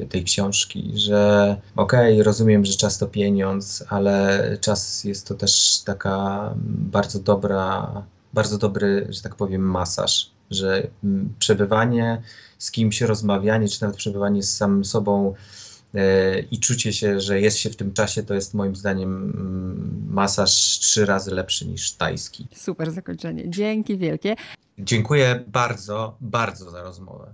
tej 0.09 0.25
książki, 0.25 0.93
że 0.95 1.57
okej, 1.77 2.13
okay, 2.13 2.23
rozumiem, 2.23 2.65
że 2.65 2.73
czas 2.73 2.99
to 2.99 3.07
pieniądz, 3.07 3.85
ale 3.89 4.59
czas 4.61 5.05
jest 5.05 5.29
to 5.29 5.35
też 5.35 5.83
taka 5.85 6.51
bardzo 6.67 7.19
dobra, 7.19 7.93
bardzo 8.33 8.59
dobry, 8.59 9.07
że 9.11 9.23
tak 9.23 9.37
powiem, 9.37 9.63
masaż, 9.63 10.31
że 10.51 10.87
przebywanie 11.39 12.23
z 12.59 12.71
kimś, 12.71 13.01
rozmawianie, 13.01 13.69
czy 13.69 13.83
nawet 13.83 13.97
przebywanie 13.97 14.43
z 14.43 14.57
samym 14.57 14.85
sobą 14.85 15.35
e, 15.95 16.41
i 16.41 16.59
czucie 16.59 16.93
się, 16.93 17.21
że 17.21 17.41
jest 17.41 17.59
się 17.59 17.71
w 17.71 17.77
tym 17.77 17.93
czasie, 17.93 18.23
to 18.23 18.35
jest 18.35 18.55
moim 18.55 18.77
zdaniem 18.77 19.33
masaż 20.11 20.53
trzy 20.79 21.07
razy 21.07 21.31
lepszy 21.31 21.67
niż 21.67 21.93
tajski. 21.93 22.47
Super 22.55 22.91
zakończenie. 22.91 23.51
Dzięki 23.51 23.99
wielkie. 23.99 24.37
Dziękuję 24.79 25.45
bardzo, 25.47 26.17
bardzo 26.21 26.71
za 26.71 26.83
rozmowę. 26.83 27.33